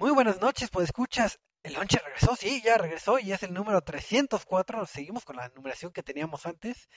[0.00, 1.38] Muy buenas noches, pues escuchas.
[1.62, 4.86] El lonche regresó, sí, ya regresó y es el número 304.
[4.86, 6.88] Seguimos con la numeración que teníamos antes,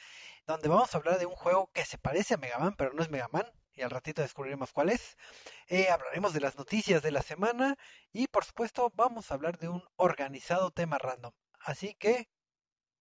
[0.48, 3.04] donde vamos a hablar de un juego que se parece a Mega Man, pero no
[3.04, 3.44] es Mega Man.
[3.74, 5.18] Y al ratito descubriremos cuál es.
[5.68, 7.76] Eh, hablaremos de las noticias de la semana
[8.14, 11.34] y por supuesto vamos a hablar de un organizado tema random.
[11.60, 12.30] Así que,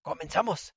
[0.02, 0.74] comenzamos.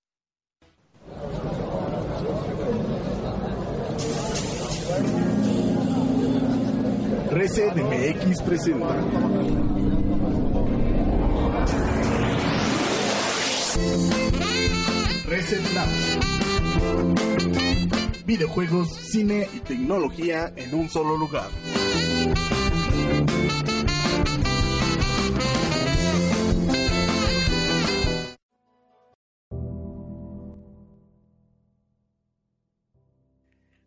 [7.36, 8.96] Reset MX presenta.
[15.28, 15.60] Reset.
[18.26, 21.50] Videojuegos, cine y tecnología en un solo lugar.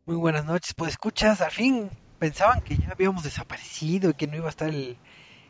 [0.05, 1.89] Muy buenas noches, pues escuchas, al fin
[2.19, 4.97] pensaban que ya habíamos desaparecido y que no iba a estar el,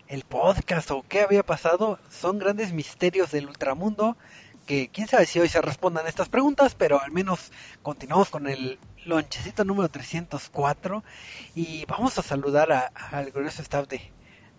[0.09, 1.99] el podcast o qué había pasado.
[2.11, 4.17] Son grandes misterios del ultramundo
[4.67, 7.53] que quién sabe si hoy se respondan estas preguntas, pero al menos
[7.83, 11.03] continuamos con el lonchecito número 304
[11.55, 14.13] y vamos a saludar al glorioso staff de,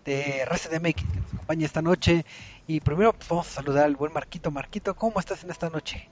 [0.04, 2.24] de RCDMX que nos acompaña esta noche.
[2.66, 4.50] Y primero pues, vamos a saludar al buen Marquito.
[4.50, 6.08] Marquito, ¿cómo estás en esta noche?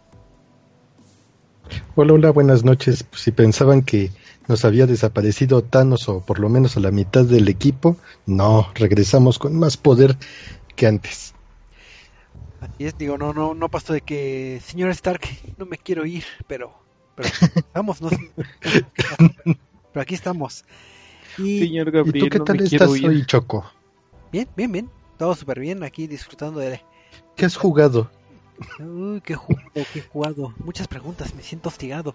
[1.95, 3.05] Hola, hola, buenas noches.
[3.13, 4.11] Si pensaban que
[4.47, 9.39] nos había desaparecido Thanos o por lo menos a la mitad del equipo, no, regresamos
[9.39, 10.17] con más poder
[10.77, 11.35] que antes.
[12.61, 15.23] Así es, digo, no, no, no pasó de que, señor Stark,
[15.59, 16.73] no me quiero ir, pero,
[17.15, 17.29] pero
[17.75, 18.09] vamos, no,
[19.93, 20.65] pero aquí estamos.
[21.37, 23.65] Y Señor ¿Y Gabriel, tú qué no tal me estás hoy, Choco?
[24.33, 26.81] bien, bien, bien, todo súper bien aquí disfrutando de...
[27.37, 28.11] ¿Qué has jugado?
[28.81, 30.55] Uy, qué jugado, qué jugado.
[30.59, 32.15] Muchas preguntas, me siento hostigado.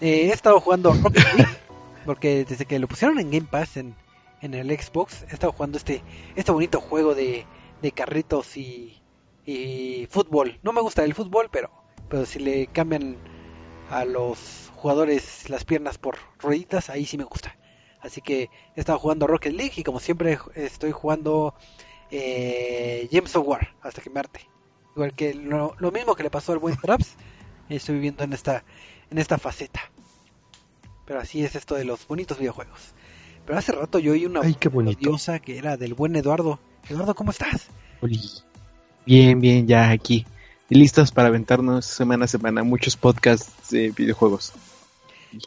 [0.00, 1.56] Eh, he estado jugando Rocket League,
[2.04, 3.94] porque desde que lo pusieron en Game Pass en,
[4.42, 6.02] en el Xbox, he estado jugando este,
[6.34, 7.46] este bonito juego de,
[7.82, 9.00] de carritos y,
[9.44, 10.58] y fútbol.
[10.62, 11.70] No me gusta el fútbol, pero,
[12.08, 13.16] pero si le cambian
[13.90, 17.56] a los jugadores las piernas por rueditas, ahí sí me gusta.
[18.00, 21.54] Así que he estado jugando Rocket League y como siempre estoy jugando
[22.10, 24.48] eh, James of War hasta que me arte.
[24.96, 27.16] Igual que lo, lo mismo que le pasó al buen Traps,
[27.68, 28.64] estoy viviendo en esta,
[29.10, 29.80] en esta faceta.
[31.04, 32.94] Pero así es esto de los bonitos videojuegos.
[33.44, 34.98] Pero hace rato yo oí una Ay, qué bonito.
[34.98, 36.58] diosa que era del buen Eduardo.
[36.88, 37.68] Eduardo, ¿cómo estás?
[38.00, 38.20] Oli.
[39.04, 40.26] Bien, bien, ya aquí.
[40.68, 44.52] Y listos para aventarnos semana a semana muchos podcasts de videojuegos.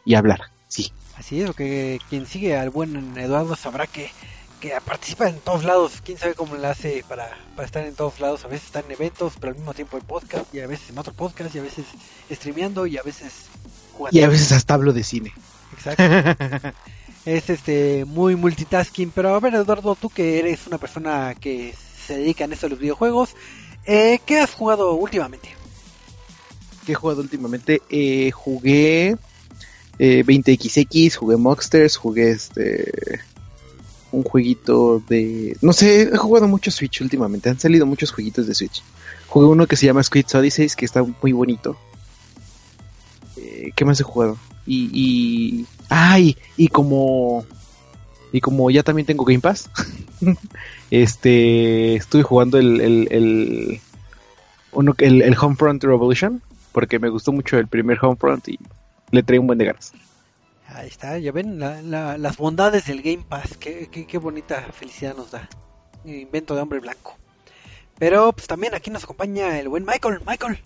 [0.06, 0.94] Y hablar, sí.
[1.18, 4.12] Así es, porque quien sigue al buen Eduardo sabrá que,
[4.60, 6.02] que participa en todos lados.
[6.04, 8.46] Quién sabe cómo le hace para, para estar en todos lados.
[8.46, 10.98] A veces está en eventos, pero al mismo tiempo en podcast, y a veces en
[10.98, 11.86] otro podcast, y a veces
[12.32, 13.46] streameando, y a veces
[13.98, 14.18] jugando.
[14.18, 15.34] Y a veces hasta hablo de cine.
[15.74, 16.04] Exacto.
[17.26, 19.12] es este muy multitasking.
[19.12, 21.74] Pero a ver, Eduardo, tú que eres una persona que
[22.08, 23.36] se dedica en esto de los videojuegos,
[23.86, 25.50] eh, ¿qué has jugado últimamente?
[26.86, 27.82] ¿Qué he jugado últimamente?
[27.90, 29.16] Eh, jugué
[30.00, 33.22] eh, 20XX, jugué Monsters, jugué este
[34.12, 35.58] un jueguito de...
[35.62, 38.84] No sé, he jugado mucho Switch últimamente, han salido muchos jueguitos de Switch.
[39.28, 41.78] Jugué uno que se llama Squid Odyssey, que está muy bonito.
[43.38, 44.38] Eh, ¿Qué más he jugado?
[44.66, 44.90] Y...
[44.94, 45.66] y...
[45.90, 46.38] ¡Ay!
[46.58, 47.46] Y como...
[48.32, 49.70] Y como ya también tengo Game Pass,
[50.92, 51.96] este...
[51.96, 52.82] Estuve jugando el...
[52.82, 53.82] el, el
[54.72, 56.42] uno, el, el Homefront Revolution,
[56.72, 58.60] porque me gustó mucho el primer Homefront y
[59.12, 59.94] le traí un buen de ganas.
[60.80, 63.58] Ahí está, ya ven la- la- las bondades del Game Pass.
[63.58, 65.50] Qué, qué- qué bonita felicidad nos da.
[66.06, 67.18] Invento de hombre blanco.
[67.98, 70.22] Pero pues también aquí nos acompaña el buen Michael.
[70.26, 70.60] Michael,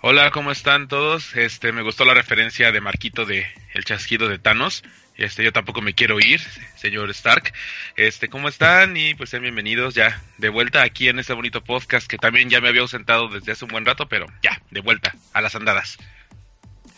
[0.00, 1.34] Hola, ¿cómo están todos?
[1.36, 4.84] Este, me gustó la referencia de Marquito de El chasquido de Thanos.
[5.16, 6.40] Este, yo tampoco me quiero ir,
[6.76, 7.52] señor Stark.
[7.96, 8.96] Este, ¿cómo están?
[8.96, 12.60] Y pues sean bienvenidos ya de vuelta aquí en este bonito podcast que también ya
[12.60, 15.98] me había ausentado desde hace un buen rato, pero ya, de vuelta a las andadas.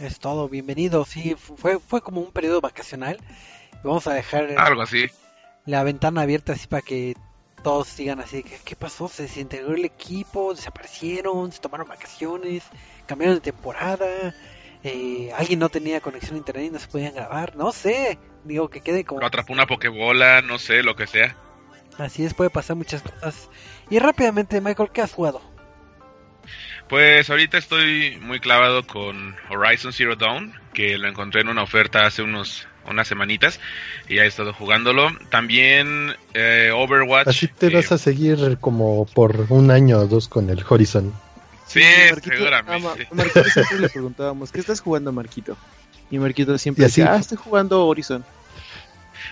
[0.00, 1.04] Es todo, bienvenido.
[1.04, 3.18] Sí, fu- fue, fue como un periodo vacacional.
[3.82, 5.06] Vamos a dejar Algo así.
[5.66, 7.14] la ventana abierta así para que
[7.62, 9.08] todos digan así, ¿qué, qué pasó?
[9.08, 10.54] ¿Se desintegró el equipo?
[10.54, 11.52] ¿Desaparecieron?
[11.52, 12.62] ¿Se tomaron vacaciones?
[13.06, 14.34] ¿Cambiaron de temporada?
[14.84, 17.56] Eh, ¿Alguien no tenía conexión a internet y no se podían grabar?
[17.56, 19.20] No sé, digo que quede como...
[19.20, 21.36] Lo atrapó una pokebola, no sé, lo que sea.
[21.98, 23.48] Así es, puede pasar muchas cosas.
[23.90, 25.40] Y rápidamente, Michael, ¿qué has jugado?
[26.88, 32.06] Pues ahorita estoy muy clavado con Horizon Zero Dawn, que lo encontré en una oferta
[32.06, 33.60] hace unos unas semanitas
[34.08, 35.10] y ya he estado jugándolo.
[35.30, 37.28] También eh, Overwatch.
[37.28, 41.12] Así te eh, vas a seguir como por un año o dos con el Horizon.
[41.66, 42.72] Sí, Marquito- seguramente.
[42.72, 42.78] ah,
[43.12, 45.58] Ma- Marquito siempre le preguntábamos, ¿qué estás jugando, Marquito?
[46.10, 48.24] Y Marquito siempre decía, ah, estoy jugando Horizon.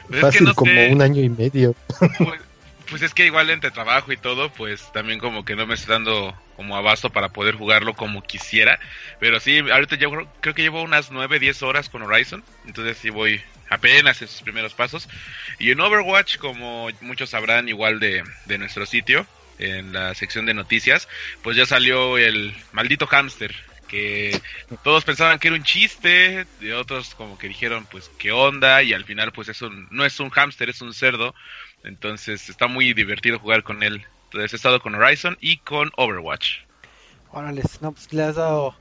[0.09, 0.93] Pues es que Fácil no como sé.
[0.93, 1.75] un año y medio.
[1.99, 2.41] Pues,
[2.89, 5.93] pues es que igual entre trabajo y todo, pues también como que no me estoy
[5.93, 8.79] dando como abasto para poder jugarlo como quisiera.
[9.21, 12.43] Pero sí, ahorita yo creo, creo que llevo unas 9, 10 horas con Horizon.
[12.67, 15.09] Entonces sí voy apenas en sus primeros pasos.
[15.59, 19.27] Y en Overwatch, como muchos sabrán igual de, de nuestro sitio,
[19.59, 21.09] en la sección de noticias,
[21.43, 23.55] pues ya salió el maldito hámster.
[23.89, 24.41] Que
[24.83, 28.93] todos pensaban que era un chiste, de otros como que dijeron pues qué onda y
[28.93, 31.35] al final pues es un, no es un hámster, es un cerdo.
[31.85, 34.05] Entonces está muy divertido jugar con él.
[34.25, 36.59] Entonces he estado con Horizon y con Overwatch.
[37.33, 38.75] Órale, no, pues le has dado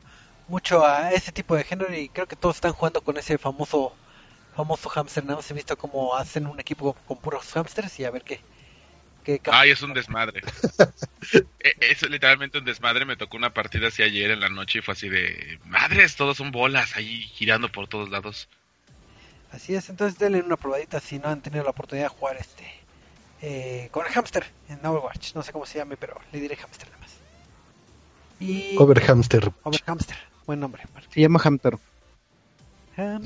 [0.48, 3.94] mucho a ese tipo de género y creo que todos están jugando con ese famoso
[4.56, 5.24] famoso hamster.
[5.26, 8.40] Nada más he visto cómo hacen un equipo con puros hamsters y a ver qué.
[9.40, 10.42] Ca- Ay, es un desmadre.
[11.60, 13.06] E- es literalmente un desmadre.
[13.06, 15.60] Me tocó una partida así ayer en la noche y fue así de...
[15.66, 18.48] Madres, todos son bolas ahí girando por todos lados.
[19.52, 22.64] Así es, entonces denle una probadita si no han tenido la oportunidad de jugar este
[23.42, 25.34] eh, con el hamster en Overwatch.
[25.34, 27.12] No sé cómo se llame, pero le diré hamster nada más.
[28.40, 29.52] Y Overhamster.
[29.64, 30.84] Overhamster, buen nombre.
[31.10, 31.80] Se llama Hamtaro.
[32.98, 33.24] Ham.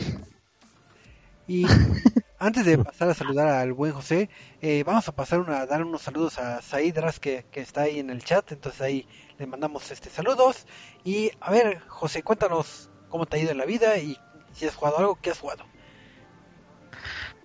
[1.48, 1.66] Y
[2.40, 4.30] antes de pasar a saludar al buen José,
[4.62, 7.82] eh, vamos a pasar una, a dar unos saludos a Said Ras que, que está
[7.82, 9.08] ahí en el chat, entonces ahí
[9.38, 10.66] le mandamos este saludos.
[11.04, 14.18] Y a ver, José, cuéntanos cómo te ha ido en la vida y
[14.54, 15.66] si has jugado algo, ¿qué has jugado?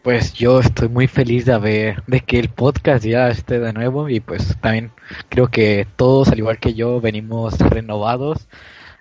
[0.03, 4.09] Pues yo estoy muy feliz de ver de que el podcast ya esté de nuevo
[4.09, 4.93] y pues también
[5.29, 8.47] creo que todos al igual que yo venimos renovados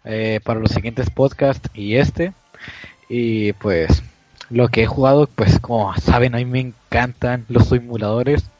[0.05, 2.33] eh, para los siguientes podcasts y este
[3.09, 4.01] y pues
[4.53, 8.51] lo que he jugado pues como saben a mí me encantan los simuladores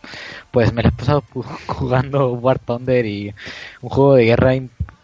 [0.51, 1.25] pues me lo he pasado
[1.68, 3.34] jugando War Thunder y
[3.81, 4.54] un juego de guerra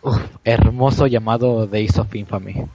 [0.02, 2.66] uf, hermoso llamado Days of Infamy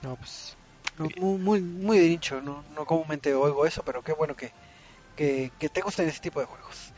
[0.00, 0.58] No, pues
[0.96, 4.54] no, muy, muy, muy de nicho, no, no comúnmente oigo eso, pero qué bueno que,
[5.16, 6.94] que, que te gusten ese tipo de juegos.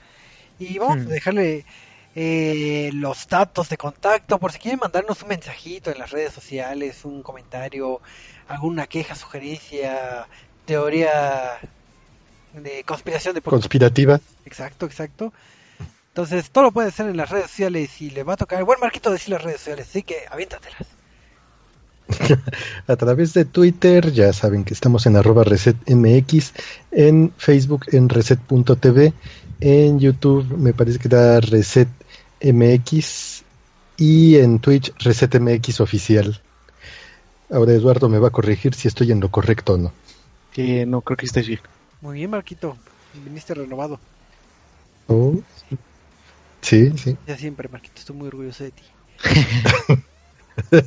[0.58, 1.10] Y vamos Hmm.
[1.10, 1.66] a dejarle
[2.14, 7.04] eh, los datos de contacto por si quieren mandarnos un mensajito en las redes sociales,
[7.04, 8.02] un comentario,
[8.50, 10.26] alguna queja, sugerencia,
[10.66, 11.58] teoría
[12.54, 14.20] de conspiración de Conspirativa.
[14.44, 15.32] Exacto, exacto.
[16.08, 18.80] Entonces, todo lo pueden hacer en las redes sociales y le va a tocar buen
[18.80, 20.86] Marquito decir las redes sociales, así que aviéntatelas.
[22.88, 26.52] a través de Twitter, ya saben que estamos en arroba resetmx,
[26.90, 29.12] en Facebook en reset.tv,
[29.60, 31.84] en YouTube me parece que da resetmx
[33.96, 36.40] y en Twitch resetmx oficial.
[37.50, 39.92] Ahora Eduardo me va a corregir si estoy en lo correcto o no.
[40.52, 41.58] Que no creo que esté así.
[42.00, 42.76] Muy bien, Marquito,
[43.24, 43.98] viniste renovado.
[45.08, 45.34] Oh,
[46.62, 47.16] Sí, sí.
[47.26, 48.82] Ya siempre, Marquito, estoy muy orgulloso de ti.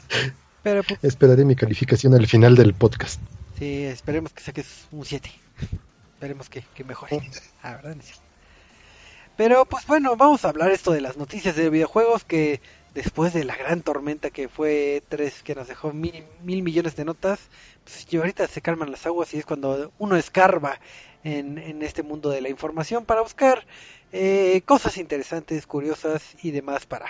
[0.64, 3.20] Pero pues, Esperaré mi calificación al final del podcast.
[3.58, 5.30] sí, esperemos que saques un 7.
[6.14, 7.22] Esperemos que, que mejore.
[7.62, 7.98] Ah, ¿verdad?
[9.36, 12.62] Pero pues bueno, vamos a hablar esto de las noticias de videojuegos que
[12.94, 17.06] después de la gran tormenta que fue 3 que nos dejó mil, mil millones de
[17.06, 17.40] notas,
[17.84, 20.80] pues y ahorita se calman las aguas y es cuando uno escarba
[21.24, 23.66] en, en este mundo de la información para buscar
[24.12, 27.08] eh, cosas interesantes, curiosas y demás para,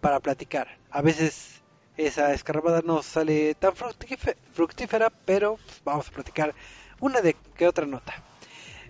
[0.00, 0.78] para platicar.
[0.90, 1.62] A veces
[1.96, 6.54] esa escarbada no sale tan fructífe- fructífera, pero pues, vamos a platicar
[7.00, 8.14] una de que otra nota.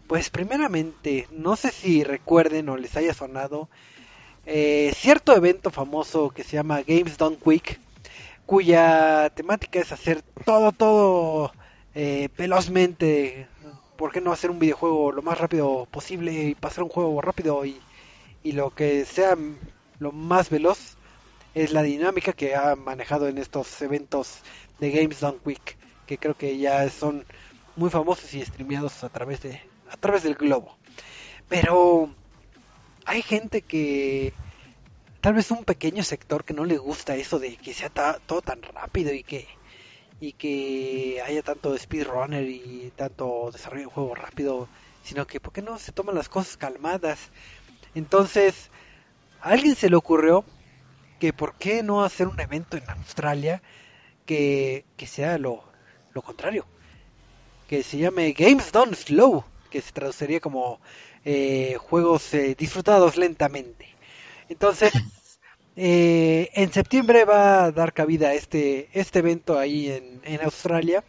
[0.06, 3.68] Pues primeramente, no sé si recuerden o les haya sonado
[4.46, 7.80] eh, cierto evento famoso que se llama Games Done Quick,
[8.46, 11.52] cuya temática es hacer todo, todo
[11.94, 13.48] eh, velozmente.
[13.96, 17.64] ¿Por qué no hacer un videojuego lo más rápido posible y pasar un juego rápido
[17.64, 17.80] y,
[18.42, 19.36] y lo que sea
[19.98, 20.96] lo más veloz?
[21.54, 24.40] Es la dinámica que ha manejado en estos eventos
[24.78, 25.76] de Games Done Quick,
[26.06, 27.24] que creo que ya son
[27.74, 29.60] muy famosos y streameados a través de
[29.90, 30.76] a través del globo.
[31.48, 32.10] Pero
[33.06, 34.32] hay gente que
[35.20, 38.62] tal vez un pequeño sector que no le gusta eso de que sea todo tan
[38.62, 39.46] rápido y que
[40.18, 44.68] y que haya tanto speedrunner y tanto desarrollo de juego rápido,
[45.02, 47.30] sino que por qué no se toman las cosas calmadas.
[47.94, 48.70] Entonces,
[49.42, 50.44] a alguien se le ocurrió
[51.20, 53.62] que por qué no hacer un evento en Australia
[54.24, 55.62] que, que sea lo,
[56.14, 56.66] lo contrario,
[57.68, 60.80] que se llame Games Done Slow, que se traduciría como
[61.26, 63.88] eh, juegos eh, disfrutados lentamente.
[64.48, 64.92] Entonces,
[65.76, 71.04] eh, en septiembre va a dar cabida este, este evento ahí en, en Australia,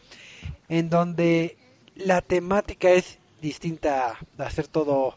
[0.67, 1.55] en donde
[1.95, 5.15] la temática es distinta a hacer todo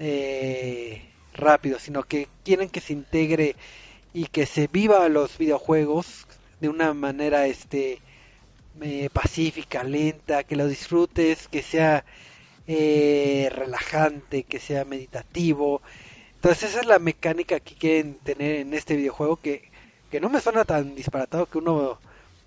[0.00, 1.02] eh,
[1.34, 3.54] rápido, sino que quieren que se integre
[4.12, 6.26] y que se viva los videojuegos
[6.60, 8.00] de una manera este
[8.80, 12.04] eh, pacífica, lenta, que lo disfrutes, que sea
[12.66, 15.82] eh, relajante, que sea meditativo.
[16.36, 19.70] Entonces esa es la mecánica que quieren tener en este videojuego que,
[20.10, 21.98] que no me suena tan disparatado que uno,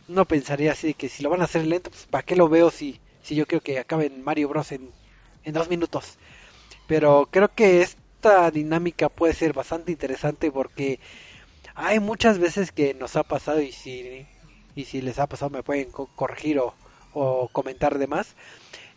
[0.08, 2.72] uno pensaría así que si lo van a hacer lento, pues ¿para qué lo veo
[2.72, 4.72] si, si yo creo que acabe en Mario Bros.
[4.72, 4.92] en,
[5.44, 6.18] en dos minutos?
[6.88, 11.00] Pero creo que esta dinámica puede ser bastante interesante porque
[11.76, 14.26] hay muchas veces que nos ha pasado y si,
[14.76, 16.74] y si les ha pasado me pueden corregir o,
[17.14, 18.36] o comentar de más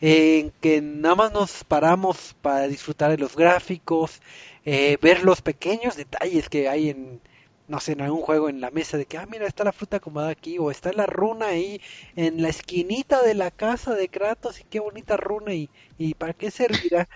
[0.01, 4.21] en que nada más nos paramos para disfrutar de los gráficos,
[4.65, 7.21] eh, ver los pequeños detalles que hay en,
[7.69, 9.99] no sé, en algún juego en la mesa de que, ah, mira, está la fruta
[9.99, 11.81] acomodada aquí, o está la runa ahí
[12.17, 16.33] en la esquinita de la casa de Kratos, y qué bonita runa, y, y para
[16.35, 17.09] qué servirá,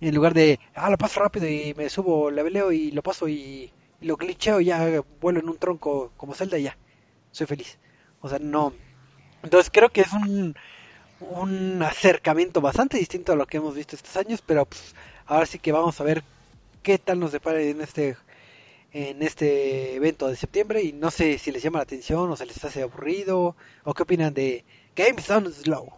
[0.00, 3.28] en lugar de, ah, lo paso rápido y me subo, la veleo y lo paso
[3.28, 3.72] y,
[4.04, 6.76] lo glitcheo y ya vuelo en un tronco como Zelda y ya,
[7.30, 7.78] soy feliz.
[8.20, 8.72] O sea, no.
[9.42, 10.54] Entonces creo que es un,
[11.30, 14.94] un acercamiento bastante distinto a lo que hemos visto estos años, pero pues
[15.26, 16.22] ahora sí que vamos a ver
[16.82, 18.16] qué tal nos depara en este
[18.92, 22.46] en este evento de septiembre y no sé si les llama la atención o se
[22.46, 24.64] les hace aburrido o qué opinan de
[24.94, 25.88] Game on Slow.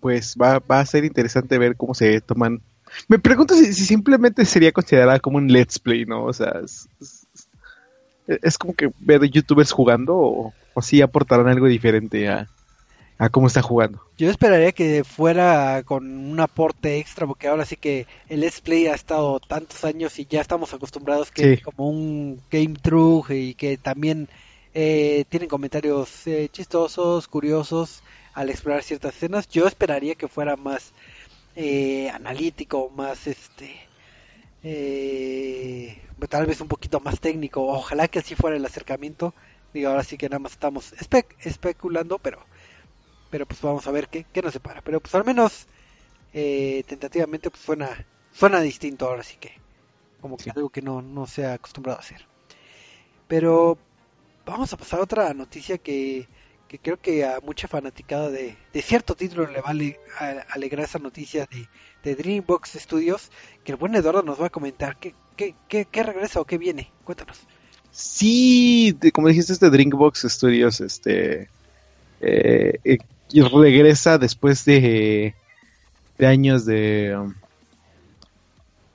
[0.00, 2.60] Pues va, va a ser interesante ver cómo se toman.
[3.08, 6.26] Me pregunto si, simplemente sería considerada como un let's play, ¿no?
[6.26, 6.60] O sea,
[8.26, 12.50] es, como que ver youtubers jugando o, o si aportarán algo diferente a,
[13.18, 14.00] a cómo está jugando.
[14.16, 18.86] Yo esperaría que fuera con un aporte extra, porque ahora sí que el Let's Play
[18.86, 23.54] ha estado tantos años y ya estamos acostumbrados que es como un game true y
[23.54, 24.28] que también
[24.74, 28.02] eh, tienen comentarios eh, chistosos, curiosos
[28.32, 29.48] al explorar ciertas escenas.
[29.48, 30.92] Yo esperaría que fuera más
[31.54, 33.88] eh, analítico, más este.
[36.28, 37.66] tal vez un poquito más técnico.
[37.66, 39.34] Ojalá que así fuera el acercamiento.
[39.72, 40.94] Digo, ahora sí que nada más estamos
[41.40, 42.38] especulando, pero
[43.34, 44.80] pero pues vamos a ver qué, qué nos separa.
[44.80, 45.66] Pero pues al menos
[46.32, 49.54] eh, tentativamente pues suena, suena distinto ahora sí que,
[50.20, 52.24] como que algo que no, no se ha acostumbrado a hacer.
[53.26, 53.76] Pero
[54.46, 56.28] vamos a pasar a otra noticia que,
[56.68, 61.00] que creo que a mucha fanaticada de, de cierto título le va a alegrar esa
[61.00, 61.66] noticia de,
[62.04, 63.32] de Dreambox Studios,
[63.64, 66.56] que el buen Eduardo nos va a comentar qué, qué, qué, qué regresa o qué
[66.56, 66.92] viene.
[67.02, 67.40] Cuéntanos.
[67.90, 71.48] Sí, como dijiste, este Dreambox Studios, este,
[72.20, 72.98] eh, eh
[73.34, 75.34] y regresa después de,
[76.18, 77.18] de años de,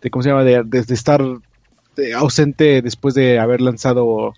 [0.02, 0.46] de ¿cómo se llama?
[0.46, 1.22] De, de, estar
[2.16, 4.34] ausente después de haber lanzado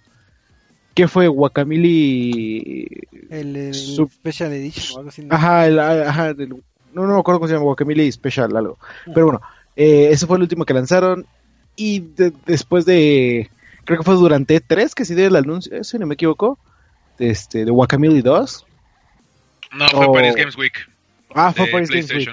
[0.96, 1.28] ¿qué fue?
[1.28, 2.88] Guacamili
[3.30, 6.58] el, Special Edition o algo así ajá, el, ajá no,
[6.94, 8.80] no me acuerdo cómo se llama Guacamili Special algo
[9.14, 9.42] pero bueno
[9.76, 11.28] eh, ese fue el último que lanzaron
[11.76, 12.08] y
[12.48, 13.52] después de
[13.86, 16.58] creo que fue durante tres que se dio el anuncio si no me equivoco
[17.20, 18.66] este, de Guacamili 2
[19.74, 20.74] no, fue Paris Games Week.
[21.34, 22.30] Ah, fue Paris Games Week.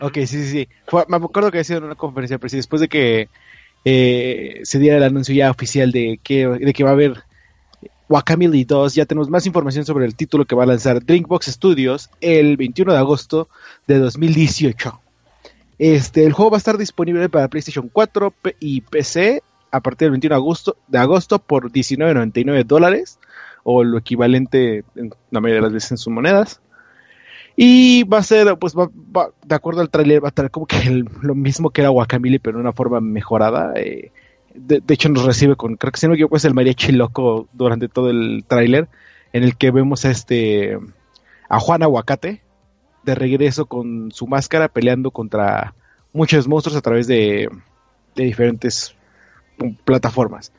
[0.00, 0.68] Ok, sí, sí, sí.
[1.08, 3.28] me acuerdo que había sido en una conferencia, pero sí, después de que
[3.84, 7.22] eh, se diera el anuncio ya oficial de que, de que va a haber
[8.08, 12.10] Wakamili 2, ya tenemos más información sobre el título que va a lanzar Drinkbox Studios
[12.20, 13.48] el 21 de agosto
[13.86, 15.00] de 2018.
[15.78, 20.12] Este, el juego va a estar disponible para PlayStation 4 y PC a partir del
[20.12, 23.18] 21 de agosto, de agosto por 19.99 dólares
[23.62, 26.60] o lo equivalente en la mayoría de las veces en sus monedas.
[27.62, 28.88] Y va a ser, pues, va,
[29.44, 32.56] de acuerdo al tráiler, va a estar como que lo mismo que era Guacamole, pero
[32.56, 33.74] de una forma mejorada.
[33.76, 34.12] Eh,
[34.54, 37.88] de, hecho, nos recibe con, creo que si no me es el mariachi loco durante
[37.88, 38.88] todo el tráiler,
[39.34, 40.78] en el que vemos a este,
[41.50, 42.40] a Juan Aguacate,
[43.02, 45.74] de regreso con su máscara, peleando contra
[46.14, 47.50] muchos monstruos a través de,
[48.14, 48.94] de diferentes
[49.84, 50.50] plataformas.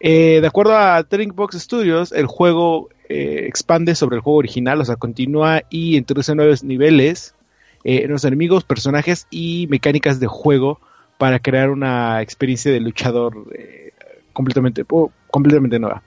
[0.00, 4.84] Eh, de acuerdo a Drinkbox Studios, el juego eh, expande sobre el juego original, o
[4.86, 7.34] sea, continúa y introduce nuevos niveles,
[7.84, 10.80] eh, nuevos enemigos, personajes y mecánicas de juego
[11.18, 13.92] para crear una experiencia de luchador eh,
[14.32, 14.86] completamente,
[15.30, 16.02] completamente nueva.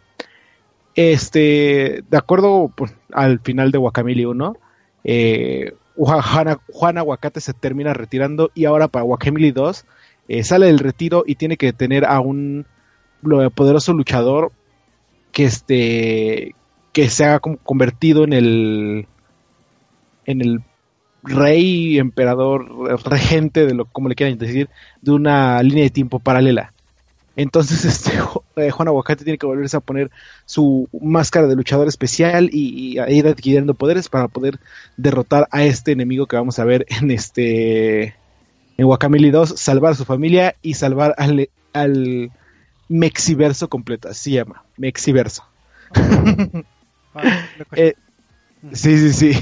[0.96, 4.58] Este, de acuerdo pues, al final de Guacamole 1,
[5.98, 9.86] Juan, Juan, Aguacate se termina retirando y ahora para Guacamole 2
[10.42, 12.66] sale del retiro y tiene que tener a un
[13.54, 14.52] poderoso luchador
[15.32, 16.56] que este
[16.96, 19.06] que se ha convertido en el
[20.26, 20.62] en el
[21.24, 22.70] rey, emperador,
[23.04, 24.70] regente de lo como le quieran decir,
[25.02, 26.72] de una línea de tiempo paralela.
[27.36, 28.12] Entonces, este
[28.56, 30.10] eh, Juan Aguacate tiene que volverse a poner
[30.46, 34.58] su máscara de luchador especial y, ir adquiriendo poderes para poder
[34.96, 38.16] derrotar a este enemigo que vamos a ver en este
[38.78, 42.32] en Guacamole 2, salvar a su familia y salvar al, al
[42.88, 45.44] Mexiverso completo, así se llama, Mexiverso.
[47.16, 47.96] Ah, eh,
[48.74, 49.40] Sí, sí, sí.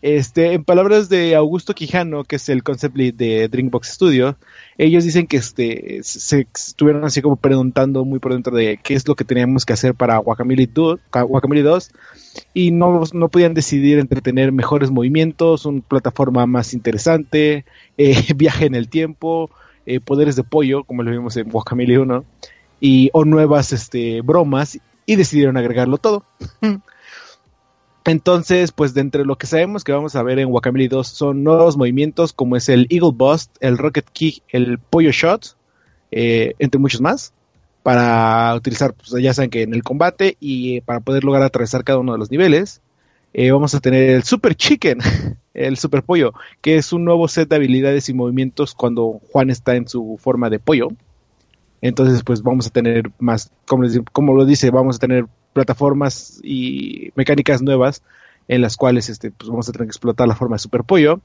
[0.00, 4.36] Este, en palabras de Augusto Quijano, que es el concept lead de Drinkbox Studio,
[4.76, 9.06] ellos dicen que este, se estuvieron así como preguntando muy por dentro de qué es
[9.08, 11.90] lo que teníamos que hacer para Guacamole 2, Guacamole 2
[12.54, 17.64] y no, no podían decidir entre tener mejores movimientos, una plataforma más interesante,
[17.96, 19.50] eh, viaje en el tiempo,
[19.84, 22.24] eh, poderes de pollo, como lo vimos en Guacamole 1,
[22.80, 26.22] y, o nuevas este, bromas, y decidieron agregarlo todo.
[28.04, 31.42] Entonces, pues de entre lo que sabemos que vamos a ver en Guacamole 2 son
[31.42, 35.56] nuevos movimientos como es el Eagle Bust, el Rocket Kick, el Pollo Shot,
[36.10, 37.32] eh, entre muchos más,
[37.82, 41.84] para utilizar, pues ya saben que en el combate y eh, para poder lograr atravesar
[41.84, 42.82] cada uno de los niveles.
[43.32, 44.98] Eh, vamos a tener el Super Chicken,
[45.54, 49.74] el Super Pollo, que es un nuevo set de habilidades y movimientos cuando Juan está
[49.74, 50.88] en su forma de pollo.
[51.80, 57.12] Entonces, pues vamos a tener más, como, como lo dice, vamos a tener plataformas y
[57.14, 58.02] mecánicas nuevas
[58.48, 61.20] en las cuales este, pues vamos a tener que explotar la forma de Super Pollo.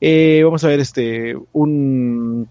[0.00, 2.48] Eh, vamos a ver este un,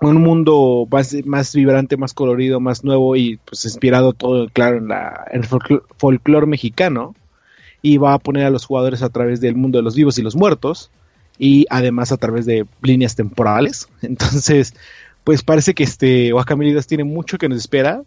[0.00, 4.88] un mundo más, más, vibrante, más colorido, más nuevo y pues inspirado todo, claro, en,
[4.88, 5.48] la, en el
[5.96, 7.14] folclore mexicano.
[7.84, 10.22] Y va a poner a los jugadores a través del mundo de los vivos y
[10.22, 10.90] los muertos.
[11.38, 13.88] Y además a través de líneas temporales.
[14.02, 14.74] Entonces,
[15.24, 18.02] pues parece que este Medidas tiene mucho que nos espera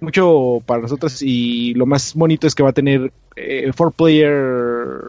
[0.00, 5.02] mucho para nosotros y lo más bonito es que va a tener eh, four player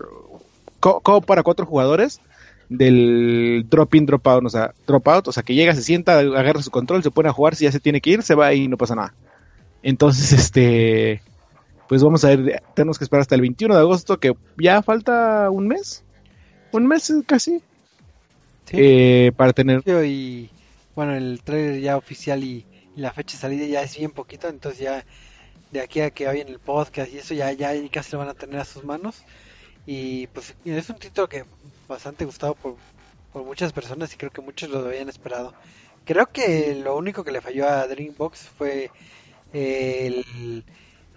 [0.79, 2.21] co, para cuatro jugadores
[2.69, 6.19] del drop in drop out o sea drop out o sea que llega se sienta
[6.19, 8.53] agarra su control se pone a jugar si ya se tiene que ir se va
[8.53, 9.13] y no pasa nada.
[9.83, 11.21] Entonces este
[11.87, 15.49] pues vamos a ver tenemos que esperar hasta el 21 de agosto que ya falta
[15.49, 16.03] un mes
[16.71, 17.61] un mes casi
[18.71, 20.49] eh, para tener y
[20.99, 22.65] bueno el trailer ya oficial y
[22.97, 25.05] la fecha de salida ya es bien poquito, entonces ya
[25.71, 28.33] de aquí a que en el podcast y eso ya, ya casi lo van a
[28.33, 29.23] tener a sus manos.
[29.85, 31.45] Y pues es un título que
[31.87, 32.75] bastante gustado por,
[33.31, 35.53] por muchas personas y creo que muchos lo habían esperado.
[36.03, 38.91] Creo que lo único que le falló a Dreambox fue
[39.53, 40.65] el,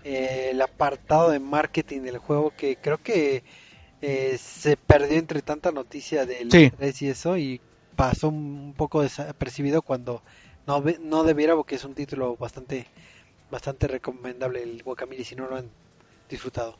[0.05, 3.43] el apartado de marketing del juego que creo que
[4.01, 6.71] eh, se perdió entre tanta noticia del sí.
[7.01, 7.61] y eso y
[7.97, 10.23] pasó un poco desapercibido cuando
[10.67, 12.87] no, no debiera porque es un título bastante
[13.51, 15.69] bastante recomendable el Guacamole si no lo han
[16.29, 16.77] disfrutado.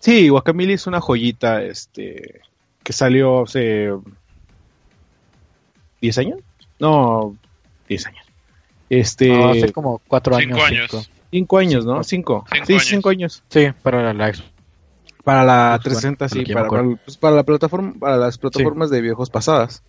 [0.00, 2.42] Sí, Guacamole es una joyita este
[2.82, 3.90] que salió hace
[6.00, 6.40] 10 años?
[6.78, 7.36] No,
[7.88, 8.26] 10 años.
[8.88, 10.58] Este hace como 4 años.
[10.58, 11.10] 5 años.
[11.30, 12.02] 5 años, ¿no?
[12.02, 12.44] 5.
[12.66, 13.42] Sí, 5 años.
[13.48, 14.32] Sí, para la
[15.22, 16.66] para la 360 sí, para,
[17.04, 19.82] pues, para, la plataforma para las plataformas de viejos pasadas.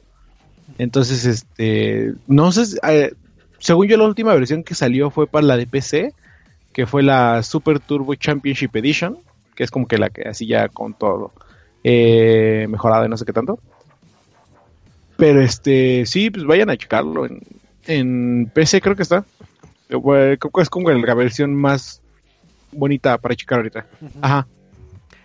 [0.78, 3.14] Entonces, este, no sé, eh,
[3.60, 6.14] según yo la última versión que salió fue para la de PC,
[6.74, 9.18] que fue la Super Turbo Championship Edition,
[9.56, 11.32] que es como que la que así ya con todo
[11.84, 13.60] eh, mejorado y no sé qué tanto.
[15.18, 17.26] Pero este, sí, pues vayan a checarlo.
[17.26, 17.42] En,
[17.86, 19.24] en PC creo que está.
[19.88, 22.02] Creo que es como la versión más
[22.72, 23.86] bonita para checar ahorita.
[24.22, 24.48] Ajá.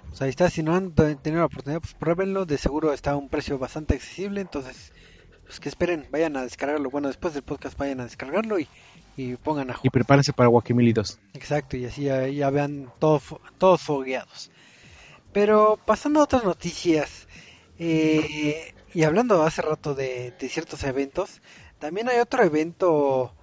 [0.08, 2.46] Pues ahí está, si no han tenido la oportunidad, pues pruébenlo.
[2.46, 4.40] De seguro está a un precio bastante accesible.
[4.40, 4.92] Entonces,
[5.46, 6.90] pues que esperen, vayan a descargarlo.
[6.90, 8.68] Bueno, después del podcast vayan a descargarlo y,
[9.16, 9.86] y pongan a jugar.
[9.86, 11.18] Y prepárense para Guacamole 2.
[11.34, 13.22] Exacto, y así ya, vean todos,
[13.58, 14.50] todos fogueados.
[15.32, 17.28] Pero pasando a otras noticias,
[17.78, 21.40] eh, y hablando hace rato de, ciertos eventos,
[21.78, 23.34] también hay otro evento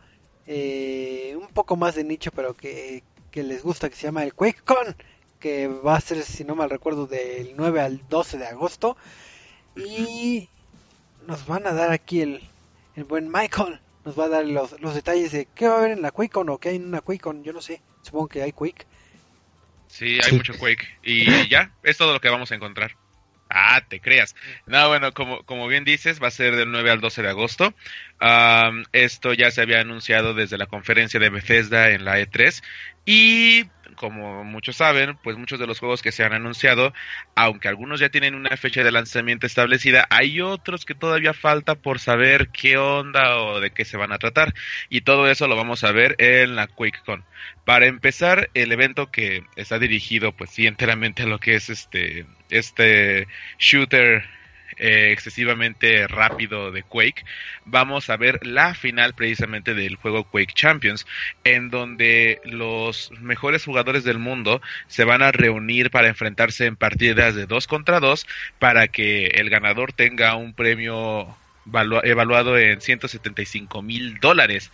[0.46, 4.34] eh, un poco más de nicho, pero que, que les gusta, que se llama el
[4.34, 4.96] QuakeCon,
[5.40, 8.98] que va a ser, si no mal recuerdo, del 9 al 12 de agosto.
[9.76, 10.50] Y
[11.28, 12.42] nos van a dar aquí el,
[12.96, 13.80] el buen Michael.
[14.06, 16.50] Nos va a dar los, los detalles de qué va a haber en la QuakeCon
[16.50, 17.44] o qué hay en una QuakeCon.
[17.44, 17.82] Yo no sé.
[18.02, 18.86] Supongo que hay Quake.
[19.88, 20.86] Sí, hay mucho Quake.
[21.04, 22.96] Y ya, es todo lo que vamos a encontrar.
[23.50, 24.36] Ah, te creas.
[24.66, 27.74] No, bueno, como, como bien dices, va a ser del 9 al 12 de agosto.
[28.92, 32.64] esto ya se había anunciado desde la conferencia de Bethesda en la E3.
[33.06, 36.94] Y como muchos saben, pues muchos de los juegos que se han anunciado,
[37.36, 42.00] aunque algunos ya tienen una fecha de lanzamiento establecida, hay otros que todavía falta por
[42.00, 44.54] saber qué onda o de qué se van a tratar.
[44.90, 47.24] Y todo eso lo vamos a ver en la QuakeCon.
[47.66, 52.26] Para empezar, el evento que está dirigido, pues sí, enteramente a lo que es este,
[52.50, 53.28] este
[53.58, 54.26] shooter
[54.78, 57.26] eh, excesivamente rápido de Quake,
[57.66, 61.06] vamos a ver la final precisamente del juego Quake Champions,
[61.44, 67.36] en donde los mejores jugadores del mundo se van a reunir para enfrentarse en partidas
[67.36, 68.26] de 2 contra 2
[68.60, 71.36] para que el ganador tenga un premio
[72.04, 74.72] evaluado en 175 mil dólares.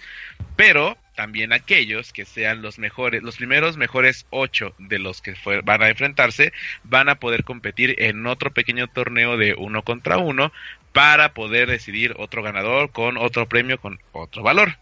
[0.55, 5.83] Pero también aquellos que sean los mejores, los primeros mejores ocho de los que van
[5.83, 10.51] a enfrentarse, van a poder competir en otro pequeño torneo de uno contra uno
[10.93, 14.77] para poder decidir otro ganador con otro premio con otro valor.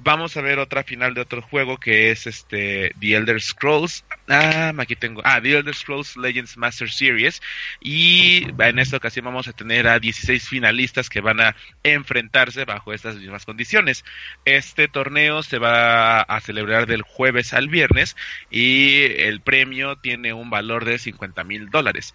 [0.00, 4.04] Vamos a ver otra final de otro juego que es este The Elder Scrolls.
[4.28, 5.22] Ah, aquí tengo.
[5.24, 7.42] Ah, The Elder Scrolls Legends Master Series.
[7.80, 12.92] Y en esta ocasión vamos a tener a 16 finalistas que van a enfrentarse bajo
[12.92, 14.04] estas mismas condiciones.
[14.44, 18.16] Este torneo se va a celebrar del jueves al viernes
[18.52, 22.14] y el premio tiene un valor de 50 mil dólares.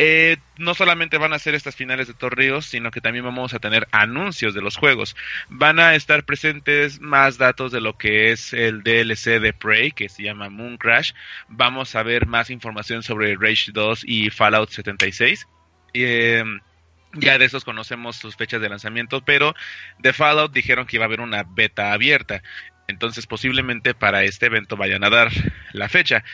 [0.00, 3.60] Eh, no solamente van a ser estas finales de torneos, sino que también vamos a
[3.60, 5.14] tener anuncios de los juegos.
[5.48, 10.08] Van a estar presentes más datos de lo que es el DLC de Prey, que
[10.08, 11.12] se llama Moon Crash.
[11.48, 15.46] Vamos a ver más información sobre Rage 2 y Fallout 76.
[15.94, 16.42] Eh,
[17.14, 19.54] ya de esos conocemos sus fechas de lanzamiento, pero
[19.98, 22.42] de Fallout dijeron que iba a haber una beta abierta.
[22.88, 25.30] Entonces posiblemente para este evento vayan a dar
[25.72, 26.24] la fecha.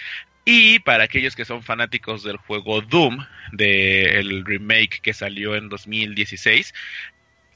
[0.52, 6.74] Y para aquellos que son fanáticos del juego Doom, del remake que salió en 2016,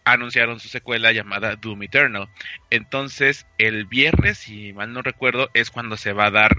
[0.04, 2.28] anunciaron su secuela llamada Doom Eternal.
[2.70, 6.56] Entonces, el viernes, si mal no recuerdo, es cuando se va a dar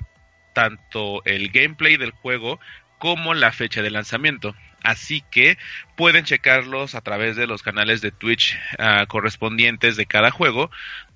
[0.51, 2.59] tanto el gameplay del juego
[2.99, 4.57] como la fecha de lanzamiento.
[4.83, 5.57] Así que
[5.95, 10.69] pueden checarlos a través de los canales de Twitch ah, correspondientes de cada juego,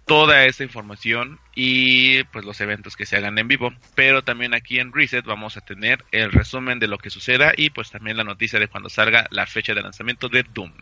[0.09, 3.71] toda esta información y pues los eventos que se hagan en vivo.
[3.95, 7.69] Pero también aquí en Reset vamos a tener el resumen de lo que suceda y
[7.71, 10.73] pues también la noticia de cuando salga la fecha de lanzamiento de Doom.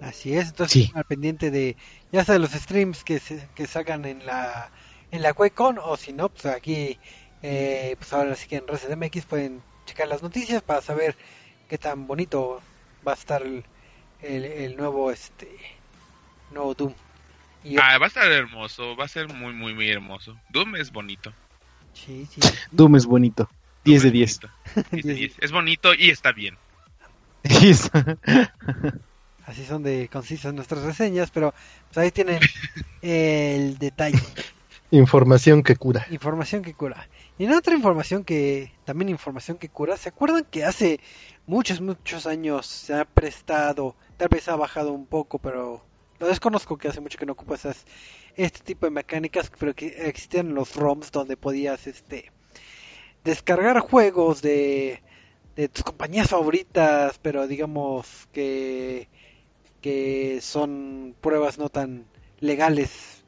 [0.00, 0.90] Así es, entonces Sí.
[0.92, 1.76] al pendiente de
[2.12, 4.70] ya sea de los streams que se, que salgan en la
[5.10, 7.00] en la QuakeCon o si no, pues aquí
[7.42, 11.16] eh, pues ahora sí que en Reset MX pueden checar las noticias para saber
[11.68, 12.62] qué tan bonito
[13.06, 13.64] va a estar el,
[14.20, 15.48] el, el nuevo este
[16.50, 16.94] nuevo Doom.
[17.66, 20.36] Y Ah, va a estar hermoso, va a ser muy muy muy hermoso.
[20.50, 21.32] Doom es bonito.
[21.92, 22.40] sí, sí.
[22.70, 23.50] Doom es bonito.
[23.84, 24.30] 10 de Doom 10.
[24.30, 24.50] es bonito.
[24.92, 25.34] 10 de 10.
[25.40, 26.56] Es bonito y está bien.
[29.46, 31.54] Así son de concisas nuestras reseñas, pero
[31.88, 32.40] pues ahí tienen
[33.02, 34.18] el detalle.
[34.90, 36.06] Información que cura.
[36.10, 37.08] Información que cura.
[37.38, 41.00] Y en otra información que, también información que cura, ¿se acuerdan que hace
[41.46, 45.85] muchos, muchos años se ha prestado, tal vez ha bajado un poco, pero
[46.18, 47.84] lo desconozco que hace mucho que no ocupa esas,
[48.36, 52.30] este tipo de mecánicas, pero que existían los ROMs donde podías, este,
[53.24, 55.02] descargar juegos de,
[55.56, 59.08] de tus compañías favoritas, pero digamos que,
[59.80, 62.06] que son pruebas no tan
[62.40, 63.24] legales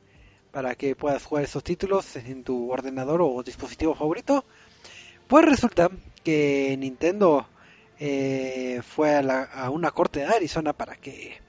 [0.52, 4.44] para que puedas jugar esos títulos en tu ordenador o dispositivo favorito.
[5.28, 5.90] Pues resulta
[6.24, 7.46] que Nintendo
[7.98, 11.40] eh, fue a, la- a una corte de Arizona para que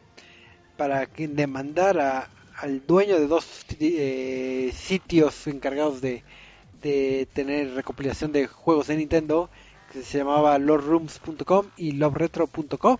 [0.80, 6.24] para que demandara al dueño de dos eh, sitios encargados de,
[6.82, 9.50] de tener recopilación de juegos de Nintendo
[9.92, 12.98] que se llamaba loverooms.com y loveretro.com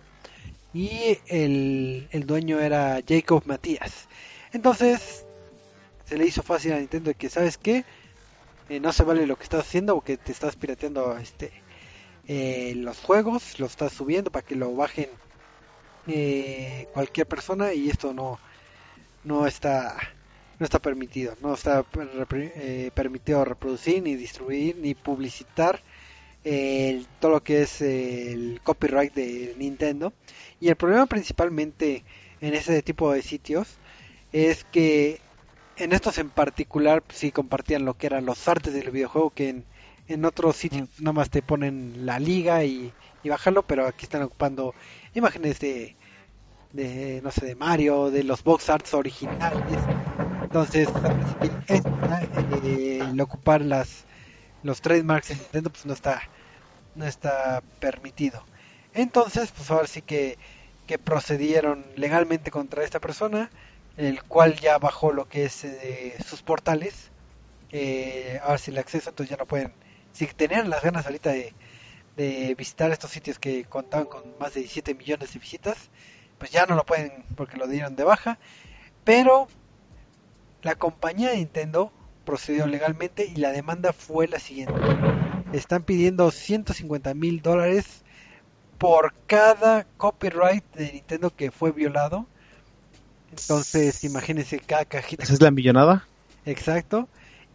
[0.74, 4.08] y el, el dueño era Jacob Matías.
[4.52, 5.24] Entonces
[6.04, 7.84] se le hizo fácil a Nintendo que sabes qué
[8.70, 11.50] Eh, no se vale lo que estás haciendo porque te estás pirateando este
[12.28, 15.08] eh, los juegos, lo estás subiendo para que lo bajen
[16.06, 18.40] eh, cualquier persona y esto no
[19.22, 19.96] no está
[20.58, 21.86] no está permitido, no está
[22.32, 25.82] eh, permitido reproducir ni distribuir ni publicitar
[26.44, 30.14] el- todo lo que es el copyright de Nintendo.
[30.60, 32.04] Y el problema principalmente
[32.40, 33.80] en ese tipo de sitios
[34.32, 35.22] es que
[35.76, 39.66] en estos en particular sí compartían lo que eran los artes del videojuego que en,
[40.06, 44.22] en otros sitios nada más te ponen la liga y, y bajarlo pero aquí están
[44.22, 44.74] ocupando
[45.14, 45.96] imágenes de
[46.72, 49.78] de no sé de Mario de los box arts originales.
[50.42, 50.88] Entonces
[51.68, 52.22] esta,
[52.64, 54.06] eh, el ocupar las
[54.62, 56.22] los trademarks de Nintendo pues no está
[56.94, 58.44] no está permitido.
[58.92, 60.38] Entonces pues ahora sí que
[60.86, 63.50] que procedieron legalmente contra esta persona
[63.96, 67.12] el cual ya bajó lo que es eh, sus portales
[67.70, 69.72] eh, ahora sí el acceso entonces ya no pueden
[70.12, 71.54] si tenían las ganas ahorita de,
[72.20, 75.90] de visitar estos sitios que contaban con más de 17 millones de visitas
[76.38, 78.38] pues ya no lo pueden porque lo dieron de baja.
[79.04, 79.46] Pero
[80.62, 81.92] la compañía de Nintendo
[82.24, 84.74] procedió legalmente y la demanda fue la siguiente.
[85.52, 88.02] Están pidiendo 150 mil dólares
[88.78, 92.26] por cada copyright de Nintendo que fue violado.
[93.30, 95.22] Entonces imagínense cada cajita.
[95.22, 96.06] ¿Esa es la millonada?
[96.46, 97.08] exacto.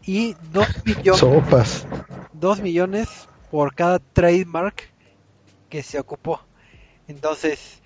[0.04, 1.88] Y 2 millones Sopas.
[2.34, 4.78] 2 millones por cada trademark
[5.70, 6.50] que se ocupó.
[7.08, 7.82] Entonces,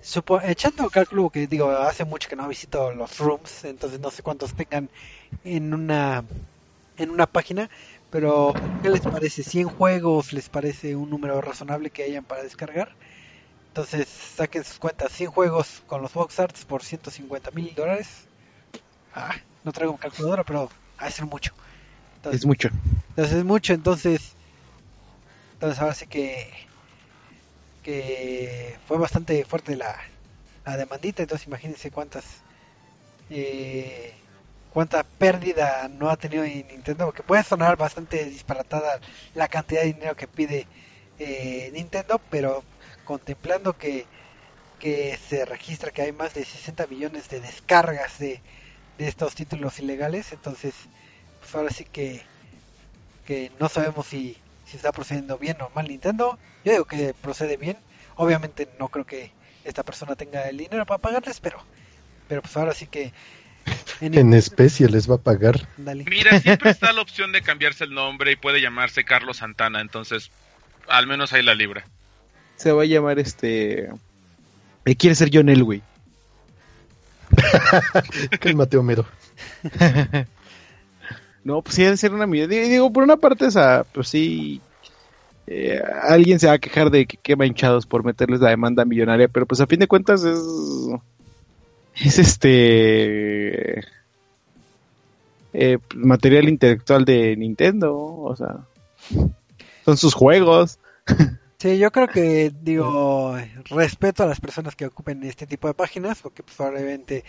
[0.00, 4.22] supo- echando cálculo que digo, hace mucho que no visito los rooms, entonces no sé
[4.22, 4.90] cuántos tengan
[5.44, 6.24] en una
[6.96, 7.70] en una página,
[8.10, 9.42] pero ¿qué les parece?
[9.44, 12.96] ¿100 juegos les parece un número razonable que hayan para descargar?
[13.68, 18.28] Entonces saquen sus cuentas, 100 juegos con los box arts por 150 mil dólares.
[19.12, 21.52] Ah, no traigo calculadora, pero ha de ser mucho.
[22.16, 22.68] Entonces, Es mucho.
[23.10, 24.36] entonces es mucho, entonces
[25.62, 26.50] entonces ahora sí que
[27.82, 29.96] que fue bastante fuerte la,
[30.64, 32.24] la demandita, entonces imagínense cuántas
[33.30, 34.14] eh,
[34.72, 39.00] cuánta pérdida no ha tenido en Nintendo, porque puede sonar bastante disparatada
[39.34, 40.68] la cantidad de dinero que pide
[41.18, 42.64] eh, Nintendo, pero
[43.04, 44.06] contemplando que
[44.78, 48.42] que se registra que hay más de 60 millones de descargas de,
[48.98, 50.74] de estos títulos ilegales, entonces
[51.40, 52.30] pues ahora sí que
[53.24, 54.41] que no sabemos si,
[54.72, 56.38] si está procediendo bien o mal Nintendo.
[56.64, 57.76] Yo digo que procede bien.
[58.16, 59.30] Obviamente no creo que
[59.64, 61.62] esta persona tenga el dinero para pagarles, pero
[62.26, 63.12] pero pues ahora sí que
[64.00, 65.68] en, En especie les va a pagar.
[65.76, 66.04] Dale.
[66.08, 70.30] Mira, siempre está la opción de cambiarse el nombre y puede llamarse Carlos Santana, entonces
[70.88, 71.84] al menos ahí la libra.
[72.56, 73.90] Se va a llamar este.
[74.86, 75.82] eh, quiere ser John Elway.
[78.40, 79.06] Cálmate, Homero.
[81.44, 82.26] No, pues sí, debe ser una.
[82.26, 84.60] Digo, digo, por una parte, esa, pues sí.
[85.46, 89.28] eh, alguien se va a quejar de que quema hinchados por meterles la demanda millonaria,
[89.28, 90.38] pero pues a fin de cuentas es.
[91.94, 93.80] Es este.
[95.52, 98.60] eh, material intelectual de Nintendo, o sea.
[99.84, 100.78] Son sus juegos.
[101.58, 106.20] Sí, yo creo que digo respeto a las personas que ocupen este tipo de páginas,
[106.22, 107.24] porque pues probablemente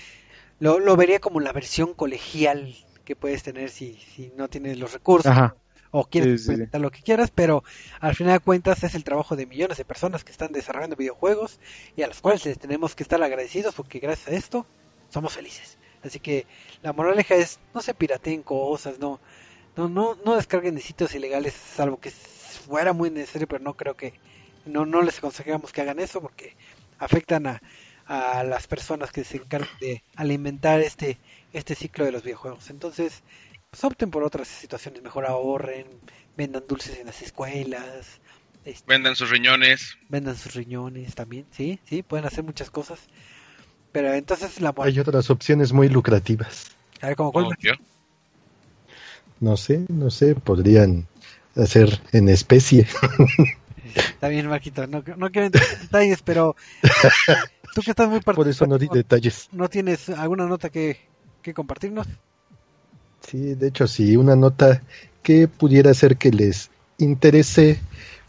[0.59, 2.73] lo, lo vería como la versión colegial
[3.03, 5.55] que puedes tener si, si no tienes los recursos Ajá.
[5.91, 7.63] o quieres Sí, lo que quieras, pero
[7.99, 11.59] al final de cuentas es el trabajo de millones de personas que están desarrollando videojuegos
[11.95, 14.65] y a los cuales les tenemos que estar agradecidos porque gracias a esto
[15.09, 15.77] somos felices.
[16.03, 16.45] Así que
[16.81, 19.19] la moraleja es no se pirateen cosas, no
[19.75, 23.95] no no no descarguen de sitios ilegales salvo que fuera muy necesario, pero no creo
[23.95, 24.13] que
[24.65, 26.55] no no les aconsejamos que hagan eso porque
[26.99, 27.61] afectan a
[28.13, 31.17] a las personas que se encargan de alimentar este
[31.51, 32.69] este ciclo de los videojuegos.
[32.69, 33.23] Entonces,
[33.69, 35.87] pues opten por otras situaciones, mejor ahorren,
[36.37, 38.19] vendan dulces en las escuelas,
[38.65, 39.97] este, Vendan sus riñones.
[40.09, 42.99] vendan sus riñones también, sí, sí, pueden hacer muchas cosas.
[43.91, 46.71] Pero entonces la Hay otras opciones muy lucrativas.
[47.01, 47.75] a ver, cuál, obvio.
[49.39, 51.07] No sé, no sé, podrían
[51.55, 52.87] hacer en especie.
[53.95, 56.55] está bien, Marquito, no, no quiero entrar en detalles, pero
[57.73, 59.49] tú que estás muy Por eso no di detalles.
[59.51, 60.97] ¿no tienes alguna nota que,
[61.41, 62.07] que compartirnos?
[63.27, 64.81] Sí, de hecho sí, una nota
[65.21, 67.79] que pudiera ser que les interese.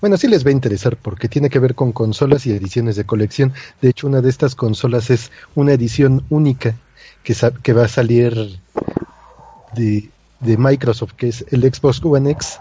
[0.01, 3.05] Bueno, sí les va a interesar porque tiene que ver con consolas y ediciones de
[3.05, 3.53] colección.
[3.81, 6.75] De hecho, una de estas consolas es una edición única
[7.23, 8.59] que, que va a salir
[9.75, 12.61] de, de Microsoft, que es el Xbox One X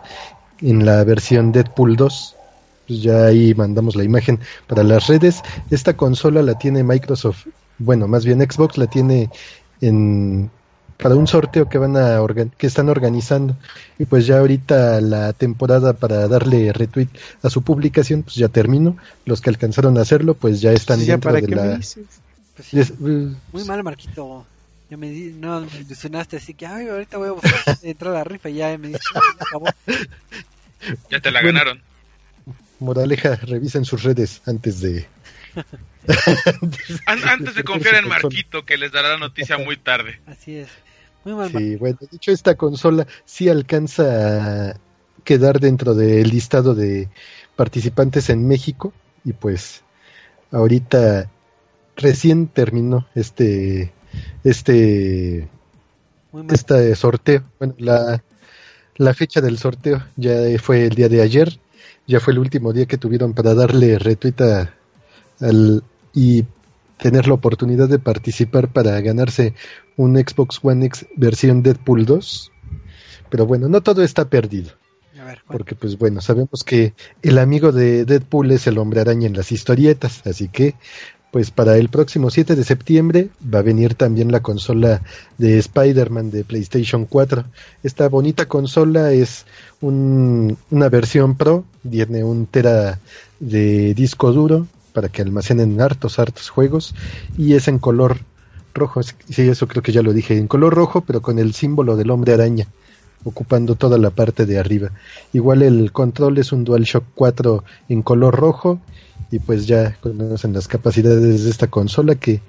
[0.62, 2.36] en la versión Deadpool 2.
[2.88, 5.42] Pues ya ahí mandamos la imagen para las redes.
[5.70, 9.30] Esta consola la tiene Microsoft, bueno, más bien Xbox la tiene
[9.82, 10.52] en
[10.98, 13.58] para un sorteo que van a organ- que están organizando
[13.98, 17.10] y pues ya ahorita la temporada para darle retweet
[17.42, 21.14] a su publicación pues ya terminó los que alcanzaron a hacerlo pues ya están Ya,
[21.14, 22.06] dentro ¿para de qué me la dices?
[22.56, 22.78] Pues sí,
[23.52, 24.46] muy mal, Marquito.
[24.90, 28.18] Ya me di, no, me ilusionaste, así que ay, ahorita voy a buscar entrar a
[28.20, 29.66] la rifa y ya me dice, "No, ya acabó".
[31.10, 31.60] Ya te la Bueno.
[31.60, 31.84] ganaron.
[32.80, 35.06] Moraleja revisen sus redes antes de
[37.06, 38.08] An- antes de confiar en.
[38.08, 40.20] Marquito, que les dará la noticia muy tarde.
[40.28, 40.70] Así es.
[41.26, 44.78] Muy mal, Sí, bueno, de hecho esta consola sí alcanza a
[45.24, 47.08] quedar dentro del listado de
[47.56, 48.92] participantes en México
[49.24, 49.84] y pues
[50.52, 51.30] ahorita
[51.96, 53.94] recién terminó este
[54.44, 55.48] este
[56.52, 57.44] este sorteo.
[57.60, 58.22] Bueno, la,
[58.98, 61.58] la fecha del sorteo ya fue el día de ayer,
[62.08, 64.74] ya fue el último día que tuvieron para darle retweet a-
[65.40, 66.46] al, y
[66.98, 69.54] tener la oportunidad de participar para ganarse
[69.98, 72.52] un Xbox One X versión Deadpool 2.
[73.30, 74.72] Pero bueno, no todo está perdido,
[75.20, 75.58] A ver, ¿cuál?
[75.58, 79.52] porque pues bueno, sabemos que el amigo de Deadpool es el hombre araña en las
[79.52, 80.76] historietas, así que
[81.32, 85.02] pues para el próximo 7 de septiembre va a venir también la consola
[85.40, 87.44] de Spider-Man de PlayStation 4.
[87.82, 89.48] Esta bonita consola es
[89.84, 93.00] un- una versión Pro, tiene un tera
[93.40, 96.96] de disco duro para que almacenen hartos, hartos juegos
[97.38, 98.20] y es en color
[98.74, 99.02] rojo.
[99.04, 102.12] Sí, eso creo que ya lo dije, en color rojo, pero con el símbolo del
[102.12, 102.68] hombre araña
[103.26, 104.92] ocupando toda la parte de arriba.
[105.34, 108.80] Igual el control es un DualShock 4 en color rojo
[109.32, 112.42] y pues ya conocen las capacidades de esta consola que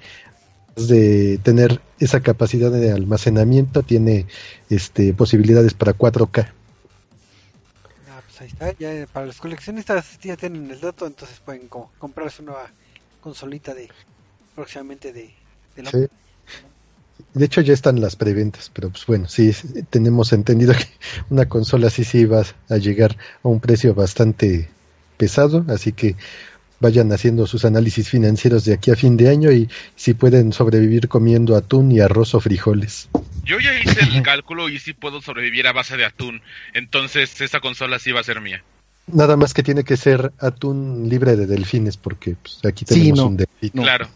[0.75, 4.25] de tener esa capacidad de almacenamiento tiene
[4.69, 6.53] este posibilidades para 4K.
[8.45, 12.73] Ahí está, ya para los coleccionistas ya tienen el dato, entonces pueden co- comprarse una
[13.19, 13.89] consolita de
[14.55, 15.35] próximamente de,
[15.75, 16.07] de la- Sí.
[17.33, 19.51] De hecho ya están las preventas, pero pues bueno, sí,
[19.89, 20.85] tenemos entendido que
[21.29, 24.69] una consola así sí va a llegar a un precio bastante
[25.17, 26.15] pesado, así que
[26.79, 31.07] vayan haciendo sus análisis financieros de aquí a fin de año y si pueden sobrevivir
[31.07, 33.09] comiendo atún y arroz o frijoles.
[33.43, 36.41] Yo ya hice el cálculo y sí puedo sobrevivir a base de atún.
[36.73, 38.63] Entonces esa consola sí va a ser mía.
[39.07, 43.19] Nada más que tiene que ser atún libre de delfines porque pues, aquí Sí, tenemos
[43.19, 43.27] no.
[43.27, 43.71] un delfín.
[43.73, 43.83] No.
[43.83, 44.07] Claro,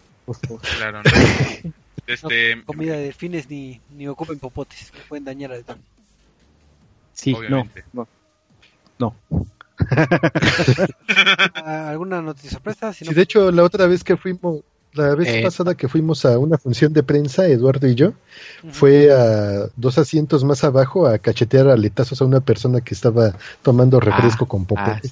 [0.93, 1.02] no.
[2.08, 5.78] Este, no, comida de delfines ni, ni ocupen popotes que pueden dañar al don.
[7.13, 7.84] Sí, Obviamente.
[7.93, 8.08] no,
[8.98, 9.15] no.
[11.56, 12.93] Ah, ¿Alguna noticia sorpresa?
[12.93, 14.62] Si no, Sí, de hecho, la otra vez que fuimos,
[14.93, 15.41] la vez Eh.
[15.43, 18.13] pasada que fuimos a una función de prensa, Eduardo y yo,
[18.71, 23.99] fue a dos asientos más abajo a cachetear aletazos a una persona que estaba tomando
[23.99, 25.10] refresco con ah, popote.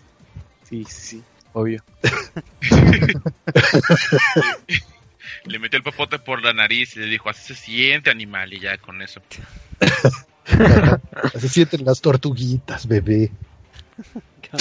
[0.64, 1.84] Sí, sí, sí, obvio.
[5.46, 8.60] le metió el popote por la nariz y le dijo, así se siente animal y
[8.60, 9.22] ya con eso.
[11.38, 13.30] Se sienten las tortuguitas, bebé.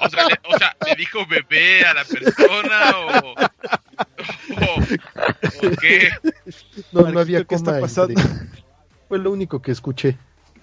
[0.00, 3.34] O sea, le, o sea, ¿le dijo bebé a la persona o, o,
[5.66, 6.10] o qué?
[6.92, 8.20] No, no había ¿qué está pasando?
[9.08, 10.18] Fue lo único que escuché.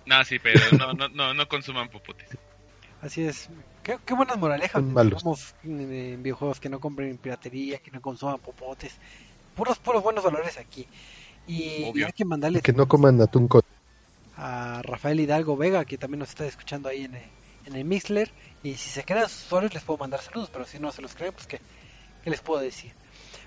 [0.05, 2.29] No, sí, pero no, no, no, no consuman popotes.
[3.01, 3.49] Así es.
[3.81, 4.83] Qué, qué buenas moralejas.
[4.83, 5.55] Malos.
[5.63, 8.95] En, en videojuegos que no compren piratería, que no consuman popotes.
[9.55, 10.87] Puros, puros buenos valores aquí.
[11.47, 12.03] Y, Obvio.
[12.03, 13.61] y hay que mandarle Que no coman atún con...
[14.37, 17.23] a Rafael Hidalgo Vega, que también nos está escuchando ahí en el,
[17.65, 18.31] en el Mixler.
[18.63, 21.15] Y si se crean sus usuarios, les puedo mandar saludos, pero si no se los
[21.15, 21.59] creen, pues ¿qué,
[22.23, 22.93] qué les puedo decir?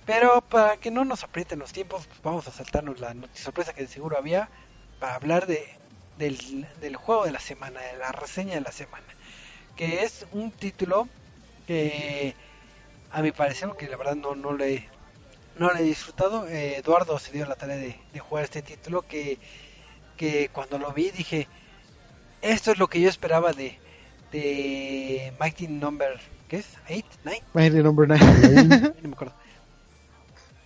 [0.05, 3.83] Pero para que no nos aprieten los tiempos, pues vamos a saltarnos la sorpresa que
[3.83, 4.49] de seguro había
[5.01, 5.67] para hablar de,
[6.19, 9.05] del, del juego de la semana, de la reseña de la semana.
[9.77, 11.09] Que es un título
[11.67, 12.35] que
[13.11, 14.89] a mi parecer, que la verdad no, no le
[15.59, 16.47] no le he disfrutado.
[16.49, 19.39] eh, Eduardo se dio la tarea de, de jugar este título que,
[20.17, 21.49] que cuando lo vi dije,
[22.43, 23.79] esto es lo que yo esperaba de,
[24.33, 26.67] de Mighty Number, ¿qué es?
[26.89, 27.05] ¿8?
[27.25, 27.43] ¿9?
[27.55, 28.21] Mighty Number 9.
[29.03, 29.35] No me acuerdo.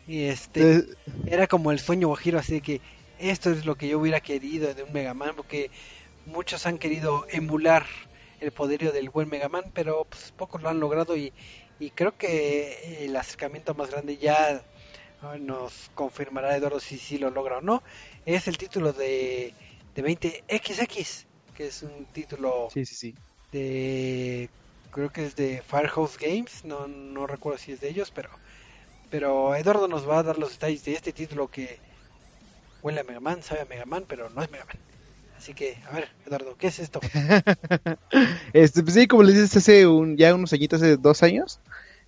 [0.07, 0.85] Y este,
[1.27, 2.81] era como el sueño guajiro, así de que
[3.19, 5.71] esto es lo que yo hubiera querido de un Mega Man, porque
[6.27, 7.87] muchos han querido emular
[8.41, 11.33] el poderío del buen Mega Man, pero pues, pocos lo han logrado y,
[11.79, 14.63] y creo que el acercamiento más grande ya
[15.41, 17.83] nos confirmará Eduardo si sí lo logra o no.
[18.27, 19.55] Es el título de,
[19.95, 23.15] de 20XX, que es un título sí, sí, sí.
[23.53, 24.49] de
[24.91, 28.31] creo que es de Firehouse Games, no, no recuerdo si es de ellos, pero
[29.11, 31.79] pero Eduardo nos va a dar los detalles de este título que
[32.83, 34.77] huele a Mega Man, sabe a Mega Man, pero no es Mega Man.
[35.37, 37.01] Así que, a ver, Eduardo, ¿qué es esto?
[38.53, 41.61] Este, pues sí, como les dices, hace un, ya unos añitos, hace dos años,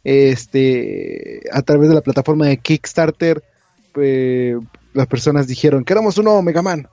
[0.05, 3.43] este, a través de la plataforma de Kickstarter,
[3.93, 4.57] pues,
[4.95, 6.87] las personas dijeron, queremos un nuevo Mega Man.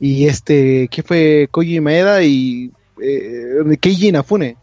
[0.00, 1.48] Y este, ¿qué fue?
[1.50, 4.56] Koji Maeda y eh, Keiji Inafune.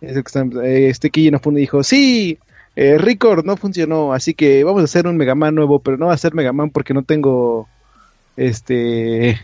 [0.00, 2.38] Que eh, Este Keiji Inafune dijo, sí,
[2.76, 6.06] eh, Record no funcionó, así que vamos a hacer un Mega Man nuevo, pero no
[6.06, 7.68] va a ser Mega Man porque no tengo,
[8.36, 9.40] este,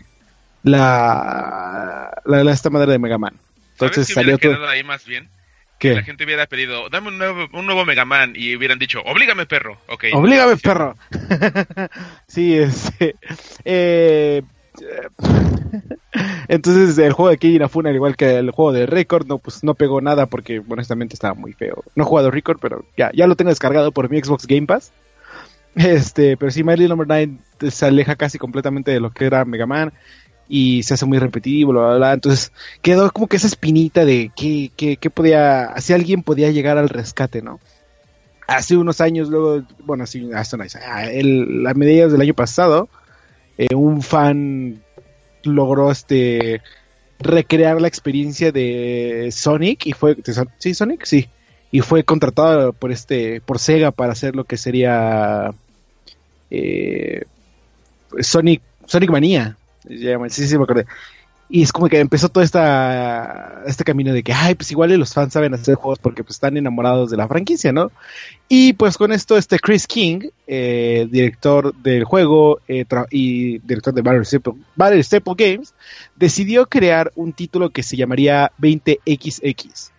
[0.63, 3.33] la, la, la- esta madre de Mega Man.
[3.73, 4.67] Entonces ¿Sabes qué salió todo.
[4.67, 5.27] ahí más bien?
[5.79, 5.93] ¿Qué?
[5.93, 9.45] La gente hubiera pedido, dame un nuevo, un nuevo Mega Man y hubieran dicho, oblígame
[9.45, 9.77] perro.
[9.89, 10.05] Ok.
[10.13, 10.95] Oblígame, perro.
[12.27, 13.15] sí, este.
[13.65, 14.41] eh,
[16.47, 19.63] entonces el juego de Keiji Inafune, al igual que el juego de Record, no, pues
[19.63, 21.83] no pegó nada porque honestamente estaba muy feo.
[21.95, 24.91] No he jugado Record, pero ya, ya lo tengo descargado por mi Xbox Game Pass.
[25.75, 29.65] Este, pero sí, Mighty Number 9 se aleja casi completamente de lo que era Mega
[29.65, 29.91] Man
[30.47, 31.73] y se hace muy repetitivo.
[32.05, 36.77] Entonces quedó como que esa espinita de que, que, que podía, si alguien podía llegar
[36.77, 37.59] al rescate, ¿no?
[38.47, 42.35] Hace unos años, luego, bueno, sí, hace unos años, ah, el- a mediados del año
[42.35, 42.89] pasado,
[43.57, 44.81] eh, un fan
[45.43, 46.61] logró este
[47.19, 50.17] recrear la experiencia de Sonic y fue,
[50.59, 51.29] sí, Sonic, sí,
[51.71, 55.51] y fue contratado por este, por Sega para hacer lo que sería
[56.51, 57.23] eh,
[58.19, 59.57] Sonic, Sonic llama,
[61.47, 65.13] Y es como que empezó todo esta, este camino de que, ay, pues igual los
[65.13, 67.91] fans saben hacer juegos porque pues, están enamorados de la franquicia, ¿no?
[68.49, 74.01] Y pues con esto, este Chris King, eh, director del juego eh, y director de
[74.01, 75.75] Battle Staple, Games,
[76.15, 79.91] decidió crear un título que se llamaría 20XX.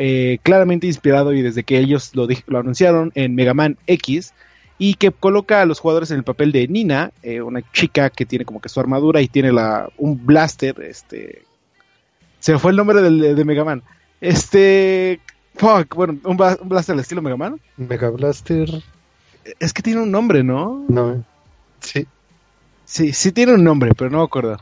[0.00, 4.32] eh, claramente inspirado y desde que ellos lo, lo anunciaron en Mega Man X
[4.78, 8.24] y que coloca a los jugadores en el papel de Nina, eh, una chica que
[8.26, 11.42] tiene como que su armadura y tiene la un blaster, este
[12.40, 13.82] se me fue el nombre del, de Mega Man.
[14.20, 15.20] Este
[15.56, 17.58] fuck, bueno, un, bla- un blaster al estilo Mega Man.
[17.76, 18.68] Mega Blaster,
[19.58, 20.84] Es que tiene un nombre, ¿no?
[20.88, 21.24] no.
[21.80, 22.06] Sí,
[22.84, 24.56] Sí, sí tiene un nombre, pero no me acuerdo.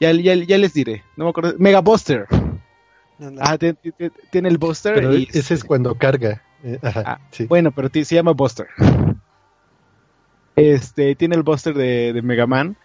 [0.00, 1.54] Ya, ya, ya les diré, no me acuerdo.
[1.58, 2.26] Mega Buster.
[3.40, 6.40] Ah, tiene, el Buster pero y ese es cuando carga.
[6.62, 7.46] Eh, ajá, Ah, sí.
[7.46, 8.68] Bueno, pero ti- se llama Buster.
[10.58, 12.76] Este, tiene el Buster de, Mega Man.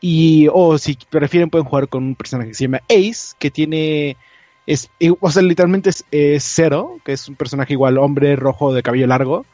[0.00, 4.16] Y, o si prefieren, pueden jugar con un personaje que se llama Ace, que tiene.
[4.66, 9.06] Es, o sea, literalmente es, Zero, que es un personaje igual, hombre rojo de cabello
[9.06, 9.46] largo,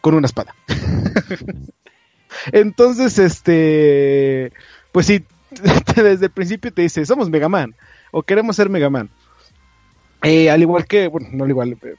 [0.00, 0.54] con una espada.
[2.52, 4.52] Entonces, este.
[4.92, 5.24] Pues sí,
[5.96, 7.74] desde el principio te dice: Somos Mega Man,
[8.10, 9.10] o queremos ser Mega Man.
[10.22, 11.96] Eh, al igual que, bueno, no al igual, eh,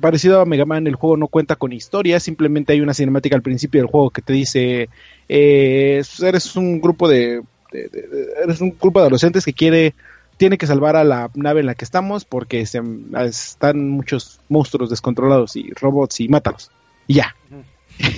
[0.00, 3.42] parecido a Mega Man, el juego no cuenta con historia, simplemente hay una cinemática al
[3.42, 4.88] principio del juego que te dice,
[5.28, 9.94] eh, eres un grupo de, de- de- de- eres un grupo de adolescentes que quiere,
[10.36, 12.80] tiene que salvar a la nave en la que estamos porque se,
[13.24, 16.70] están muchos monstruos descontrolados y robots y mátalos.
[17.06, 17.34] Y ya.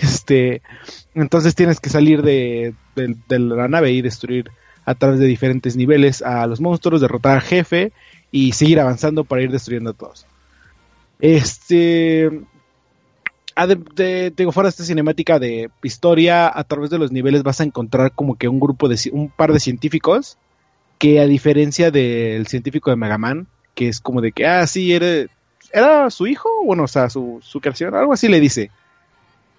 [0.03, 0.63] Este,
[1.15, 4.51] entonces tienes que salir de, de- de la nave y destruir
[4.85, 7.93] a través de diferentes niveles a los monstruos, derrotar al jefe
[8.31, 10.27] y seguir avanzando para ir destruyendo a todos.
[11.21, 12.31] Este.
[13.95, 17.65] de- digo, fuera de esta cinemática de historia, a través de los niveles vas a
[17.65, 20.39] encontrar como que un grupo de un par de científicos
[20.99, 24.93] que a diferencia del científico de Mega Man, que es como de que, ah, sí,
[24.93, 25.27] era,
[25.73, 28.71] era su hijo, bueno, o sea, su, su creación, algo así le dice,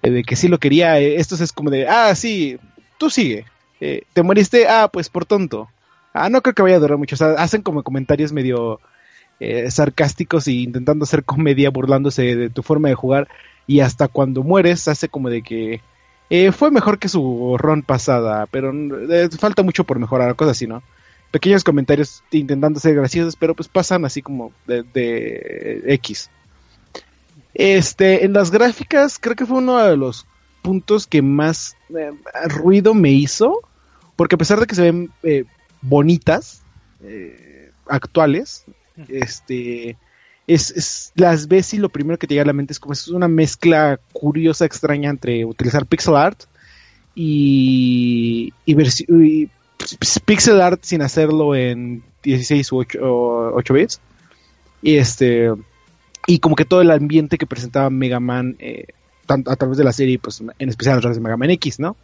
[0.04, 2.58] eh, de que sí lo quería, eh, estos es como de, ah, sí,
[2.98, 3.46] tú sigue,
[3.82, 5.70] eh, te moriste, ah, pues por tonto,
[6.14, 8.80] ah, no creo que vaya a durar mucho, o sea, hacen como comentarios medio
[9.40, 13.28] eh, sarcásticos e intentando hacer comedia, burlándose de tu forma de jugar,
[13.68, 15.82] y hasta cuando mueres hace como de que
[16.30, 18.72] eh, fue mejor que su run pasada, pero
[19.12, 20.84] eh, falta mucho por mejorar, cosas así, ¿no?
[21.32, 26.30] Pequeños comentarios intentando ser graciosos, pero pues pasan así como de, de X.
[27.56, 30.28] Este, en las gráficas, creo que fue uno de los
[30.62, 32.12] puntos que más eh,
[32.48, 33.62] ruido me hizo,
[34.16, 35.46] porque a pesar de que se ven eh,
[35.82, 36.64] bonitas,
[37.02, 38.66] eh, actuales,
[39.10, 39.98] este,
[40.48, 42.94] es, es- las ves y lo primero que te llega a la mente es como
[42.94, 46.44] es una mezcla curiosa, extraña entre utilizar pixel art
[47.16, 48.76] y, y,
[49.08, 49.50] y
[50.26, 54.02] pixel art sin hacerlo en 16 u 8, o 8 bits.
[54.82, 55.52] Y este
[56.28, 58.88] y como que todo el ambiente que presentaba Mega Man eh,
[59.28, 61.96] a través de la serie, pues en especial a través de Mega Man X, ¿no?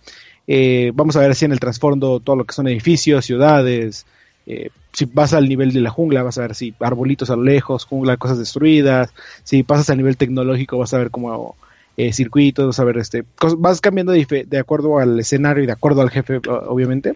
[0.48, 4.06] Eh, vamos a ver así en el trasfondo todo lo que son edificios, ciudades.
[4.48, 7.44] eh, si vas al nivel de la jungla, vas a ver así arbolitos a lo
[7.44, 9.14] lejos, jungla, cosas destruidas.
[9.44, 11.56] Si pasas al nivel tecnológico, vas a ver como
[11.98, 13.24] eh, circuitos, vas a ver este,
[13.58, 17.14] vas cambiando de, acuerdo al escenario y de acuerdo al jefe, obviamente.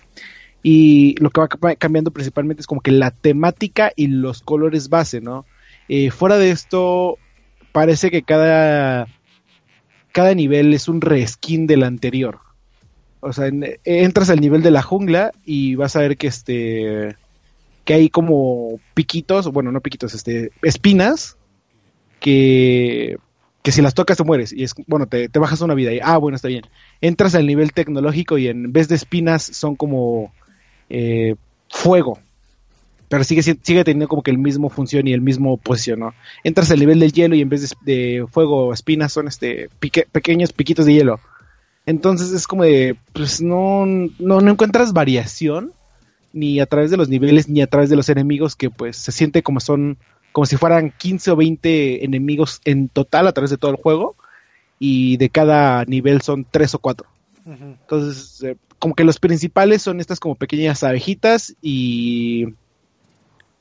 [0.64, 4.90] Y lo que va ca- cambiando principalmente es como que la temática y los colores
[4.90, 5.46] base, ¿no?
[5.88, 7.20] Eh, fuera de esto,
[7.72, 9.08] parece que cada,
[10.12, 12.40] cada nivel es un reskin del anterior.
[13.20, 17.16] O sea, eh, entras al nivel de la jungla y vas a ver que este
[17.86, 21.38] que hay como piquitos, bueno, no piquitos, este, espinas
[22.20, 23.18] que
[23.64, 26.00] que si las tocas te mueres y es bueno, te, te bajas una vida y
[26.04, 26.66] ah, bueno, está bien.
[27.02, 30.32] Entras al nivel tecnológico y en vez de espinas son como
[30.90, 31.34] eh,
[31.70, 32.20] fuego.
[33.10, 36.02] Pero sigue, si- sigue teniendo como que el mismo función y el mismo posición.
[36.44, 39.70] Entras al nivel del hielo y en vez de, fuego o espinas son este
[40.12, 41.20] pequeños piquitos de hielo.
[41.88, 43.88] Entonces es como de, pues no,
[44.20, 45.72] no encuentras variación
[46.36, 49.12] ni a través de los niveles ni a través de los enemigos que pues se
[49.12, 49.98] siente como son,
[50.34, 54.16] como si fueran 15 o 20 enemigos en total a través de todo el juego
[54.78, 57.08] y de cada nivel son 3 o 4.
[57.46, 57.64] Ujú.
[57.82, 62.48] Entonces, eh, como que los principales son estas como pequeñas abejitas y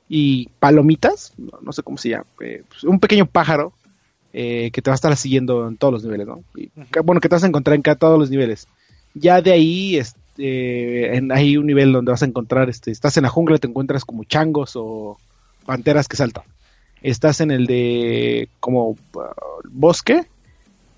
[0.09, 3.72] y palomitas, no, no sé cómo se llama, eh, pues, un pequeño pájaro
[4.33, 6.43] eh, que te va a estar siguiendo en todos los niveles, ¿no?
[6.57, 8.66] Y, que- bueno, que te vas a encontrar en cada, todos los niveles.
[9.14, 13.22] Ya de ahí, este, en, hay un nivel donde vas a encontrar, este, estás en
[13.24, 15.18] la jungla, te encuentras como changos o
[15.66, 16.45] panteras que saltan.
[17.03, 18.97] Estás en el de como uh,
[19.70, 20.26] bosque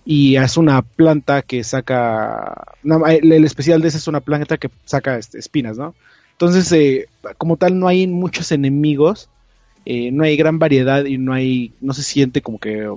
[0.05, 4.57] y es una planta que saca, no, el, el especial de ese es una planta
[4.57, 5.95] que saca este, espinas, ¿no?
[6.37, 7.09] Entonces, eh,
[7.39, 9.31] como tal, no hay muchos enemigos,
[9.87, 12.95] eh, no hay gran variedad y no hay, no se siente como que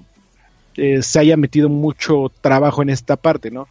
[0.76, 3.70] eh, se haya metido mucho trabajo en esta parte, ¿no?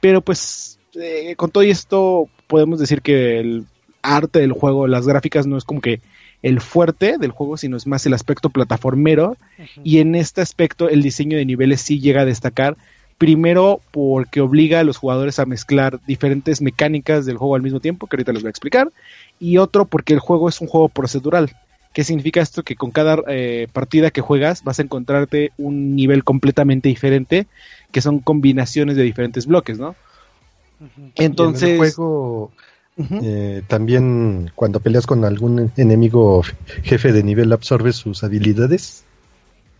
[0.00, 3.64] Pero pues, eh, con todo esto, podemos decir que el
[4.02, 6.00] arte del juego, las gráficas no es como que
[6.42, 9.36] el fuerte del juego, sino es más el aspecto plataformero.
[9.82, 12.76] Y en este aspecto, el diseño de niveles sí llega a destacar.
[13.18, 18.06] Primero, porque obliga a los jugadores a mezclar diferentes mecánicas del juego al mismo tiempo,
[18.06, 18.92] que ahorita les voy a explicar.
[19.40, 21.50] Y otro, porque el juego es un juego procedural.
[21.92, 22.62] ¿Qué significa esto?
[22.62, 27.48] Que con cada eh, partida que juegas vas a encontrarte un nivel completamente diferente,
[27.90, 29.96] que son combinaciones de diferentes bloques, ¿no?
[31.16, 32.52] Entonces, Y en el juego
[33.22, 36.42] eh, también cuando peleas con algún enemigo
[36.82, 39.04] jefe de nivel absorbes sus habilidades.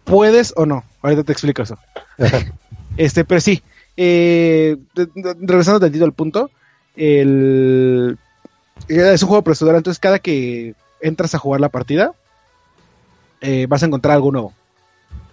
[0.05, 0.85] puedes o no.
[1.03, 1.79] Ahorita te explico eso.
[2.97, 3.63] Este, pero sí.
[3.97, 4.77] eh,
[5.41, 6.51] regresando tantito al punto.
[6.97, 8.19] El,
[8.89, 12.13] eh, es un juego procedural, entonces cada que entras a jugar la partida,
[13.41, 14.53] eh, vas a encontrar algo nuevo.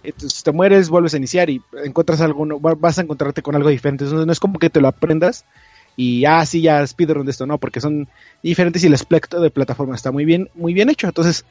[0.06, 4.04] Entonces, te mueres, vuelves a iniciar y encuentras algo, vas a encontrarte con algo diferente.
[4.04, 5.44] Entonces, no es como que te lo aprendas
[5.96, 8.08] y, ah, sí, ya speedrun de esto, no, porque son
[8.42, 11.06] diferentes y el aspecto de plataforma está muy bien, muy bien hecho.
[11.06, 11.44] Entonces,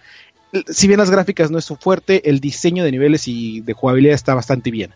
[0.69, 4.15] si bien las gráficas no es su fuerte, el diseño de niveles y de jugabilidad
[4.15, 4.91] está bastante bien.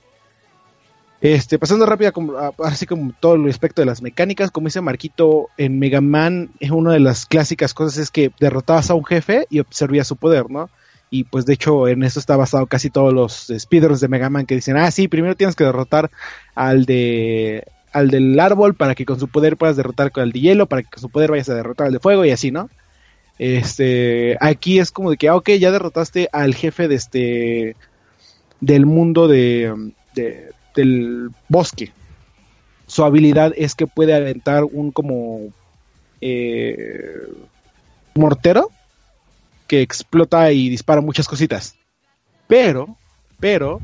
[1.22, 5.78] Este, pasando a- así como todo el aspecto de las mecánicas, como dice Marquito, en
[5.78, 9.60] Mega Man, es una de las clásicas cosas es que derrotabas a un jefe y
[9.60, 10.70] absorbías su poder, ¿no?
[11.12, 14.46] Y pues de hecho en eso está basado casi todos los speedruns de Mega Man
[14.46, 16.12] que dicen, ah, sí, primero tienes que derrotar
[16.56, 20.68] al de al del árbol para que con su poder puedas derrotar al de hielo,
[20.68, 22.70] para que con su poder vayas a derrotar al de fuego y así, ¿no?
[23.40, 27.76] Este, aquí es como de que, ah, ok, ya derrotaste al jefe de este,
[28.62, 31.92] del mundo de, de- del bosque.
[32.88, 35.50] Su habilidad es que puede aventar un como
[36.22, 37.28] eh,
[38.16, 38.72] mortero
[39.70, 41.76] que explota y dispara muchas cositas.
[42.48, 42.98] Pero,
[43.40, 43.80] pero,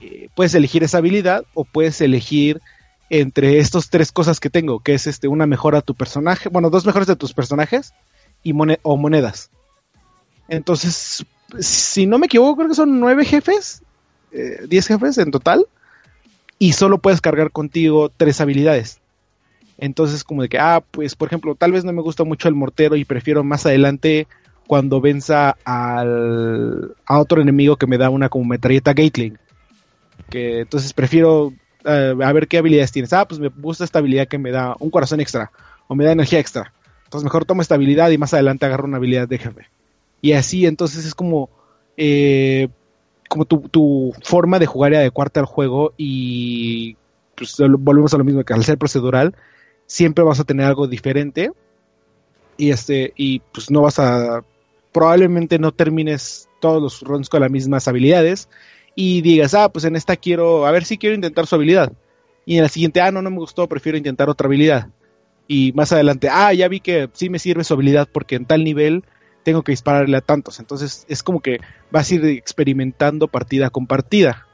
[0.00, 2.60] eh, puedes elegir esa habilidad o puedes elegir
[3.08, 6.68] entre estos tres cosas que tengo, que es este una mejora a tu personaje, bueno,
[6.68, 7.94] dos mejoras de tus personajes
[8.42, 9.50] y o monedas.
[10.48, 11.24] Entonces,
[11.58, 13.82] si no me equivoco, creo que son nueve jefes,
[14.32, 15.66] eh, diez jefes en total,
[16.58, 19.00] y solo puedes cargar contigo tres habilidades.
[19.78, 22.54] Entonces, como de que, ah, pues, por ejemplo, tal vez no me gusta mucho el
[22.54, 24.26] mortero y prefiero más adelante
[24.70, 29.36] cuando venza al, a otro enemigo que me da una como metralleta Gatling.
[30.28, 31.52] Que entonces prefiero
[31.84, 33.12] eh, a ver qué habilidades tienes.
[33.12, 35.50] Ah, pues me gusta esta habilidad que me da un corazón extra
[35.88, 36.72] o me da energía extra.
[37.02, 39.66] Entonces mejor tomo esta habilidad y más adelante agarro una habilidad de jefe.
[40.22, 41.50] Y así entonces es como,
[41.96, 42.68] eh,
[43.28, 46.96] como tu, tu forma de jugar y adecuarte al juego y
[47.34, 49.34] pues volvemos a lo mismo que al ser procedural
[49.86, 51.50] siempre vas a tener algo diferente
[52.56, 54.44] y este y pues no vas a
[54.92, 58.48] probablemente no termines todos los runs con las mismas habilidades
[58.94, 61.92] y digas, ah, pues en esta quiero, a ver si quiero intentar su habilidad.
[62.44, 64.88] Y en la siguiente, ah, no, no me gustó, prefiero intentar otra habilidad.
[65.46, 68.64] Y más adelante, ah, ya vi que sí me sirve su habilidad porque en tal
[68.64, 69.04] nivel
[69.42, 70.60] tengo que dispararle a tantos.
[70.60, 71.58] Entonces es como que
[71.90, 74.46] vas a ir experimentando partida con partida.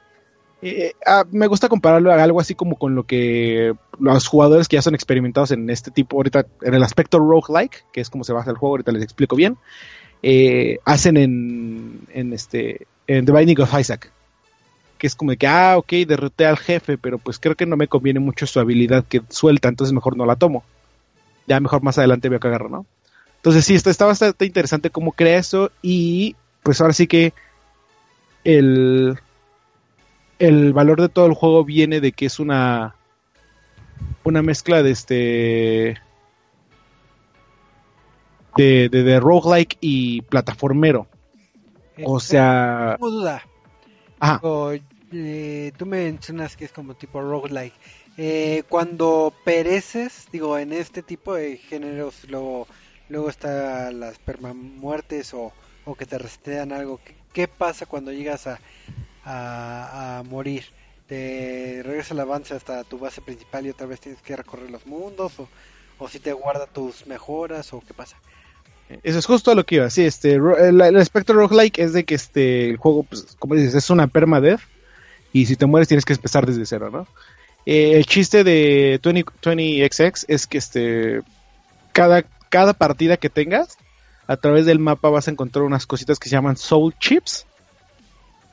[0.61, 4.77] Eh, ah, me gusta compararlo a algo así como con lo que los jugadores que
[4.77, 8.33] ya son experimentados en este tipo, ahorita en el aspecto roguelike, que es como se
[8.33, 9.57] basa el juego, ahorita les explico bien,
[10.23, 14.11] eh, hacen en, en este en The Binding of Isaac.
[14.97, 17.77] Que es como de que, ah, ok, derroté al jefe, pero pues creo que no
[17.77, 20.63] me conviene mucho su habilidad que suelta, entonces mejor no la tomo.
[21.45, 22.85] Ya mejor más adelante veo que agarro, ¿no?
[23.37, 27.33] Entonces sí, está, está bastante interesante cómo crea eso y pues ahora sí que
[28.43, 29.17] el,
[30.39, 32.95] el valor de todo el juego viene de que es una
[34.23, 35.97] una mezcla de este
[38.57, 41.07] de, de, de roguelike y plataformero.
[42.01, 43.43] O sea, Tengo duda.
[44.19, 44.73] ajá, O,
[45.11, 47.75] eh, tú mencionas que es como tipo roguelike.
[48.17, 52.67] Eh, cuando pereces, digo, en este tipo de géneros, luego,
[53.09, 55.55] luego está las permamuertes o,
[55.85, 57.01] o que te resetean algo.
[57.03, 58.61] ¿Qué, qué pasa cuando llegas a,
[59.23, 60.65] a, a morir?
[61.07, 64.85] ¿Te regresa el avance hasta tu base principal y otra vez tienes que recorrer los
[64.85, 65.39] mundos?
[65.39, 65.51] ¿O,
[65.97, 67.73] o si te guarda tus mejoras?
[67.73, 68.21] ¿O qué pasa?
[69.03, 69.89] Eso es justo lo que iba.
[69.89, 73.55] Sí, este, ro- el, el aspecto roguelike es de que este el juego, pues, como
[73.55, 74.61] dices, es una permadeath
[75.33, 77.07] y si te mueres tienes que empezar desde cero, ¿no?
[77.65, 81.21] Eh, el chiste de 20, 20XX es que este
[81.91, 83.77] cada, cada partida que tengas,
[84.27, 87.45] a través del mapa vas a encontrar unas cositas que se llaman soul chips,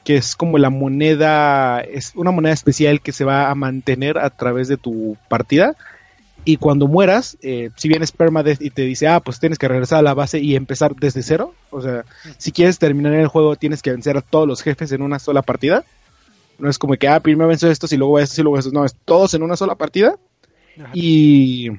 [0.05, 4.28] que es como la moneda, es una moneda especial que se va a mantener a
[4.30, 5.76] través de tu partida
[6.45, 10.01] Y cuando mueras, eh, si vienes permadeath y te dice, ah, pues tienes que regresar
[10.01, 11.55] a la base y empezar desde cero.
[11.70, 12.05] O sea,
[12.38, 15.42] si quieres terminar el juego, tienes que vencer a todos los jefes en una sola
[15.42, 15.84] partida.
[16.59, 18.72] No es como que, ah, primero venzo estos y luego estos y luego estos.
[18.72, 20.16] No, es todos en una sola partida.
[20.78, 20.90] Ajá.
[20.92, 21.70] Y,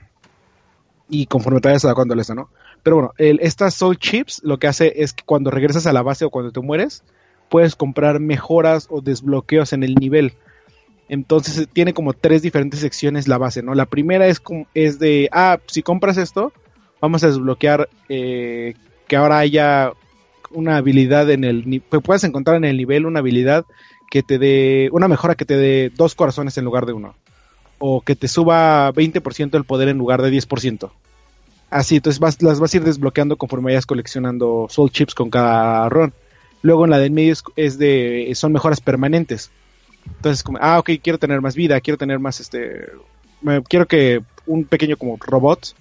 [1.10, 2.50] y conforme te vayas adecuando a esta, ¿no?
[2.82, 6.02] Pero bueno, el, estas Soul Chips lo que hace es que cuando regresas a la
[6.02, 7.04] base o cuando te mueres,
[7.50, 10.34] puedes comprar mejoras o desbloqueos en el nivel.
[11.08, 13.76] Entonces eh, tiene como tres diferentes secciones la base, ¿no?
[13.76, 14.42] La primera es,
[14.74, 16.52] es de, ah, si compras esto,
[17.02, 18.74] vamos a desbloquear eh,
[19.08, 19.92] que ahora haya
[20.52, 21.82] una habilidad en el...
[21.90, 23.66] que puedas encontrar en el nivel una habilidad
[24.10, 27.16] que te dé, una mejora que te dé dos corazones en lugar de uno.
[27.78, 30.90] O que te suba 20% el poder en lugar de 10%.
[31.70, 36.14] Así, entonces las vas a ir desbloqueando conforme vayas coleccionando Soul Chips con cada run.
[36.62, 39.52] Luego en la del medio es de, son mejoras permanentes.
[40.06, 42.88] Entonces, como, ah, ok, quiero tener más vida, quiero tener más, este,
[43.70, 45.76] quiero que un pequeño como robot,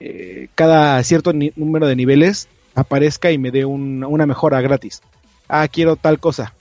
[0.00, 5.02] eh, cada cierto número de niveles aparezca y me dé un- una mejora gratis.
[5.48, 6.54] Ah, quiero tal cosa.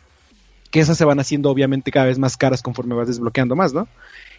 [0.72, 3.88] Que esas se van haciendo obviamente cada vez más caras conforme vas desbloqueando más, ¿no?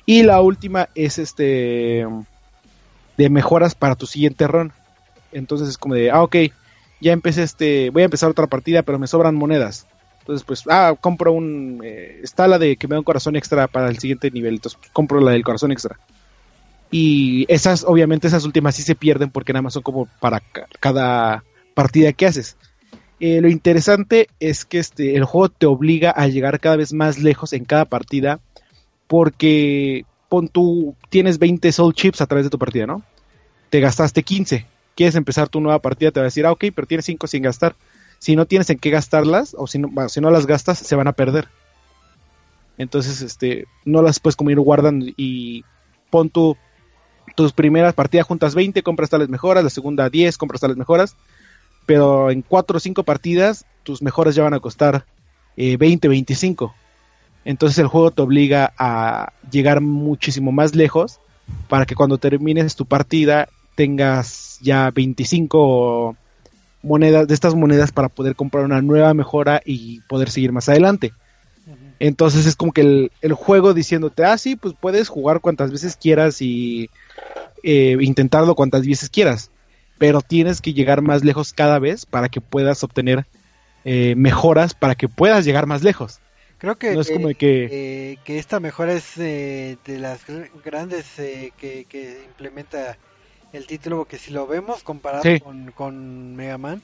[0.07, 2.07] Y la última es este
[3.17, 4.73] de mejoras para tu siguiente run.
[5.33, 6.37] Entonces es como de, ah, ok,
[7.01, 9.87] ya empecé este, voy a empezar otra partida, pero me sobran monedas.
[10.25, 13.69] Entonces, pues, ah, compro un, eh, está la de que me da un corazón extra
[13.69, 16.01] para el siguiente nivel, entonces pues, compro la del corazón extra.
[16.91, 20.69] Y esas, obviamente, esas últimas sí se pierden porque nada más son como para ca-
[20.81, 21.45] cada
[21.75, 22.57] partida que haces.
[23.21, 27.19] Eh, lo interesante es que este, el juego te obliga a llegar cada vez más
[27.19, 28.41] lejos en cada partida
[29.09, 33.03] porque pon tú, tienes 20 soul chips a través de tu partida, ¿no?
[33.71, 34.67] Te gastaste 15.
[34.97, 37.43] Quieres empezar tu nueva partida, te va a decir, ah, ok, pero tienes 5 sin
[37.43, 37.75] gastar.
[38.25, 41.09] Si no tienes en qué gastarlas, o si no, si no las gastas, se van
[41.09, 41.47] a perder.
[42.79, 45.63] Entonces, este, no las puedes como ir guardando y
[46.09, 46.57] pon tu,
[47.37, 51.17] tus primeras partidas juntas 20, compras tales mejoras, la segunda 10, compras tales mejoras,
[51.85, 55.05] pero en 4 o 5 partidas, tus mejoras ya van a costar
[55.59, 56.75] eh, 20, 25.
[57.45, 61.21] Entonces el juego te obliga a llegar muchísimo más lejos
[61.69, 66.17] para que cuando termines tu partida tengas ya 25
[66.85, 71.13] monedas de estas monedas para poder comprar una nueva mejora y poder seguir más adelante.
[71.99, 75.97] Entonces es como que el, el juego diciéndote, ah, sí, pues puedes jugar cuantas veces
[75.97, 76.91] quieras y
[77.63, 79.51] eh, intentarlo cuantas veces quieras,
[79.97, 83.25] pero tienes que llegar más lejos cada vez para que puedas obtener
[83.85, 86.21] eh, mejoras, para que puedas llegar más lejos.
[86.59, 89.99] Creo que, No es que- como de que- eh, que esta mejora es eh, de
[89.99, 92.97] las gr- grandes eh, que, que implementa
[93.55, 95.39] el título, porque si lo vemos comparado Sí.
[95.39, 96.83] con, con Mega Man,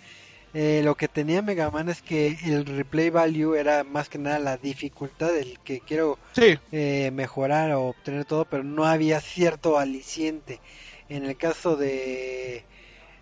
[0.52, 4.38] eh, lo que tenía Mega Man es que el replay value era más que nada
[4.40, 9.78] la dificultad, el que quiero Sí, eh, mejorar o obtener todo, pero no había cierto
[9.78, 10.62] aliciente.
[11.08, 12.66] En el caso de,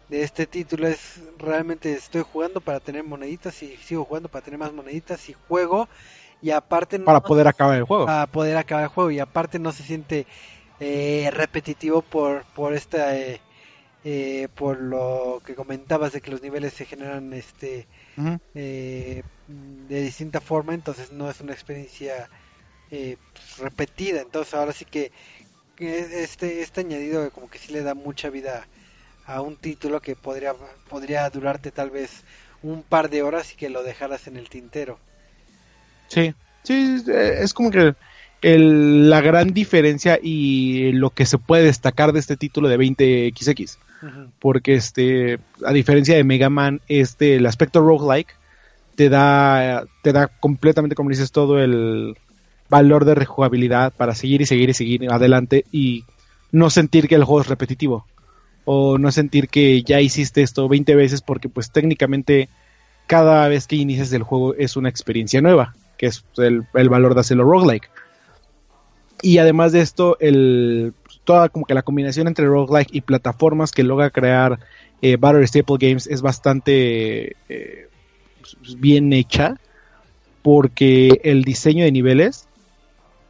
[0.09, 4.59] de este título es realmente estoy jugando para tener moneditas y sigo jugando para tener
[4.59, 5.89] más moneditas y juego
[6.41, 8.07] y aparte no para poder acabar el juego.
[8.07, 10.27] para poder acabar el juego y aparte no se siente
[10.81, 13.41] eh, repetitivo por por esta eh,
[14.05, 17.87] eh, por lo que comentabas de que los niveles se generan este
[18.55, 22.31] eh, de distinta forma, entonces no es una experiencia
[22.91, 24.21] eh, pues, repetida.
[24.21, 25.13] Entonces ahora sí que
[25.77, 28.67] que este este añadido como que sí le da mucha vida
[29.27, 30.55] a un título que podría
[30.89, 32.25] podría durarte tal vez
[32.63, 34.99] un par de horas y que lo dejaras en el tintero.
[36.09, 37.95] Sí, sí, es como que
[38.43, 43.79] el- la gran diferencia y lo que se puede destacar de este título de 20XX.
[44.03, 44.31] Ujú.
[44.39, 48.35] Porque este, a diferencia de Mega Man, este, el aspecto roguelike
[48.95, 52.17] te da, te da completamente, como dices, todo el
[52.69, 56.05] valor de rejugabilidad para seguir y seguir y seguir adelante y
[56.53, 58.07] no sentir que el juego es repetitivo.
[58.65, 62.49] O no sentir que ya hiciste esto 20 veces porque pues técnicamente
[63.07, 67.15] cada vez que inicias el juego es una experiencia nueva, que es el, el valor
[67.15, 67.89] de hacerlo roguelike.
[69.23, 70.95] Y además de esto, el,
[71.25, 74.61] toda como que la combinación entre roguelike y plataformas que logra crear
[75.03, 77.89] eh, Battle Staple Games es bastante eh,
[78.79, 79.57] bien hecha,
[80.43, 82.49] porque el diseño de niveles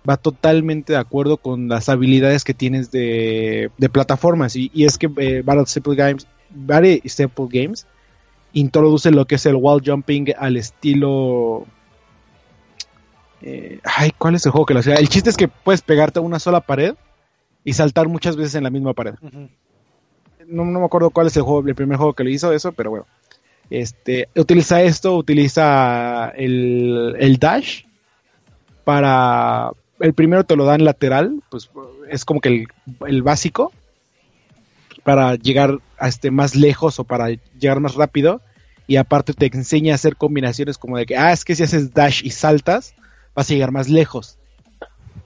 [0.08, 4.56] va totalmente de acuerdo con las habilidades que tienes de, de plataformas.
[4.56, 7.86] Y, y es que eh, Battle Staple Games, Battle Staple Games
[8.52, 11.66] introduce lo que es el wall jumping al estilo
[13.42, 14.94] eh, ay, ¿cuál es el juego que lo hacía?
[14.94, 16.94] El chiste es que puedes pegarte a una sola pared
[17.64, 19.14] y saltar muchas veces en la misma pared.
[20.46, 22.90] No me acuerdo cuál es el juego, el primer juego que lo hizo eso, pero
[22.90, 23.06] bueno.
[23.70, 27.82] Este, utiliza esto, utiliza el, el dash
[28.84, 31.70] para el primero te lo dan lateral, pues
[32.08, 32.68] es como que el,
[33.06, 33.72] el básico,
[35.02, 37.28] para llegar a este más lejos o para
[37.58, 38.40] llegar más rápido
[38.86, 41.92] y aparte te enseña a hacer combinaciones como de que ah es que si haces
[41.92, 42.94] dash y saltas
[43.38, 44.36] vas a llegar más lejos.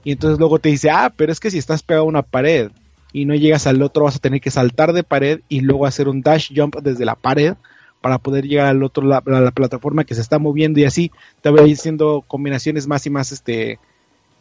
[0.03, 2.69] Y entonces luego te dice ah pero es que si estás pegado a una pared
[3.11, 6.07] y no llegas al otro vas a tener que saltar de pared y luego hacer
[6.07, 7.55] un dash jump desde la pared
[8.01, 11.11] para poder llegar al otro la, a la plataforma que se está moviendo y así
[11.41, 13.79] te va haciendo combinaciones más y más este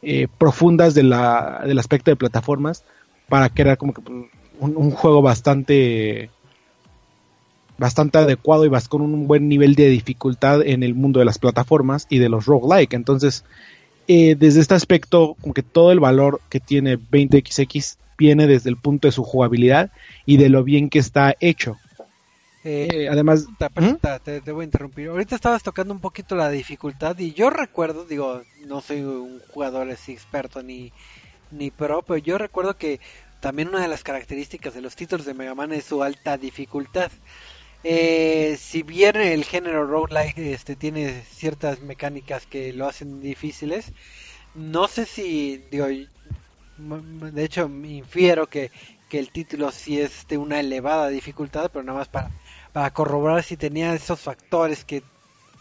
[0.03, 2.85] eh, profundas de la, del aspecto de plataformas
[3.31, 4.03] para crear como que
[4.61, 6.31] un juego bastante
[7.79, 11.39] bastante adecuado y vas con un buen nivel de dificultad en el mundo de las
[11.39, 12.95] plataformas y de los roguelike.
[12.95, 13.45] Entonces,
[14.09, 18.77] eh, desde este aspecto, como que todo el valor que tiene 20XX viene desde el
[18.77, 19.91] punto de su jugabilidad
[20.27, 21.77] y de lo bien que está hecho.
[22.65, 25.09] Eh, Eh, además, pregunta, te, te voy a interrumpir.
[25.09, 29.91] Ahorita estabas tocando un poquito la dificultad y yo recuerdo, digo, no soy un jugador
[29.91, 30.93] así experto ni,
[31.51, 33.01] ni pro, pero yo recuerdo que
[33.41, 37.11] también una de las características de los títulos de Mega Man es su alta dificultad.
[37.85, 43.93] Eh, si bien el género roguelike este, tiene ciertas mecánicas que lo hacen difíciles,
[44.55, 45.87] no sé si, digo,
[46.77, 48.71] de hecho infiero que,
[49.09, 52.31] que el título sí es de una elevada dificultad, pero nada más para,
[52.73, 55.03] para corroborar si tenía esos factores que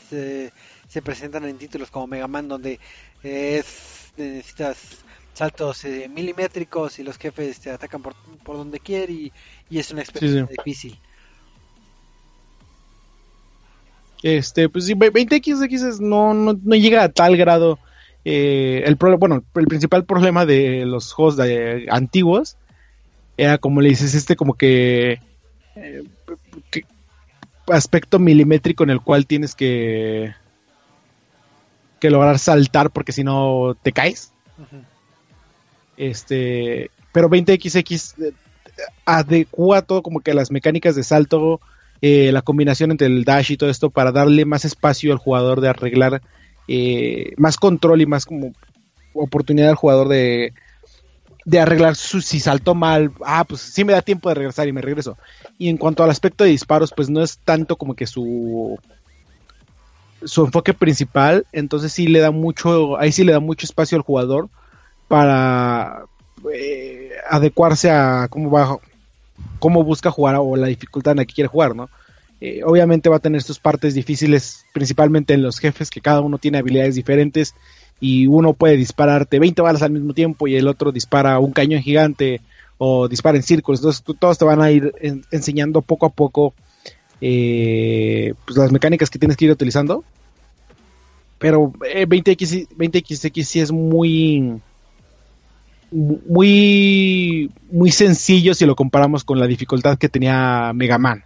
[0.09, 0.53] se,
[0.87, 2.79] se presentan en títulos como Mega Man, donde
[3.23, 9.15] eh, es, necesitas saltos eh, milimétricos y los jefes te atacan por, por donde quieren
[9.15, 9.33] y,
[9.69, 10.53] y es una experiencia sí.
[10.57, 10.99] difícil.
[14.23, 17.79] Este, pues sí, 20XX es- no, no, no llega a tal grado.
[18.23, 22.55] eh, el pro- bueno, el principal problema de los juegos de- antiguos
[23.35, 25.19] era como le dices, este como que,
[25.75, 26.03] eh,
[26.69, 26.83] que
[27.67, 30.35] aspecto milimétrico en el cual tienes que
[31.99, 34.31] que lograr saltar porque si no te caes.
[35.97, 38.33] Este, pero 20XX eh,
[39.05, 41.59] adecua todo como que las mecánicas de salto,
[42.01, 45.61] eh, la combinación entre el dash y todo esto para darle más espacio al jugador
[45.61, 46.21] de arreglar
[46.67, 48.53] eh, más control y más como
[49.13, 50.53] oportunidad al jugador de
[51.43, 54.73] de arreglar su, si saltó mal, ah, pues sí me da tiempo de regresar y
[54.73, 55.17] me regreso.
[55.57, 58.77] Y en cuanto al aspecto de disparos, pues no es tanto como que su
[60.23, 64.03] su enfoque principal, entonces sí le da mucho, ahí sí le da mucho espacio al
[64.03, 64.49] jugador
[65.07, 66.05] para
[66.53, 68.77] eh, adecuarse a cómo va,
[69.59, 71.89] cómo busca jugar o la dificultad en la que quiere jugar, ¿no?
[72.39, 76.39] Eh, obviamente va a tener sus partes difíciles, principalmente en los jefes, que cada uno
[76.39, 77.53] tiene habilidades diferentes
[77.99, 81.81] y uno puede dispararte 20 balas al mismo tiempo y el otro dispara un cañón
[81.83, 82.41] gigante
[82.79, 83.79] o dispara en círculos.
[83.81, 86.55] Entonces todos te van a ir en- enseñando poco a poco
[87.21, 90.03] eh, pues las mecánicas que tienes que ir utilizando.
[91.37, 94.61] Pero eh, 20X, 20XX sí es muy
[95.91, 101.23] muy muy sencillo si lo comparamos con la dificultad que tenía Mega Man.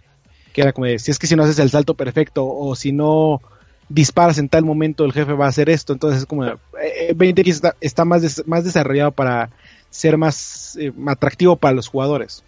[0.52, 2.92] Que era como de, si es que si no haces el salto perfecto o si
[2.92, 3.40] no
[3.88, 5.92] disparas en tal momento el jefe va a hacer esto.
[5.92, 9.50] Entonces es como, eh, eh, 20X está, está más, des- más desarrollado para
[9.90, 12.42] ser más eh, atractivo para los jugadores.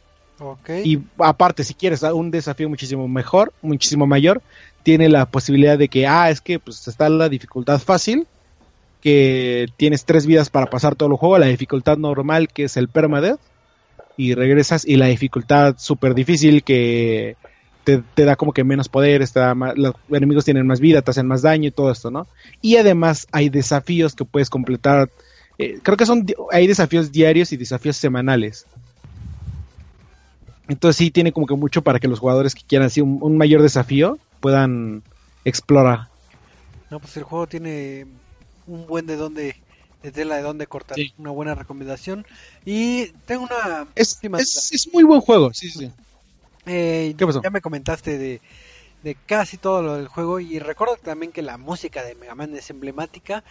[0.84, 4.40] Y aparte, si quieres un desafío muchísimo mejor, muchísimo mayor,
[4.84, 8.26] tiene la posibilidad de que, ah, es que pues está la dificultad fácil,
[9.00, 12.88] que tienes tres vidas para pasar todo el juego, la dificultad normal, que es el
[12.88, 13.40] permadeath,
[14.16, 17.36] y regresas, y la dificultad súper difícil, que
[17.84, 19.24] te, da como que menos poder,
[19.54, 22.26] más- los enemigos tienen más vida, te hacen más daño y todo esto, ¿no?
[22.60, 25.08] Y además hay desafíos que puedes completar,
[25.58, 28.66] eh, creo que son, hay desafíos diarios y desafíos semanales.
[30.68, 33.38] Entonces sí tiene como que mucho para que los jugadores que quieran así un, un
[33.38, 35.02] mayor desafío puedan
[35.44, 36.08] explorar.
[36.90, 38.06] No, pues el juego tiene
[38.68, 39.56] un buen de dónde,
[40.02, 40.96] de tela de dónde cortar.
[40.96, 41.12] Sí.
[41.16, 42.26] Una buena recomendación.
[42.64, 45.92] Y tengo una Es, última es, es muy buen juego, sí, sí.
[46.66, 47.42] Eh, ¿Qué pasó?
[47.42, 48.42] Ya me comentaste de,
[49.02, 52.54] de casi todo lo del juego y recuerdo también que la música de Mega Man
[52.56, 53.44] es emblemática.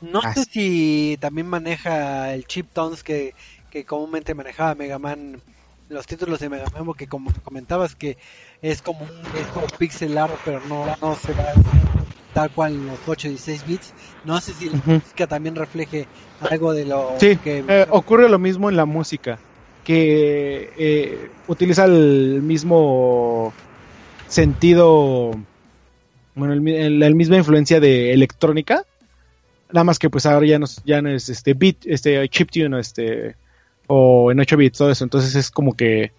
[0.00, 0.46] No Ah, sé sí.
[0.46, 3.36] si también maneja el chip tones que,
[3.70, 5.42] que comúnmente manejaba Mega Man,
[5.88, 8.18] los títulos de Mega Man, porque como comentabas que
[8.62, 11.54] es como un, es como pixel art, pero no, no se va
[12.32, 13.94] tal cual en los 8 y 16 bits.
[14.24, 16.08] No sé si la música también refleje
[16.40, 19.40] algo de lo Sí, que eh, ocurre lo mismo en la música,
[19.84, 23.54] que eh, utiliza el mismo
[24.26, 25.32] sentido,
[26.34, 28.84] bueno, el, la misma influencia de electrónica,
[29.70, 32.78] nada más que pues ahora ya no, es- ya no es este beat, este chiptune,
[32.78, 33.36] este,
[33.88, 36.12] o en 8 bits, todo eso, entonces es como que eh,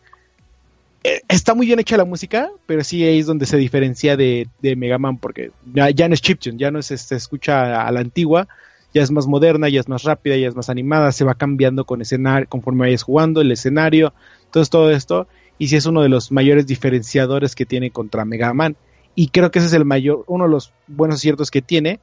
[1.03, 5.17] está muy bien hecha la música, pero sí es donde se diferencia de, Mega Man,
[5.17, 8.47] porque ya, no es chiptune, ya no es, este, escucha a la antigua,
[8.93, 11.85] ya es más moderna, ya es más rápida, ya es más animada, se va cambiando
[11.85, 14.13] con escenario, conforme vayas jugando, el escenario,
[14.45, 15.27] entonces todo esto,
[15.57, 18.75] y sí es uno de los mayores diferenciadores que tiene contra Mega Man.
[19.15, 21.99] Y creo que ese es el mayor, uno de los buenos aciertos que tiene,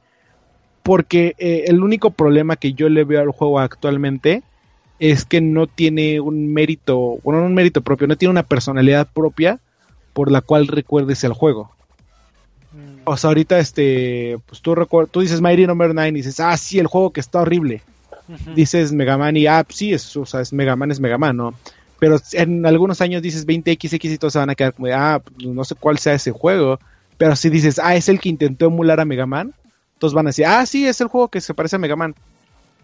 [0.83, 4.43] porque eh, el único problema que yo le veo al juego actualmente
[5.01, 9.07] es que no tiene un mérito, bueno, no un mérito propio, no tiene una personalidad
[9.11, 9.59] propia
[10.13, 11.71] por la cual recuerdes el juego.
[12.71, 14.75] Mm, O sea, ahorita este, pues tú
[15.09, 17.81] tú dices Mighty Number 9 y dices, ah, sí, el juego que está horrible.
[18.55, 21.35] Dices Mega Man y ah, sí, es, o sea, es Mega Man, es Mega Man,
[21.35, 21.55] ¿no?
[21.97, 25.47] Pero en algunos años dices 20XX y todos se van a quedar como ah, pues,
[25.47, 26.79] no sé cuál sea ese juego.
[27.17, 29.55] Pero si dices, ah, es el que intentó emular a Mega Man,
[29.97, 32.13] todos van a decir, ah, sí, es el juego que se parece a Mega Man.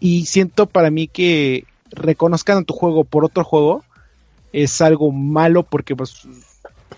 [0.00, 3.84] Y siento para mí que reconozcan tu juego por otro juego
[4.52, 6.14] es algo malo porque pues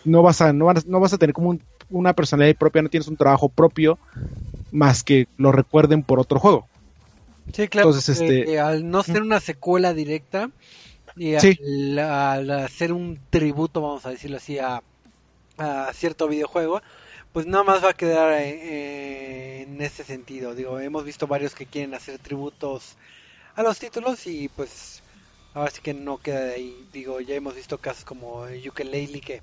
[0.05, 2.89] no vas a, no vas, no vas a tener como un- una personalidad propia, no
[2.89, 3.99] tienes un trabajo propio
[4.71, 6.69] más que lo recuerden por otro juego.
[7.53, 7.89] Sí, claro.
[7.89, 10.51] Entonces, este- eh, al no ser una secuela directa
[11.17, 11.99] y al, Sí.
[12.01, 14.83] al hacer un tributo, vamos a decirlo así, a,
[15.59, 16.83] a cierto videojuego,
[17.33, 20.55] pues nada más va a quedar eh, en ese sentido.
[20.55, 22.97] Digo, hemos visto varios que quieren hacer tributos
[23.61, 25.05] a los títulos y pues
[25.53, 26.89] ahora sí que no queda de ahí.
[26.93, 29.43] Digo, ya hemos visto casos como Yooka-Laylee que,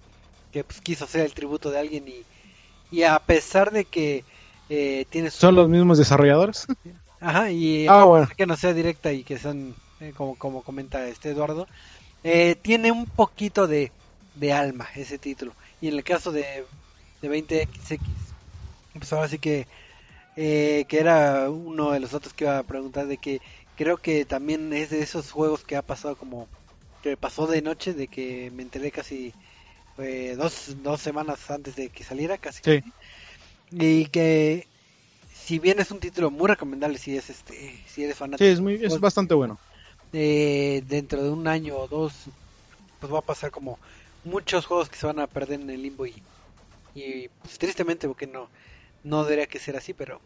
[0.52, 2.28] que pues, quiso hacer el tributo de alguien y,
[2.90, 4.26] y a pesar de que
[4.70, 6.66] eh, tiene su ¿Son los mismos desarrolladores?
[7.20, 8.28] Ajá, y Ah, bueno.
[8.38, 11.68] que no sea directa y que sean, eh, como, como comenta este Eduardo,
[12.24, 13.94] eh, tiene un poquito de,
[14.34, 15.56] de alma ese título.
[15.80, 16.68] Y en el caso de,
[17.22, 18.36] de 20XX,
[18.94, 19.68] pues ahora sí que,
[20.36, 23.42] eh, que era uno de los otros que iba a preguntar, de que
[23.78, 26.50] creo que también es de esos juegos que ha pasado como,
[27.02, 29.34] que pasó de noche, de que me enteré casi
[30.00, 32.62] eh, dos, dos semanas antes de que saliera, casi.
[32.64, 32.82] Sí.
[33.72, 34.68] Y que
[35.34, 38.60] si bien es un título muy recomendable si es este si eres fanático Sí, es,
[38.62, 39.60] muy, es bastante bueno.
[40.14, 42.14] eh, dentro de un año o dos
[43.00, 43.80] pues va a pasar como
[44.24, 46.24] muchos juegos que se van a perder en el limbo y,
[46.94, 48.50] y pues, tristemente porque no
[49.04, 50.22] no debería que ser así pero,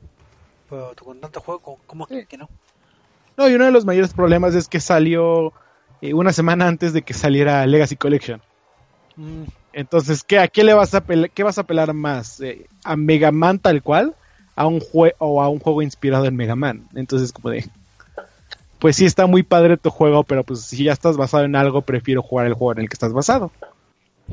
[0.70, 2.28] pero con tanto juego como, como que- Sí.
[2.28, 2.50] que no
[3.42, 5.52] No, y uno de los mayores problemas es que salió
[6.00, 8.40] eh, una semana antes de que saliera Legacy Collection.
[9.16, 12.40] Mm, Entonces, ¿qué, ¿a qué le vas a qué vas a apelar más?
[12.42, 14.14] Eh, ¿A Mega Man tal cual?
[14.56, 16.88] ¿A un jue o a un juego inspirado en Mega Man?
[16.94, 17.66] Entonces, como de...
[18.78, 21.82] Pues sí está muy padre tu juego, pero pues si ya estás basado en algo,
[21.82, 23.52] prefiero jugar el juego en el que estás basado.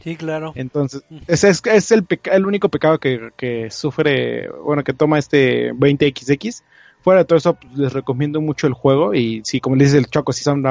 [0.04, 4.92] sí claro Entonces, ese es, es el, el único pecado que, que sufre, bueno, que
[4.92, 6.62] toma este 20XX.
[7.08, 9.14] Fuera de todo eso, pues, les recomiendo mucho el juego.
[9.14, 10.62] Y si, como les dice el Choco, si son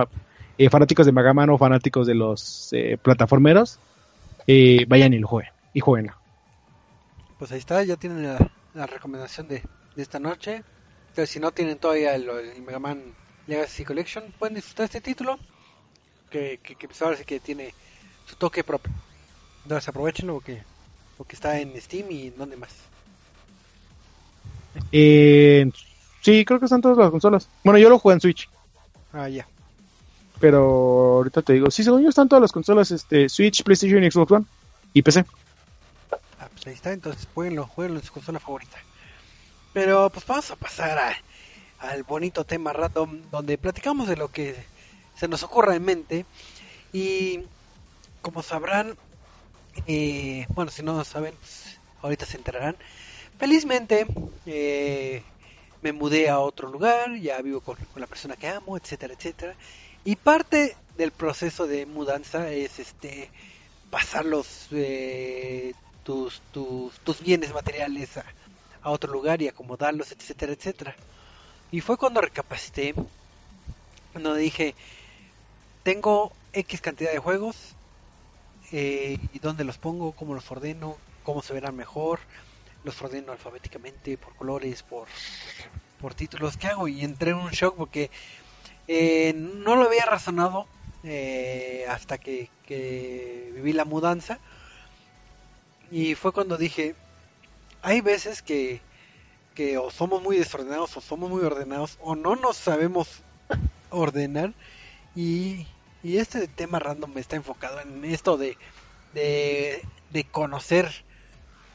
[0.60, 3.82] eh, fanáticos de Mega Man o fanáticos de los eh, plataformeros,
[4.46, 5.54] eh, vayan y lo jueguen.
[5.74, 6.14] Y jueguenlo.
[7.38, 9.64] pues ahí está ya tienen la, la recomendación de,
[9.96, 10.64] de esta noche
[11.10, 13.16] entonces si no tienen todavía el, el Mega Man
[13.48, 15.40] Legacy Collection pueden disfrutar este título
[16.30, 17.74] que, que, que pues ahora sí que tiene
[18.26, 18.94] su toque propio
[19.64, 20.64] entonces aprovechenlo porque,
[21.18, 22.90] porque está en Steam y en donde más
[24.92, 25.72] Eh,
[26.28, 27.48] sí, creo que están todas las consolas.
[27.64, 28.50] Bueno, yo lo jugué en Switch.
[29.14, 29.48] ah ya
[30.42, 30.60] Pero
[31.16, 34.32] ahorita te digo, sí, según yo están todas las consolas, este, Switch, PlayStation y Xbox
[34.34, 34.46] One.
[34.92, 35.24] Y PC.
[36.12, 38.78] Ah, pues ahí está, entonces jueguenlo, jueguenlo en su consola favorita.
[39.72, 41.16] Pero pues vamos a pasar a-
[41.80, 44.54] al bonito tema random donde platicamos de lo que
[45.16, 46.26] se nos ocurra en mente.
[46.92, 47.44] Y
[48.22, 48.98] como sabrán,
[49.86, 52.76] eh, bueno, si no lo saben, pues, ahorita se enterarán.
[53.40, 54.08] Felizmente
[54.46, 55.24] eh,
[55.82, 59.56] me mudé a otro lugar, ya vivo con, con la persona que amo, etcétera, etcétera.
[60.04, 63.30] Y parte del proceso de mudanza es este
[63.90, 65.74] pasar los eh,
[66.04, 68.26] tus, tus, tus bienes materiales a,
[68.90, 70.96] otro lugar y acomodarlos, etcétera, etcétera.
[71.72, 72.96] Y fue cuando recapacité,
[74.14, 74.74] cuando dije,
[75.84, 77.58] tengo X cantidad de juegos,
[78.72, 82.22] eh, y dónde los pongo, cómo los ordeno, cómo se verán mejor,
[82.84, 85.08] los ordeno alfabéticamente, por colores, por,
[86.00, 86.88] por títulos, ¿qué hago?
[86.88, 88.10] Y entré en un shock porque
[88.88, 90.68] eh, no lo había razonado
[91.04, 94.40] eh, hasta que, que viví la mudanza.
[95.92, 96.96] Y fue cuando dije,
[97.82, 98.82] hay veces que,
[99.56, 103.22] que o somos muy desordenados o somos muy ordenados o no nos sabemos
[103.90, 104.54] ordenar.
[105.16, 105.66] Y,
[106.04, 108.58] y este tema random está enfocado en esto de,
[109.14, 111.06] de, de conocer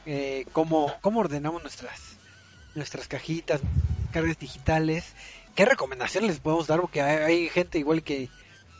[0.05, 2.17] eh, cómo, cómo ordenamos nuestras,
[2.75, 3.61] nuestras cajitas,
[4.11, 5.13] cargas digitales.
[5.55, 6.81] ¿Qué recomendaciones les podemos dar?
[6.81, 8.29] Porque hay, hay gente igual que,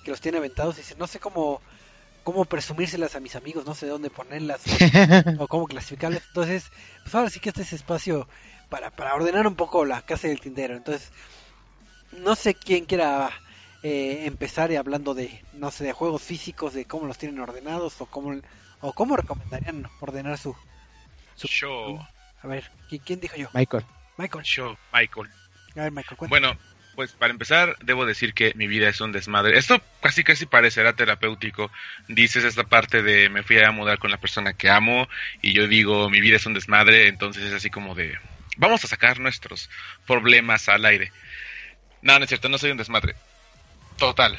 [0.03, 1.61] que los tiene aventados y dice, no sé cómo,
[2.24, 4.61] cómo presumírselas a mis amigos, no sé dónde ponerlas
[5.39, 6.24] o cómo clasificarlas.
[6.28, 6.71] Entonces,
[7.03, 8.28] pues ahora sí que este es espacio
[8.69, 10.76] para, para ordenar un poco la casa del tindero.
[10.76, 11.11] Entonces,
[12.11, 13.30] no sé quién quiera
[13.84, 17.99] eh, empezar y hablando de, no sé, de juegos físicos, de cómo los tienen ordenados
[18.01, 18.39] o cómo,
[18.82, 20.55] o cómo recomendarían ordenar su...
[21.36, 22.06] su Show.
[22.42, 23.50] A ver, ¿qui- ¿quién dijo yo?
[23.54, 23.84] Michael.
[24.18, 24.44] Michael.
[24.44, 25.30] Show, Michael.
[25.76, 26.48] A ver, Michael, cuéntame.
[26.48, 26.60] Bueno,
[26.96, 29.58] pues para empezar, debo decir que mi vida es un desmadre.
[29.58, 31.72] Esto casi casi parecerá terapéutico.
[32.08, 35.08] Dices esta parte de me fui a mudar con la persona que amo
[35.42, 38.16] y yo digo mi vida es un desmadre, entonces es así como de
[38.58, 39.70] vamos a sacar nuestros
[40.06, 41.12] problemas al aire.
[42.04, 43.16] No, no es cierto, no soy un desmadre.
[43.98, 44.38] Total.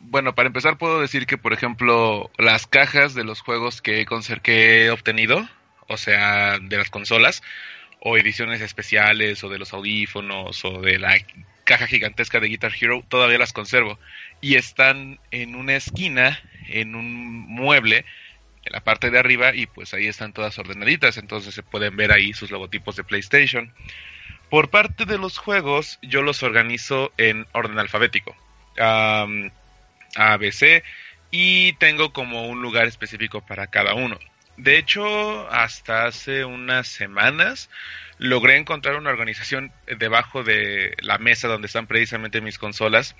[0.00, 4.90] Bueno, para empezar puedo decir que, por ejemplo, las cajas de los juegos que he,
[4.90, 5.48] obtenido,
[5.86, 7.42] o sea, de las consolas,
[8.00, 11.16] o ediciones especiales, o de los audífonos, o de la
[11.64, 13.98] caja gigantesca de Guitar Hero, todavía las conservo.
[14.40, 18.04] Y están en una esquina, en un mueble,
[18.64, 22.12] en la parte de arriba, y pues ahí están todas ordenaditas, entonces se pueden ver
[22.12, 23.72] ahí sus logotipos de PlayStation.
[24.48, 28.34] Por parte de los juegos, yo los organizo en orden alfabético.
[30.16, 30.82] Am, ABC
[31.30, 34.18] y tengo como un lugar específico para cada uno.
[34.56, 37.70] De hecho, hasta hace unas semanas
[38.18, 43.14] logré encontrar una organización debajo de la mesa donde están precisamente mis consolas.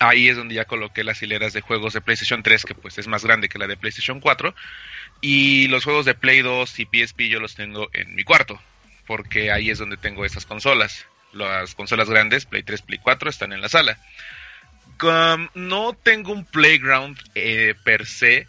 [0.00, 3.06] Ahí es donde ya coloqué las hileras de juegos de PlayStation 3, que pues es
[3.06, 4.54] más grande que la de PlayStation 4.
[5.20, 8.60] Y los juegos de Play 2 y PSP yo los tengo en mi cuarto,
[9.06, 11.06] porque ahí es donde tengo esas consolas.
[11.32, 13.98] Las consolas grandes, Play 3, Play 4, están en la sala.
[14.98, 18.46] Com- no tengo un playground eh, per se,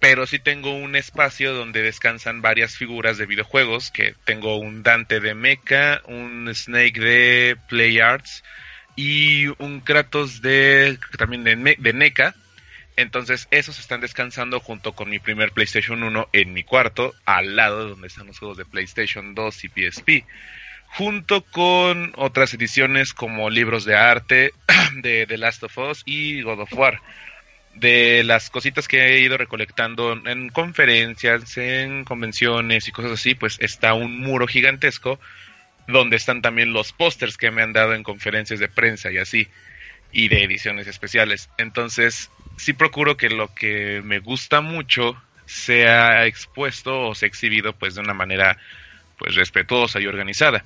[0.00, 5.20] pero sí tengo un espacio donde descansan varias figuras de videojuegos, que tengo un Dante
[5.20, 8.42] de Mecha, un Snake de Play Arts
[8.96, 12.34] y un Kratos de también de, de NECA.
[12.96, 17.88] Entonces esos están descansando junto con mi primer PlayStation 1 en mi cuarto, al lado
[17.88, 20.08] donde están los juegos de PlayStation 2 y PSP
[20.96, 24.52] junto con otras ediciones como libros de arte
[25.02, 27.00] de The Last of Us y God of War.
[27.74, 33.56] De las cositas que he ido recolectando en conferencias, en convenciones y cosas así, pues
[33.60, 35.20] está un muro gigantesco
[35.86, 39.48] donde están también los pósters que me han dado en conferencias de prensa y así,
[40.12, 41.48] y de ediciones especiales.
[41.56, 47.94] Entonces, sí procuro que lo que me gusta mucho sea expuesto o sea exhibido pues
[47.94, 48.58] de una manera
[49.18, 50.64] pues respetuosa y organizada.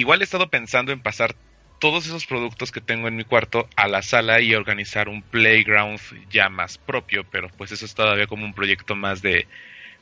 [0.00, 1.34] Igual he estado pensando en pasar
[1.78, 6.00] todos esos productos que tengo en mi cuarto a la sala y organizar un playground
[6.30, 9.46] ya más propio, pero pues eso es todavía como un proyecto más de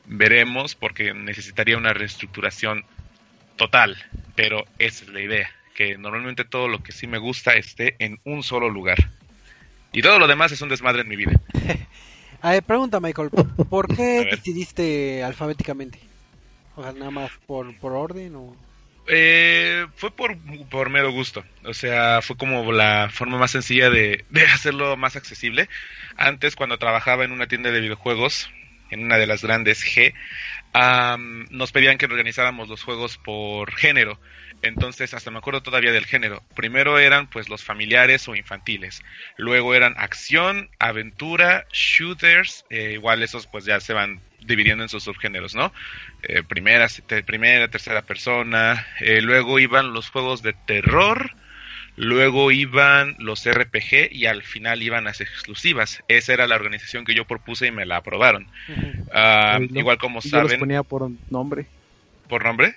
[0.05, 2.85] veremos porque necesitaría una reestructuración
[3.57, 3.97] total,
[4.35, 8.21] pero esa es la idea, que normalmente todo lo que sí me gusta esté en
[8.23, 9.09] un solo lugar.
[9.91, 11.33] Y todo lo demás es un desmadre en mi vida.
[12.41, 13.31] A ver, pregunta, Michael,
[13.69, 15.99] ¿por qué decidiste alfabéticamente?
[16.77, 18.68] O sea, nada más por, por orden o...
[19.11, 20.37] Eh, fue por,
[20.69, 21.43] por mero gusto.
[21.63, 25.67] O sea, fue como la forma más sencilla de, de hacerlo más accesible.
[26.15, 28.51] Antes, cuando trabajaba en una tienda de videojuegos,
[28.91, 30.13] en una de las grandes G,
[31.49, 34.19] nos pedían que organizáramos los juegos por género.
[34.61, 36.43] Entonces, hasta me acuerdo todavía del género.
[36.55, 39.01] Primero eran pues los familiares o infantiles.
[39.37, 42.65] Luego eran acción, aventura, shooters.
[42.69, 45.73] eh, igual esos pues ya se van dividiendo en sus subgéneros, ¿no?
[46.23, 48.85] Eh, primera, te- primera, tercera persona.
[48.99, 51.31] eh, luego iban los juegos de terror.
[51.95, 56.01] Luego iban los RPG y al final iban las exclusivas.
[56.07, 58.47] Esa era la organización que yo propuse y me la aprobaron.
[59.13, 59.79] Ah, Uy, no.
[59.81, 61.65] Igual como los ponía por nombre.
[62.29, 62.73] por nombre.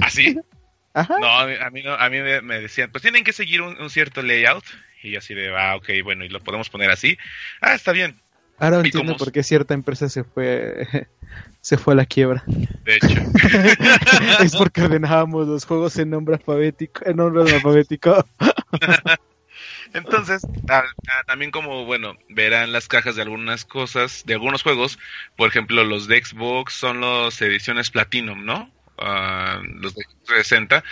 [0.00, 0.36] ¿Así?
[0.94, 1.14] Ajá.
[1.20, 3.62] No, a mí, a mí no, a mí me, me decían, pues tienen que seguir
[3.62, 4.64] un, un cierto layout.
[5.04, 7.16] Y yo así de, ah, ok, bueno, y lo podemos poner así.
[7.60, 8.16] Ah, está bien.
[8.58, 11.08] Ahora ¿Y entiendo por qué cierta empresa se fue
[11.60, 12.44] se fue a la quiebra.
[12.46, 13.08] De hecho,
[14.42, 18.24] es porque ordenábamos los juegos en nombre alfabético, en orden alfabético.
[19.94, 24.98] entonces, a- a- también como, bueno, verán las cajas de algunas cosas, de algunos juegos.
[25.36, 28.70] Por ejemplo, los de Xbox son las ediciones Platinum, ¿no?
[28.98, 30.82] Ah, los de 360.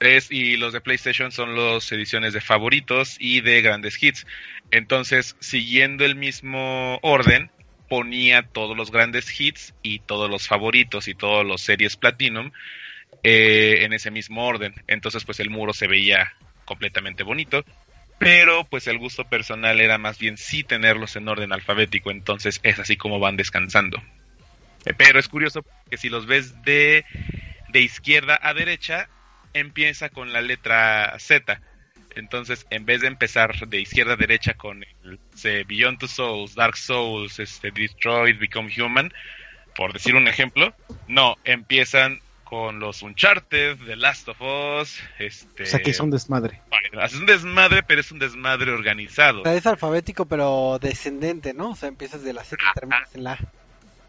[0.00, 4.26] Es, y los de PlayStation son las ediciones de favoritos y de grandes hits.
[4.70, 7.50] Entonces, siguiendo el mismo orden,
[7.88, 12.52] ponía todos los grandes hits y todos los favoritos y todos los series Platinum
[13.24, 14.74] eh, en ese mismo orden.
[14.86, 16.32] Entonces, pues el muro se veía
[16.64, 17.64] completamente bonito.
[18.18, 22.10] Pero, pues el gusto personal era más bien sí tenerlos en orden alfabético.
[22.10, 24.02] Entonces, es así como van descansando.
[24.96, 27.04] Pero es curioso que si los ves de,
[27.68, 29.08] de izquierda a derecha,
[29.52, 31.60] empieza con la letra Z.
[32.14, 36.54] Entonces, en vez de empezar de izquierda a derecha con el sé, Beyond Two Souls,
[36.54, 39.12] Dark Souls, este, Destroyed, Become Human,
[39.76, 40.74] por decir un ejemplo,
[41.06, 45.64] no, empiezan con los Uncharted, The Last of Us, este...
[45.64, 46.62] O sea que es un desmadre.
[46.70, 49.42] Bueno, Es un desmadre, pero es un desmadre organizado.
[49.42, 51.70] O sea, es alfabético, pero descendente, ¿no?
[51.70, 53.38] O sea, empiezas de la Z y terminas en la A.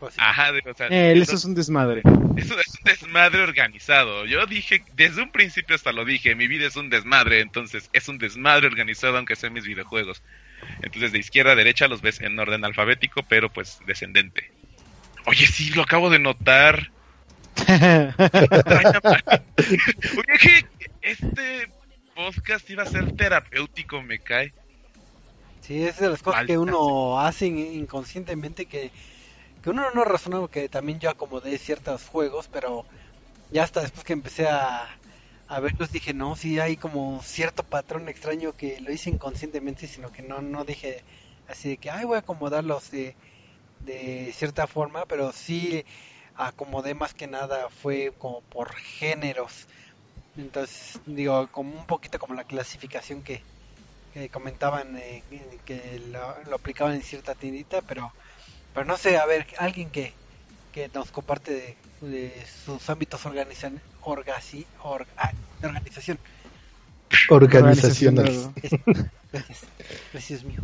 [0.07, 0.17] Así.
[0.19, 2.01] Ajá, de- o sea, Eh, eso- eso es un desmadre.
[2.37, 4.25] es un- es un desmadre organizado.
[4.25, 8.07] Yo dije, desde un principio hasta lo dije, mi vida es un desmadre, entonces es
[8.07, 10.21] un desmadre organizado aunque sean mis videojuegos.
[10.81, 14.51] Entonces de izquierda a derecha los ves en orden alfabético, pero pues descendente.
[15.25, 16.91] Oye, sí, lo acabo de notar.
[19.57, 20.65] Oye, que
[21.01, 21.69] este
[22.15, 24.53] podcast iba a ser terapéutico, me cae.
[25.61, 28.91] Sí, es de las cosas que uno hace in- inconscientemente que,
[29.63, 32.85] que uno no razona que también yo acomodé ciertos juegos, pero
[33.51, 34.87] ya hasta después que empecé a,
[35.47, 40.11] a verlos dije, no, sí hay como cierto patrón extraño que lo hice inconscientemente, sino
[40.11, 41.03] que no, no dije
[41.47, 43.15] así de que, ay, voy a acomodarlos de,
[43.85, 45.83] de cierta forma, pero sí
[46.35, 49.67] acomodé más que nada fue como por géneros.
[50.37, 53.41] Entonces, digo, como un poquito como la clasificación que,
[54.13, 55.23] que comentaban eh,
[55.65, 58.13] que lo, lo aplicaban en cierta tiendita, pero
[58.73, 60.13] pero no sé, a ver, alguien que,
[60.71, 62.33] que nos comparte de, de
[62.65, 66.17] sus ámbitos organizan, orgasi, or- ah, de organización.
[67.29, 68.49] Organizacionales.
[69.31, 69.61] Gracias,
[70.13, 70.59] gracias mío.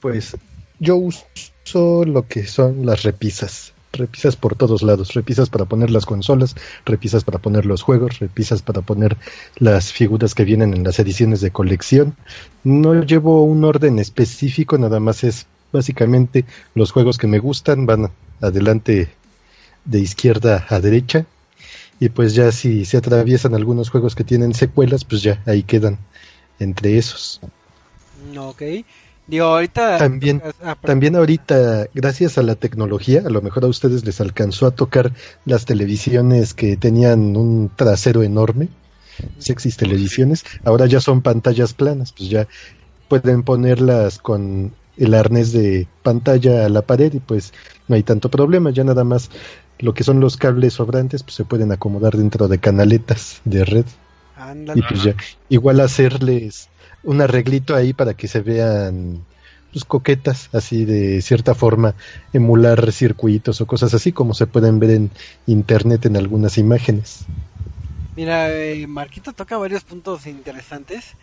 [0.00, 0.36] Pues
[0.78, 3.72] yo uso lo que son las repisas.
[3.92, 5.14] Repisas por todos lados.
[5.14, 9.16] Repisas para poner las consolas, repisas para poner los juegos, repisas para poner
[9.56, 12.16] las figuras que vienen en las ediciones de colección.
[12.62, 16.44] No llevo un orden específico, nada más es básicamente
[16.74, 18.10] los juegos que me gustan van
[18.40, 19.08] adelante
[19.84, 21.26] de izquierda a derecha.
[21.98, 25.98] Y pues ya si se atraviesan algunos juegos que tienen secuelas, pues ya ahí quedan
[26.58, 27.40] entre esos.
[28.36, 28.62] Ok.
[29.26, 29.98] Digo, ahorita...
[29.98, 30.76] También- ah.
[30.80, 35.12] También ahorita, gracias a la tecnología, a lo mejor a ustedes les alcanzó a tocar
[35.44, 38.68] las televisiones que tenían un trasero enorme,
[39.38, 42.48] sexys televisiones, ahora ya son pantallas planas, pues ya
[43.08, 47.52] pueden ponerlas con el arnés de pantalla a la pared y pues
[47.88, 49.30] no hay tanto problema, ya nada más
[49.78, 53.86] lo que son los cables sobrantes pues se pueden acomodar dentro de canaletas de red
[54.36, 54.80] Ándale.
[54.80, 55.14] y pues ya
[55.48, 56.68] igual hacerles
[57.02, 59.24] un arreglito ahí para que se vean
[59.72, 61.94] pues, coquetas, así de cierta forma
[62.32, 65.10] emular circuitos o cosas así como se pueden ver en
[65.46, 67.24] internet en algunas imágenes.
[68.16, 71.14] Mira, eh, Marquito toca varios puntos interesantes.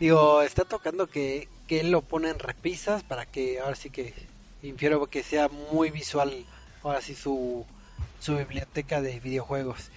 [0.00, 4.14] Digo, está tocando que, que él lo pone en repisas para que ahora sí que
[4.62, 6.44] infiero que sea muy visual,
[6.82, 7.66] ahora sí su,
[8.20, 9.90] su biblioteca de videojuegos.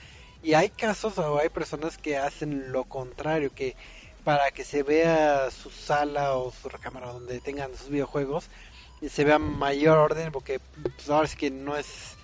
[0.44, 3.76] Y hay casos o hay personas que hacen lo contrario, que
[4.24, 8.46] para que se vea su sala o su recámara donde tengan sus videojuegos,
[9.08, 12.16] se vea mayor orden, porque pues, ahora sí que no es,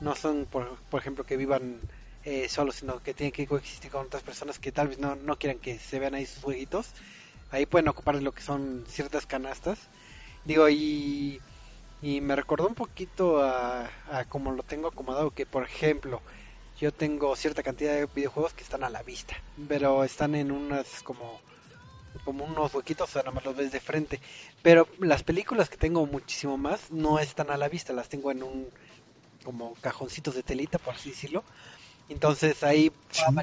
[0.00, 1.80] no son, por, por ejemplo, que vivan
[2.24, 5.36] eh, solos, sino que tienen que coexistir con otras personas que tal vez no, no
[5.36, 6.88] quieran que se vean ahí sus jueguitos.
[7.50, 9.78] Ahí pueden ocupar lo que son ciertas canastas.
[10.44, 11.40] Digo, y,
[12.02, 16.20] y me recordó un poquito a, a como lo tengo acomodado, que por ejemplo,
[16.80, 19.34] yo tengo cierta cantidad de videojuegos que están a la vista,
[19.68, 21.40] pero están en unas como
[22.24, 24.20] como unos huequitos, o sea, nada más los ves de frente.
[24.62, 28.42] Pero las películas que tengo muchísimo más no están a la vista, las tengo en
[28.42, 28.66] un
[29.44, 31.44] como cajoncitos de telita, por así decirlo.
[32.08, 32.90] Entonces ahí.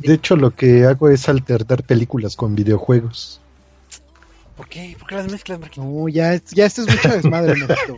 [0.02, 3.42] De hecho, lo que hago es alternar películas con videojuegos.
[4.58, 4.96] ¿Por qué?
[5.00, 5.86] ¿Por qué las mezclas, Marquito?
[5.86, 7.98] No, ya, ya esto es mucho desmadre, Marquito.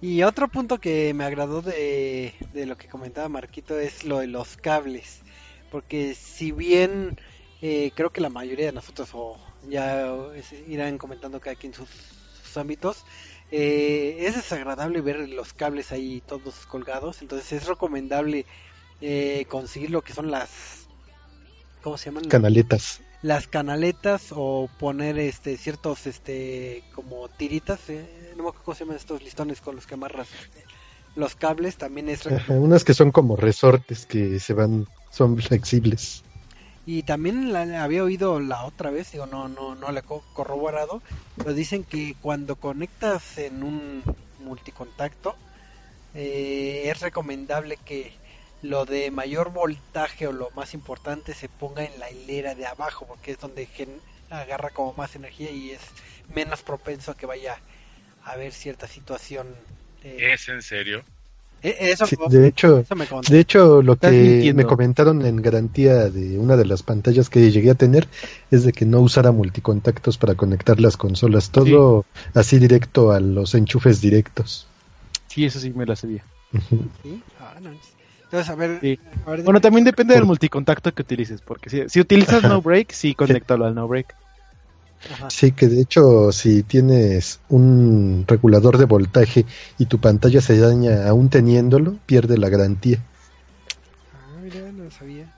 [0.00, 4.28] Y otro punto que me agradó de, de lo que comentaba Marquito es lo de
[4.28, 5.20] los cables.
[5.70, 7.16] Porque si bien
[7.62, 9.36] eh, creo que la mayoría de nosotros, o
[9.68, 10.06] ya
[10.36, 11.88] es- irán comentando cada quien sus,
[12.44, 13.04] sus ámbitos,
[13.50, 17.22] eh, es desagradable ver los cables ahí todos colgados.
[17.22, 18.46] Entonces es recomendable
[19.00, 20.86] eh, conseguir lo que son las...
[21.82, 22.24] ¿Cómo se llaman?
[22.24, 23.00] Canaletas.
[23.20, 28.84] Las canaletas o poner este ciertos este como tiritas eh, no me acuerdo cómo se
[28.84, 30.68] llaman estos listones con los que amarras este,
[31.14, 36.22] los cables también es Ajá, unas que son como resortes que se van, son flexibles.
[36.84, 40.24] y también la, había oído la otra vez digo no no no la he co-
[40.32, 41.02] corroborado
[41.36, 44.02] pero dicen que cuando conectas en un
[44.38, 45.40] multicontacto
[46.14, 48.20] eh, es recomendable que
[48.62, 53.06] lo de mayor voltaje o lo más importante se ponga en la hilera de abajo
[53.06, 55.80] porque es donde gen- agarra como más energía y es
[56.28, 57.62] menos propenso a que vaya
[58.22, 59.56] a haber cierta situación
[60.02, 61.02] eh, ¿Es en serio?
[61.62, 63.30] eh, eso, Sí, de hecho, eso me contó.
[63.30, 64.52] de hecho, lo que mintiendo.
[64.54, 68.06] me comentaron en garantía de una de las pantallas que llegué a tener
[68.50, 72.04] es de que no usara multicontactos para conectar las consolas, todo
[72.34, 74.66] así directo a los enchufes directos.
[75.28, 76.24] Sí, eso sí me la sabía.
[77.02, 77.24] ¿Sí?
[77.38, 77.70] Ah, no,
[78.30, 78.98] Entonces, a ver, Sí.
[79.24, 82.92] a ver, Bueno, también depende del multicontacto que utilices, porque si, si utilizas no break,
[82.92, 84.16] sí, conéctalo al no break.
[85.08, 85.28] ajá.
[85.28, 89.46] Sí, que de hecho, si tienes un regulador de voltaje
[89.78, 92.98] y tu pantalla se daña aún teniéndolo, pierde la garantía.
[94.12, 95.34] Ah, mira, no lo sabía.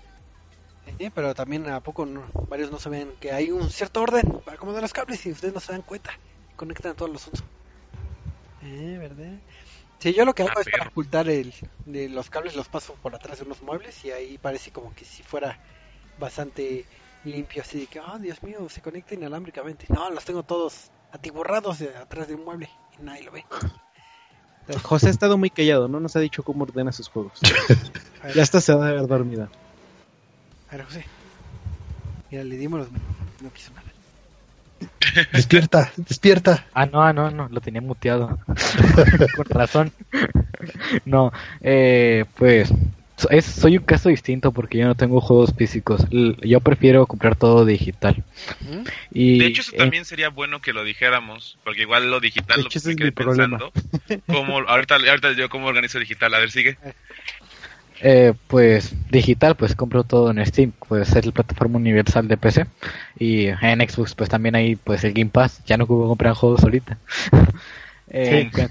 [0.98, 4.56] Sí, pero también a poco no- varios no saben que hay un cierto orden para
[4.56, 6.12] acomodar los cables y ustedes no se dan cuenta.
[6.56, 7.44] Conectan todos los usos.
[8.60, 9.42] Eh, ¿verdad?
[10.00, 11.54] Sí, yo lo que hago Ah, es para ocultar el,
[11.84, 15.04] de los cables, los paso por atrás de unos muebles y ahí parece como que
[15.04, 15.60] si fuera
[16.16, 16.86] bastante
[17.22, 19.86] limpio, así de que, oh Dios mío, se conecta inalámbricamente.
[19.90, 23.44] No, los tengo todos atiborrados de- atrás de un mueble y nadie lo ve.
[24.60, 27.38] Entonces, José ha estado muy callado, no nos ha dicho cómo ordena sus juegos.
[28.34, 29.50] ya hasta se va a ver dormida.
[30.68, 31.06] a ver, José.
[32.30, 32.88] Mira, le dimos los...
[33.42, 33.89] No quiso nada.
[35.32, 36.66] Despierta, despierta.
[36.72, 38.38] Ah, no, ah, no, no, lo tenía muteado.
[39.36, 39.92] Con razón.
[41.04, 42.72] no, eh, pues
[43.16, 46.04] so- es, soy un caso distinto porque yo no tengo juegos físicos.
[46.10, 48.22] L- Yo prefiero comprar todo digital.
[48.60, 48.82] ¿Mm?
[49.12, 52.56] Y, De hecho, eso eh, también sería bueno que lo dijéramos, porque igual lo digital
[52.58, 53.58] De lo hecho, me es problema.
[53.58, 53.72] pensando.
[54.26, 56.78] Cómo, ahorita, ahorita yo cómo organizo digital, a ver, sigue.
[58.02, 62.66] Eh, pues digital, pues compro todo en Steam, pues es la plataforma universal de PC
[63.18, 66.62] y en Xbox pues también hay pues el Game Pass, ya no puedo comprar juegos
[66.62, 66.98] ahorita.
[68.12, 68.70] Eh, en,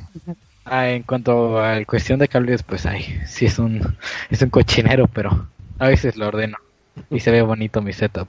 [0.65, 3.95] ah, en cuanto a la cuestión de cables, pues ay, sí es un
[4.30, 5.47] es un cochinero, pero
[5.77, 6.57] a veces lo ordeno.
[7.10, 8.27] Y se ve bonito mi setup.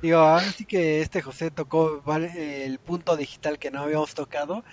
[0.00, 4.64] Digo, ahora sí que este José tocó vale, el punto digital que no habíamos tocado,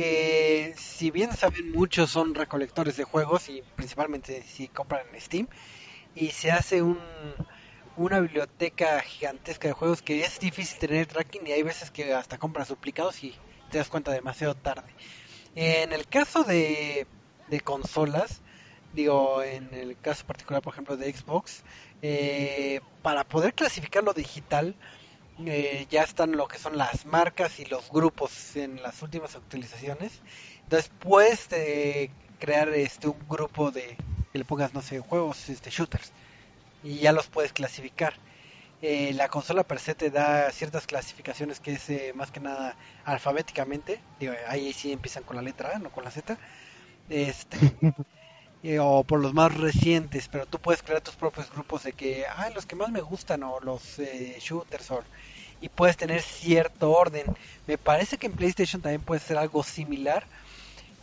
[0.00, 5.48] que si bien saben muchos son recolectores de juegos y principalmente si compran en Steam,
[6.14, 6.98] y se hace un,
[7.98, 12.38] una biblioteca gigantesca de juegos que es difícil tener tracking y hay veces que hasta
[12.38, 13.34] compras duplicados y
[13.70, 14.88] te das cuenta demasiado tarde.
[15.54, 17.06] En el caso de,
[17.62, 18.40] consolas,
[18.94, 21.62] digo, en el caso particular, por ejemplo, de Xbox,
[22.00, 24.74] eh, para poder clasificar lo digital,
[25.46, 30.20] eh, ya están lo que son las marcas y los grupos en las últimas actualizaciones.
[30.64, 33.96] Entonces puedes eh, crear este un grupo de
[34.32, 36.12] que le pongas, no sé, juegos, este shooters
[36.82, 38.14] y ya los puedes clasificar.
[38.82, 42.76] Eh, la consola per se te da ciertas clasificaciones que es eh, más que nada
[43.04, 44.00] alfabéticamente.
[44.18, 46.38] Digo, ahí sí empiezan con la letra A, no con la Z.
[47.08, 47.58] Este,
[48.62, 52.24] eh, o por los más recientes, pero tú puedes crear tus propios grupos de que,
[52.26, 55.02] ah, los que más me gustan o los eh, shooters o,
[55.60, 57.26] y puedes tener cierto orden.
[57.66, 60.26] Me parece que en PlayStation también puede ser algo similar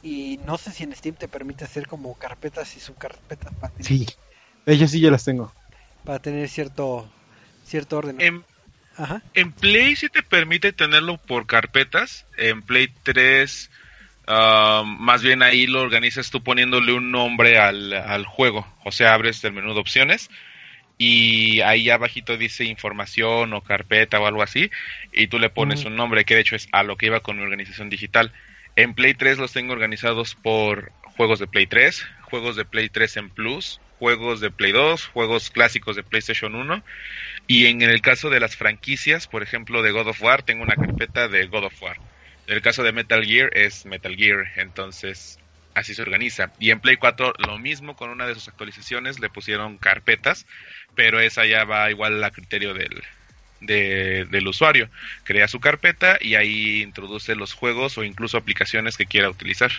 [0.03, 3.85] y no sé si en Steam te permite hacer como carpetas y subcarpetas para tener,
[3.87, 4.05] Sí.
[4.65, 5.53] Ellos sí yo las tengo.
[6.03, 7.09] para tener cierto
[7.65, 8.19] cierto orden.
[8.21, 8.43] En,
[8.97, 9.21] Ajá.
[9.33, 12.25] en Play sí te permite tenerlo por carpetas.
[12.37, 13.69] En Play 3,
[14.27, 18.65] ah, más bien ahí lo organizas tú poniéndole un nombre al, al juego.
[18.85, 20.29] O sea, abres el menú de opciones
[20.97, 24.71] y ahí abajito dice información o carpeta o algo así
[25.11, 27.37] y tú le pones un nombre que de hecho es a lo que iba con
[27.37, 28.33] mi organización digital.
[28.75, 33.17] En Play 3 los tengo organizados por juegos de Play 3, juegos de Play 3
[33.17, 36.83] en Plus, juegos de Play 2, juegos clásicos de PlayStation 1
[37.47, 40.75] y en el caso de las franquicias, por ejemplo de God of War, tengo una
[40.75, 41.97] carpeta de God of War.
[42.47, 45.39] En el caso de Metal Gear es Metal Gear, entonces
[45.77, 46.51] así se organiza.
[46.59, 50.45] Y en Play 4 lo mismo con una de sus actualizaciones, le pusieron carpetas,
[50.95, 53.01] pero esa ya va igual a criterio del,
[53.61, 54.89] de- del usuario.
[55.23, 59.71] Crea su carpeta y ahí introduce los juegos o incluso aplicaciones que quiera utilizar.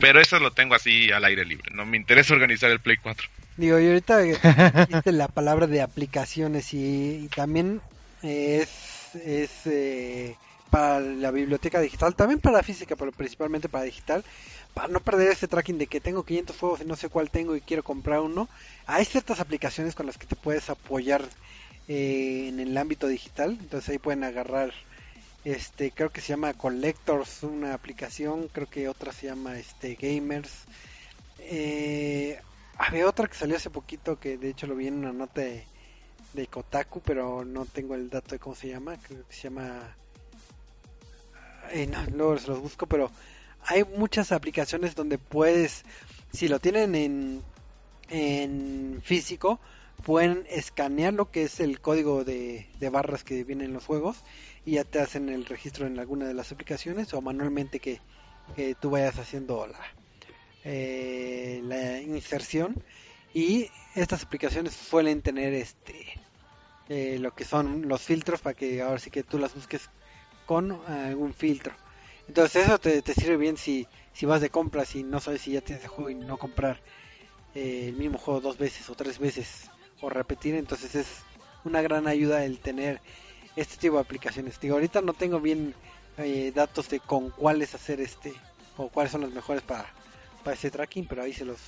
[0.00, 1.70] Pero eso lo tengo así al aire libre.
[1.72, 3.28] No me interesa organizar el Play 4.
[3.56, 4.18] Digo, y ahorita
[4.88, 7.80] dijiste la palabra de aplicaciones y, y también
[8.22, 10.36] es, es eh,
[10.70, 14.24] para la biblioteca digital, también para física, pero principalmente para digital,
[14.76, 17.56] para no perder ese tracking de que tengo 500 juegos y no sé cuál tengo
[17.56, 18.46] y quiero comprar uno.
[18.84, 21.22] Hay ciertas aplicaciones con las que te puedes apoyar
[21.88, 24.74] eh, en el ámbito digital, entonces ahí pueden agarrar
[25.46, 30.64] este creo que se llama Collectors una aplicación creo que otra se llama este Gamers
[31.38, 32.40] eh,
[32.76, 35.64] había otra que salió hace poquito que de hecho lo vi en una nota de,
[36.50, 38.98] Kotaku, pero no tengo el dato de cómo se llama.
[38.98, 39.96] Creo que se llama.
[41.70, 43.10] Eh, luego se los busco, pero
[43.66, 45.84] hay muchas aplicaciones donde puedes,
[46.32, 47.42] si lo tienen en,
[48.08, 49.60] en físico,
[50.04, 54.18] pueden escanear lo que es el código de, de barras que vienen en los juegos
[54.64, 58.00] y ya te hacen el registro en alguna de las aplicaciones o manualmente que,
[58.54, 59.80] que tú vayas haciendo la,
[60.64, 62.82] eh, la inserción.
[63.34, 66.06] Y estas aplicaciones suelen tener este
[66.88, 69.90] eh, lo que son los filtros para que ahora sí que tú las busques
[70.46, 71.74] con algún filtro
[72.28, 75.52] entonces eso te, te sirve bien si, si vas de compras y no sabes si
[75.52, 76.80] ya tienes el juego y no comprar
[77.54, 79.70] eh, el mismo juego dos veces o tres veces
[80.00, 81.06] o repetir, entonces es
[81.64, 83.00] una gran ayuda el tener
[83.56, 84.60] este tipo de aplicaciones.
[84.60, 85.74] Digo, ahorita no tengo bien
[86.18, 88.34] eh, datos de con cuáles hacer este
[88.76, 89.86] o cuáles son los mejores para,
[90.44, 91.58] para ese tracking, pero ahí se los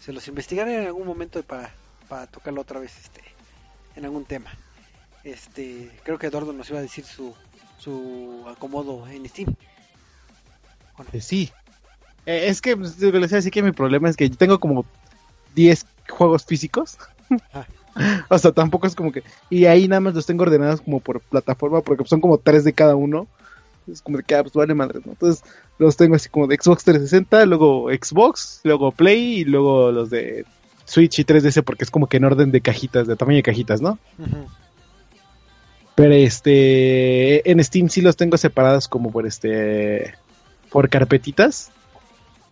[0.00, 1.72] se los investigaré en algún momento para,
[2.08, 3.20] para tocarlo otra vez este
[3.94, 4.50] en algún tema.
[5.24, 7.34] Este, creo que Eduardo nos iba a decir su
[7.78, 9.54] su acomodo en Steam.
[11.12, 11.50] Eh, sí.
[12.26, 14.84] Eh, es que pues, les decía así que mi problema es que yo tengo como
[15.54, 16.98] 10 juegos físicos.
[17.52, 17.66] Ah.
[18.28, 19.22] o sea, tampoco es como que.
[19.50, 22.72] Y ahí nada más los tengo ordenados como por plataforma, porque son como 3 de
[22.72, 23.26] cada uno.
[23.90, 25.12] Es como de que, ah, pues vale madre, ¿no?
[25.12, 25.44] Entonces
[25.78, 30.44] los tengo así como de Xbox 360, luego Xbox, luego Play y luego los de
[30.84, 33.82] Switch y 3DS, porque es como que en orden de cajitas, de tamaño de cajitas,
[33.82, 33.98] ¿no?
[35.96, 40.14] Pero este, en Steam sí los tengo separados como por este,
[40.72, 41.70] por carpetitas.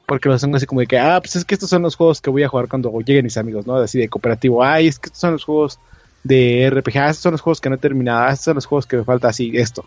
[0.06, 2.20] Porque los tengo así como de que, ah, pues es que estos son los juegos
[2.20, 3.76] que voy a jugar cuando lleguen mis amigos, ¿no?
[3.76, 4.62] Así de cooperativo.
[4.64, 5.78] Ay, es que estos son los juegos
[6.24, 6.96] de RPG.
[6.98, 8.24] Ah, estos son los juegos que no he terminado.
[8.24, 9.84] Ah, estos son los juegos que me falta así, esto.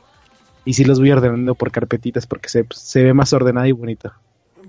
[0.65, 4.13] Y sí los voy ordenando por carpetitas porque se, se ve más ordenado y bonito.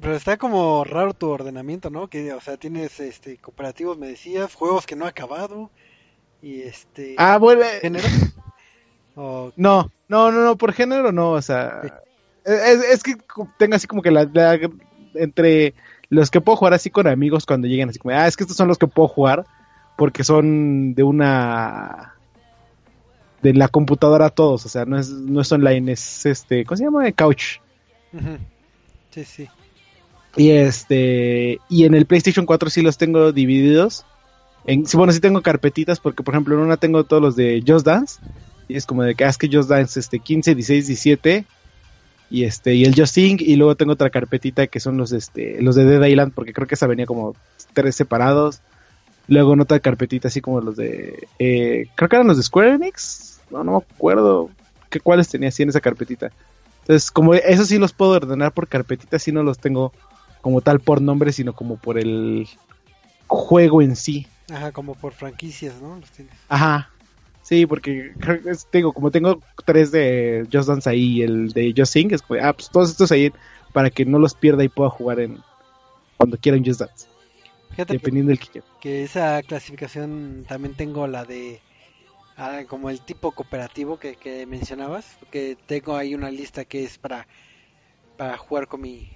[0.00, 2.08] Pero está como raro tu ordenamiento, ¿no?
[2.08, 5.70] Que, o sea, tienes este cooperativos, me decías, juegos que no he acabado
[6.42, 8.08] y este Ah, eh, género.
[9.14, 12.02] O- No, no, no, no, por género no, o sea,
[12.44, 13.16] es, es que
[13.58, 14.58] tengo así como que la, la-
[15.14, 15.74] entre
[16.10, 18.56] los que puedo jugar así con amigos cuando lleguen así como, ah, es que estos
[18.56, 19.44] son los que puedo jugar
[19.96, 22.14] porque son de una
[23.42, 26.84] de la computadora todos, o sea, no es no es online, es este, ¿cómo se
[26.84, 27.10] llama?
[27.12, 27.58] Couch.
[29.10, 29.48] Sí, sí.
[30.36, 34.04] Y este y en el PlayStation 4 sí los tengo divididos.
[34.66, 37.62] En, sí, bueno, sí tengo carpetitas porque por ejemplo en una tengo todos los de
[37.66, 38.18] Just Dance
[38.66, 41.44] y es como de que ah, es que Just Dance este 15, 16, 17
[42.30, 45.60] y este y el Just Sing y luego tengo otra carpetita que son los este
[45.62, 47.34] los de Dead Island porque creo que esa venía como
[47.72, 48.60] tres separados.
[49.26, 52.74] Luego en otra carpetita así como los de eh, creo que eran los de Square
[52.74, 53.40] Enix.
[53.50, 54.50] No, no me acuerdo
[54.90, 56.30] que cuáles tenía así en esa carpetita.
[56.82, 59.92] Entonces, como eso sí los puedo ordenar por carpetitas, sí no los tengo
[60.42, 62.46] como tal por nombre, sino como por el
[63.26, 64.26] juego en sí.
[64.52, 65.96] Ajá, como por franquicias, ¿no?
[65.96, 66.34] Los tienes.
[66.48, 66.90] Ajá.
[67.44, 68.14] Sí, porque
[68.70, 72.40] tengo, como tengo tres de Just Dance ahí y el de Just Sing, es como,
[72.42, 73.30] ah, pues todos estos ahí
[73.72, 75.44] para que no los pierda y pueda jugar en
[76.16, 77.06] cuando quiera en Just Dance,
[77.68, 78.66] Fíjate que, dependiendo del que quiera.
[78.80, 81.60] que esa clasificación también tengo la de
[82.36, 86.98] ah, como el tipo cooperativo que, que mencionabas, que tengo ahí una lista que es
[86.98, 87.28] para
[88.16, 89.10] para jugar con mi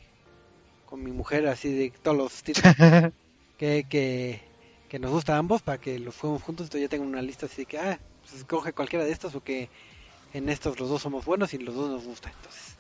[0.85, 2.75] con mi mujer así de todos los títulos
[3.59, 4.41] que, que,
[4.89, 6.67] que nos gusta a ambos para que los juguemos juntos.
[6.67, 9.43] Entonces ya tengo una lista así de que, ah, pues escoge cualquiera de estos o
[9.43, 9.69] que
[10.35, 12.31] en estos los dos somos buenos y los dos nos gusta.
[12.31, 12.77] Entonces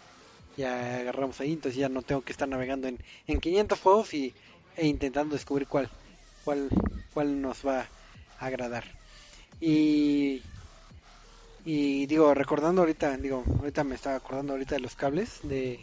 [0.56, 4.34] ya agarramos ahí, entonces ya no tengo que estar navegando en, en 500 juegos y,
[4.76, 5.88] e intentando descubrir cuál,
[6.44, 6.68] cuál,
[7.14, 7.88] cuál nos va
[8.38, 8.84] a agradar.
[9.60, 10.42] Y,
[11.64, 15.80] y digo, recordando ahorita, digo, ahorita me estaba acordando ahorita de los cables de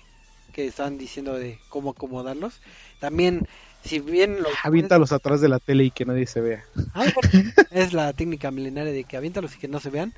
[0.54, 2.62] que estaban diciendo de cómo acomodarlos.
[3.00, 3.48] También,
[3.86, 6.66] si bien los Aviéntalos atrás de la tele y que nadie se vea.
[6.94, 7.12] Bueno,
[7.70, 10.14] es la técnica milenaria de que aviéntalos y que no se vean.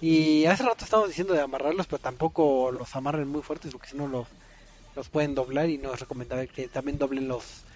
[0.00, 3.96] Y hace rato estábamos diciendo de amarrarlos, pero tampoco los amarren muy fuertes porque si
[3.96, 4.28] no los,
[4.94, 7.66] los pueden doblar y no es recomendable que también doblen los,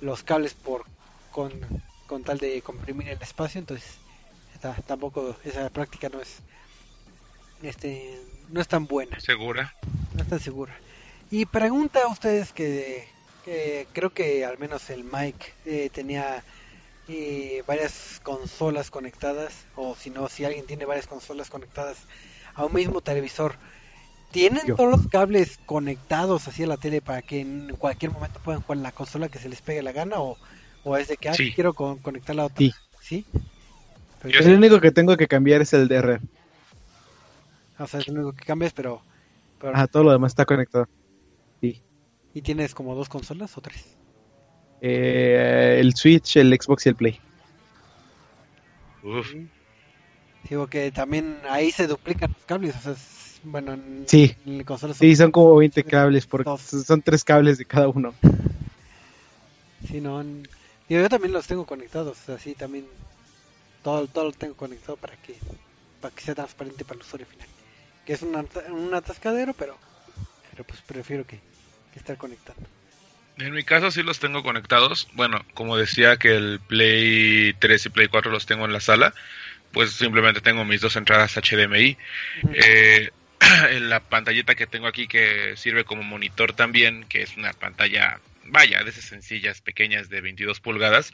[0.00, 0.84] los cables por
[1.30, 1.52] con,
[2.06, 3.60] con tal de comprimir el espacio.
[3.60, 4.02] Entonces,
[4.54, 6.44] esta- tampoco esa práctica no es
[7.62, 9.72] este no es tan buena Segura.
[10.12, 10.82] no está segura.
[11.30, 13.08] Y pregunta a ustedes que,
[13.42, 16.44] que creo que al menos el Mike eh, tenía
[17.08, 22.06] eh, varias consolas conectadas, o si no, si alguien tiene varias consolas conectadas
[22.54, 23.58] a un mismo televisor.
[24.30, 24.76] ¿Tienen Yo.
[24.76, 28.92] todos los cables conectados hacia la tele para que en cualquier momento puedan jugar la
[28.92, 30.20] consola que se les pegue la gana?
[30.20, 30.38] ¿O,
[30.84, 31.52] o es de que ah, Sí.
[31.52, 32.58] quiero con- conectar la otra?
[32.64, 32.72] Sí.
[33.00, 33.26] ¿Sí?
[34.22, 36.20] Pero Yo ya- El único que tengo que cambiar es el DR.
[37.78, 39.02] o sea, es lo único que cambias, pero...
[39.58, 40.86] pero Ajá, todo lo demás está conectado.
[42.34, 43.96] ¿Y tienes como dos consolas o tres?
[44.80, 47.20] Eh, el Switch, el Xbox y el Play.
[49.02, 49.32] Uf.
[50.48, 54.34] Digo que también ahí se duplican los cables, o sea, es- bueno, en, Sí.
[54.44, 56.60] en consolas son- Sí, son como 20 cables, porque Dos.
[56.62, 58.14] son tres cables de cada uno.
[59.86, 60.42] sí, no, en-
[60.88, 62.86] digo, yo también los tengo conectados, o sea, sí, también
[63.82, 65.36] todo, todo lo tengo conectado para que
[66.00, 67.48] para que sea transparente para el usuario final.
[68.04, 69.76] Que es un, un atascadero, pero
[70.50, 71.40] pero pues prefiero que,
[71.92, 72.62] que estar conectando.
[73.38, 75.08] En mi caso sí los tengo conectados.
[75.14, 79.14] Bueno, como decía que el Play 3 y Play 4 los tengo en la sala,
[79.72, 81.96] pues simplemente tengo mis dos entradas HDMI.
[82.52, 83.10] Eh,
[83.70, 88.20] en la pantallita que tengo aquí que sirve como monitor también, que es una pantalla
[88.44, 91.12] vaya, de esas sencillas, pequeñas de 22 pulgadas,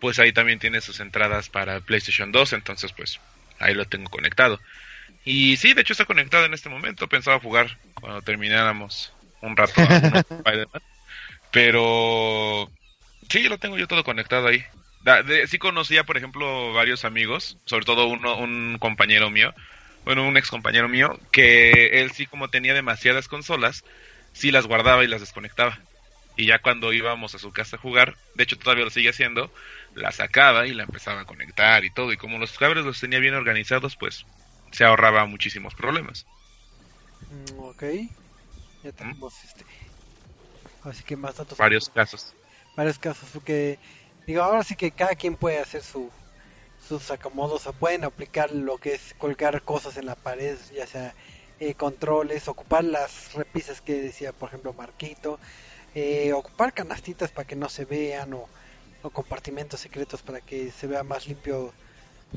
[0.00, 3.20] pues ahí también tiene sus entradas para PlayStation 2, entonces pues
[3.58, 4.60] ahí lo tengo conectado.
[5.24, 9.82] Y sí, de hecho está conectado en este momento, pensaba jugar cuando termináramos un rato
[11.50, 12.72] pero
[13.28, 14.64] sí, lo tengo yo todo conectado ahí.
[15.00, 19.54] Da- de- sí conocía, por ejemplo, varios amigos, sobre todo uno, un compañero mío,
[20.04, 23.84] bueno, un ex compañero mío, que él sí como tenía demasiadas consolas,
[24.32, 25.86] sí las guardaba y las desconectaba.
[26.36, 29.52] Y ya cuando íbamos a su casa a jugar, de hecho todavía lo sigue haciendo,
[29.94, 32.12] la sacaba y la empezaba a conectar y todo.
[32.12, 34.26] Y como los cables los tenía bien organizados, pues
[34.72, 36.28] se ahorraba muchísimos problemas.
[37.30, 37.82] Mm, ok.
[38.82, 39.64] Ya tenemos este.
[40.84, 41.58] Así que más datos.
[41.58, 42.34] Varios casos.
[42.76, 43.78] varios casos porque
[44.26, 46.10] digo ahora sí que cada quien puede hacer su
[46.88, 51.14] sus acomodos o pueden aplicar lo que es colgar cosas en la pared ya sea
[51.58, 55.38] eh, controles ocupar las repisas que decía por ejemplo Marquito
[55.94, 58.48] eh, ocupar canastitas para que no se vean o,
[59.02, 61.72] o compartimentos secretos para que se vea más limpio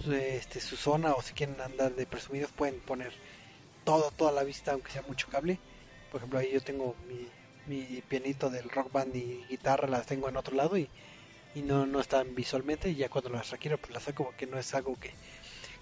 [0.10, 3.14] eh, este su zona o si quieren andar de presumidos pueden poner
[3.86, 5.58] todo toda la vista aunque sea mucho cable
[6.14, 7.28] por ejemplo ahí yo tengo mi,
[7.66, 10.88] mi pianito del rock band y guitarra las tengo en otro lado y,
[11.56, 14.60] y no, no están visualmente y ya cuando las requiero pues las saco porque no
[14.60, 15.10] es algo que,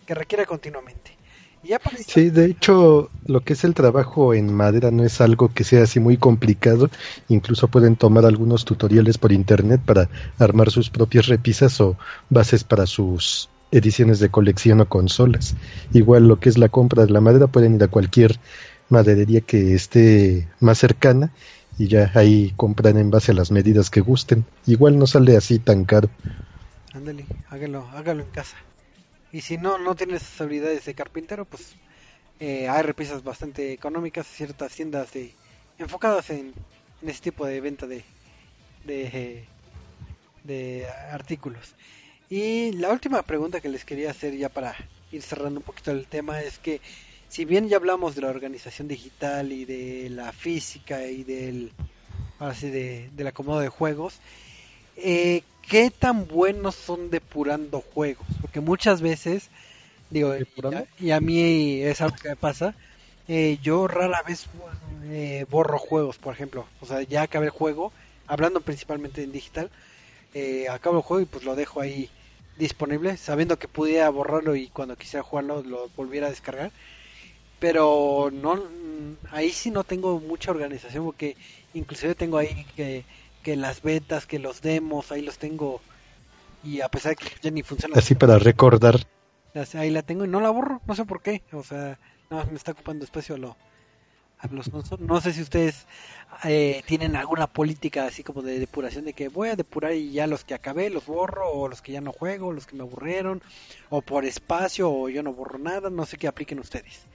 [0.08, 1.18] que requiere continuamente
[1.64, 5.54] y ya Sí, de hecho, lo que es el trabajo en madera no es algo
[5.54, 6.90] que sea así muy complicado.
[7.28, 10.10] Incluso pueden tomar algunos tutoriales por internet para
[10.40, 11.98] armar sus propias repisas o
[12.30, 15.56] bases para sus ediciones de colección o consolas.
[15.94, 18.40] Igual lo que es la compra de la madera, pueden ir a cualquier
[18.92, 21.34] maderería que esté más cercana
[21.78, 24.48] y ya ahí compran en base a las medidas que gusten.
[24.66, 26.12] Igual no sale así tan caro.
[26.94, 28.58] ándale hágalo hágalo en casa
[29.32, 31.80] y si no no tienes esas habilidades de carpintero pues
[32.40, 35.40] eh, hay repisas bastante económicas ciertas tiendas de
[35.78, 36.56] enfocadas en,
[37.02, 38.06] en ese tipo de venta de
[38.84, 39.52] de,
[40.44, 41.76] de artículos
[42.30, 44.76] y la última pregunta que les quería hacer ya para
[45.12, 46.82] ir cerrando un poquito el tema es que
[47.32, 51.72] si bien ya hablamos de la organización digital y de la física y del
[52.40, 54.20] ahora sí de, del acomodo de juegos
[54.98, 59.50] eh, qué tan buenos son depurando juegos porque muchas veces
[60.10, 60.80] digo y ¿Depurando?
[60.80, 62.76] a, y a mí es algo que me pasa
[63.30, 64.48] eh, yo rara vez
[65.06, 66.66] eh, borro juegos por ejemplo.
[66.82, 67.94] O sea ya acabé el juego
[68.28, 69.70] hablando principalmente en digital
[70.34, 72.10] eh, acabo el juego y pues lo dejo ahí
[72.58, 76.74] disponible sabiendo que pudiera borrarlo y cuando quisiera jugarlo lo volviera a descargar
[77.62, 81.38] pero no mm, ahí sí no tengo mucha organización porque
[81.76, 83.06] inclusive tengo ahí que,
[83.44, 85.80] que las betas que los demos ahí los tengo.
[86.64, 89.00] Y a pesar de que ya ni funciona Así para recordar.
[89.76, 91.44] ahí la tengo y no la borro no sé por qué.
[91.52, 92.00] O sea
[92.32, 93.56] no me está ocupando espacio a lo
[94.40, 95.86] a los no, no sé si ustedes
[96.46, 100.26] eh, tienen alguna política así como de depuración de que voy a depurar y ya
[100.26, 103.44] los que acabé los borro o los que ya no juego los que me aburrieron
[103.92, 107.06] o por espacio o yo no borro nada no sé qué apliquen ustedes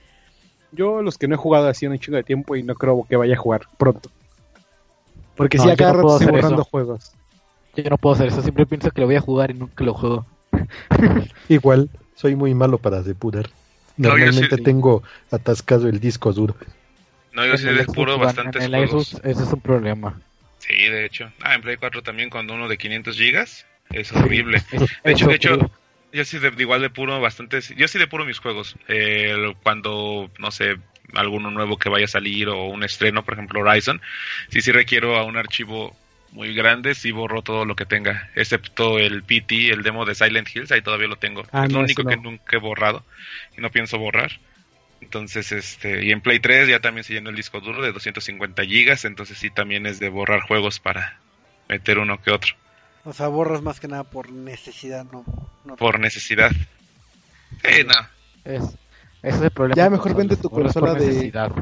[0.77, 3.05] Yo los que no he jugado así en un chingo de tiempo y no creo
[3.09, 4.11] que vaya a jugar pronto.
[5.35, 6.70] Porque No, si yo a cada no rato estoy borrando eso.
[6.70, 7.12] juegos.
[7.74, 9.94] Yo no puedo hacer eso, siempre pienso que lo voy a jugar y nunca lo
[9.94, 10.27] juego.
[11.48, 13.51] Igual, soy muy malo para depurar.
[13.97, 16.55] No, Normalmente sí- tengo atascado el disco duro.
[17.32, 19.09] No, yo sí One, bastantes en el juegos.
[19.09, 20.20] Xbox, ese es un problema.
[20.59, 21.31] Sí, de hecho.
[21.43, 23.66] Ah, en Play 4 también cuando uno de 500 gigas.
[23.90, 24.62] Es horrible.
[25.05, 25.70] De hecho, de hecho.
[26.12, 27.74] Yo sí de, igual depuro bastantes.
[27.77, 28.77] Yo sí depuro mis juegos.
[28.89, 30.77] Eh, cuando, no sé,
[31.15, 34.01] alguno nuevo que vaya a salir o un estreno, por ejemplo Horizon,
[34.49, 35.97] sí, sí requiero a un archivo
[36.33, 40.49] muy grande, sí borro todo lo que tenga, excepto el PT, el demo de Silent
[40.55, 41.45] Hills, ahí todavía lo tengo.
[41.53, 43.05] Ah, es lo no, único que nunca he borrado
[43.57, 44.39] y no pienso borrar.
[45.01, 48.65] Entonces, este, y en Play 3 ya también se llenó el disco duro de 250
[48.65, 51.20] gigas, entonces sí también es de borrar juegos para
[51.69, 52.55] meter uno que otro,
[53.07, 55.24] o sea borras más que nada por necesidad no,
[55.65, 56.51] no por necesidad.
[57.62, 57.95] Eh, no.
[58.45, 58.62] Es,
[59.23, 59.77] ese es el problema.
[59.77, 61.53] Ya mejor vende tu consola de- necesidad.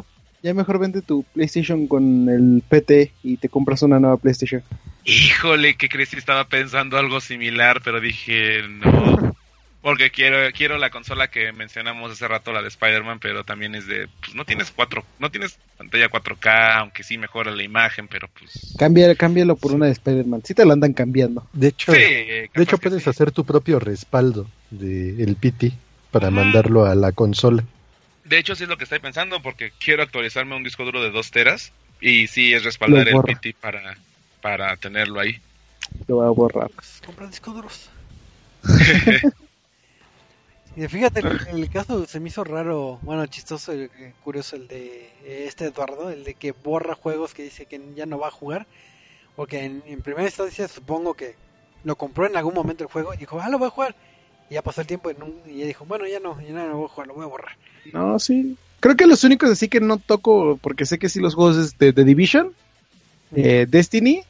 [0.42, 4.62] Ya mejor vende tu PlayStation con el PT y te compras una nueva PlayStation.
[5.04, 6.12] Híjole, ¿qué crees?
[6.14, 9.34] Estaba pensando algo similar, pero dije no.
[9.84, 13.86] Porque quiero, quiero la consola que mencionamos hace rato, la de Spider-Man, pero también es
[13.86, 18.26] de, pues no tienes cuatro, no tienes pantalla 4K, aunque sí mejora la imagen, pero
[18.28, 18.74] pues...
[18.78, 20.40] Cambia, cámbialo por una de Spider-Man.
[20.42, 21.46] Sí te la andan cambiando.
[21.52, 23.10] De hecho, Sí, de hecho puedes sí.
[23.10, 25.72] hacer tu propio respaldo del PT
[26.10, 27.62] para mandarlo a la consola.
[28.24, 31.10] De hecho, sí es lo que estoy pensando, porque quiero actualizarme un disco duro de
[31.10, 33.20] 2 teras, y sí es respaldar el.
[33.20, 33.98] PT para,
[34.40, 35.38] para tenerlo ahí.
[36.08, 36.70] Lo voy a borrar.
[37.04, 37.90] compra discos duros
[40.76, 43.90] y fíjate el, el caso se me hizo raro bueno chistoso eh,
[44.22, 48.06] curioso el de eh, este Eduardo el de que borra juegos que dice que ya
[48.06, 48.66] no va a jugar
[49.36, 51.34] Porque en, en primera instancia supongo que
[51.84, 53.94] lo compró en algún momento el juego y dijo, ah, lo voy a jugar.
[54.50, 56.86] Y ya pasó el tiempo y, ya dijo, bueno, ya no, ya no lo voy
[56.86, 57.56] a jugar, lo voy a borrar.
[57.92, 58.56] No, sí.
[58.80, 61.78] Creo que los únicos así que no toco, porque sé que sí los juegos es
[61.78, 62.52] de, de Division,
[63.34, 64.22] eh, Destiny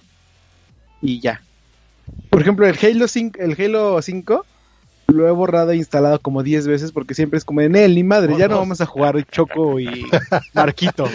[1.01, 1.43] y ya.
[2.31, 4.47] Por ejemplo, el Halo 5, el Halo 5
[5.15, 8.05] lo he borrado e instalado como 10 veces porque siempre es como en él, ni
[8.05, 9.87] madre, ya no vamos a jugar Choco y
[10.55, 11.09] Marquito.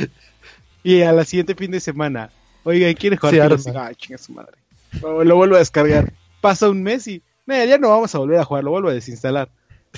[0.83, 2.31] Y a la siguiente fin de semana,
[2.63, 3.33] oiga, ¿quiere jugar?
[3.35, 3.63] Se Halo arma.
[3.63, 3.79] 5?
[3.79, 4.53] Ah, chinga su madre.
[5.01, 6.13] Lo, lo vuelvo a descargar.
[6.41, 8.93] Pasa un mes y, "Mira, ya no vamos a volver a jugar, lo vuelvo a
[8.93, 9.49] desinstalar.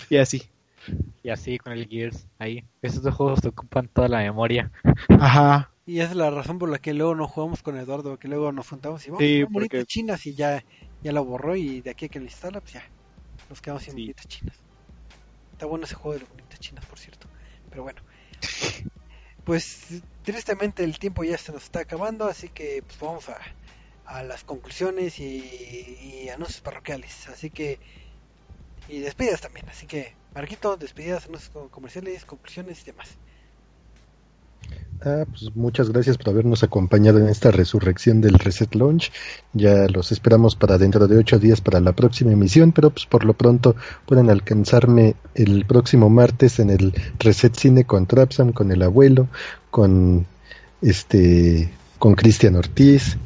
[0.10, 0.44] Y así.
[1.24, 2.64] Y así con el Gears, ahí.
[2.82, 4.72] Esos dos juegos te ocupan toda la memoria.
[5.20, 5.70] Ajá.
[5.86, 8.52] Y esa es la razón por la que luego no jugamos con Eduardo, que luego
[8.52, 10.64] nos juntamos y vamos Sí, a porque- chinas y ya,
[11.04, 12.84] ya lo borró y de aquí a que lo instala, pues ya,
[13.52, 14.14] nos quedamos sin Sí.
[14.28, 14.58] chinas.
[15.52, 17.28] Está bueno ese juego de las bonitas chinas, por cierto.
[17.70, 18.02] Pero bueno.
[19.44, 23.40] Pues tristemente el tiempo ya se nos está acabando, así que pues vamos a,
[24.06, 27.28] a las conclusiones y, y anuncios parroquiales.
[27.30, 27.80] Así que...
[28.88, 29.68] Y despedidas también.
[29.70, 33.20] Así que, Marquito, despedidas, anuncios comerciales, conclusiones y demás.
[35.04, 39.12] Ah, pues muchas gracias por habernos acompañado en esta resurrección del Reset Launch.
[39.52, 43.26] Ya los esperamos para dentro de ocho días para la próxima emisión, pero pues por
[43.26, 43.76] lo pronto
[44.06, 49.28] pueden alcanzarme el próximo martes en el Reset Cine con Trapsam, con el abuelo,
[49.72, 50.28] con
[50.84, 53.18] este, con Cristian Ortiz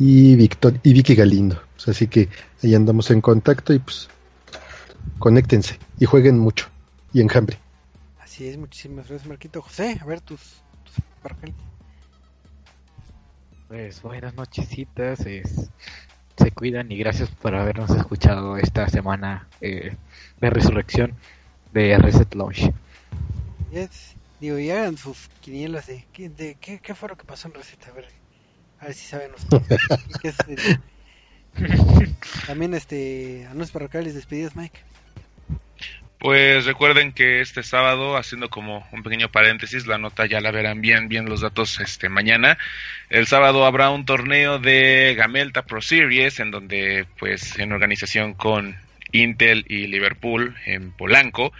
[0.00, 1.60] y Victor y Vicky Galindo.
[1.76, 2.28] Pues así que
[2.64, 4.08] ahí andamos en contacto y pues
[5.20, 6.66] conéctense y jueguen mucho
[7.12, 7.58] y enjambre.
[8.20, 9.62] Así es, muchísimas gracias, Marquito.
[9.62, 10.63] José, a ver tus,
[13.68, 15.70] Pues buenas nochecitas, es-
[16.36, 19.96] se cuidan y gracias por habernos escuchado esta semana eh,
[20.40, 21.14] de resurrección
[21.72, 22.70] de Reset Launch.
[23.72, 24.14] Yes.
[24.40, 27.54] Digo, y hagan sus quinielas de, ¿qué, de qué, qué fue lo que pasó en
[27.54, 27.90] receta.
[27.90, 28.08] A ver,
[28.80, 29.80] a ver si saben ustedes.
[30.08, 30.78] ¿Y qué es, eh?
[32.46, 34.80] También este anuncios parroquiales, despedidas, Mike.
[36.24, 40.80] Pues recuerden que este sábado, haciendo como un pequeño paréntesis, la nota ya la verán
[40.80, 42.56] bien, bien los datos este mañana.
[43.10, 48.74] El sábado habrá un torneo de Gamelta Pro Series en donde pues en organización con
[49.12, 51.52] Intel y Liverpool en Polanco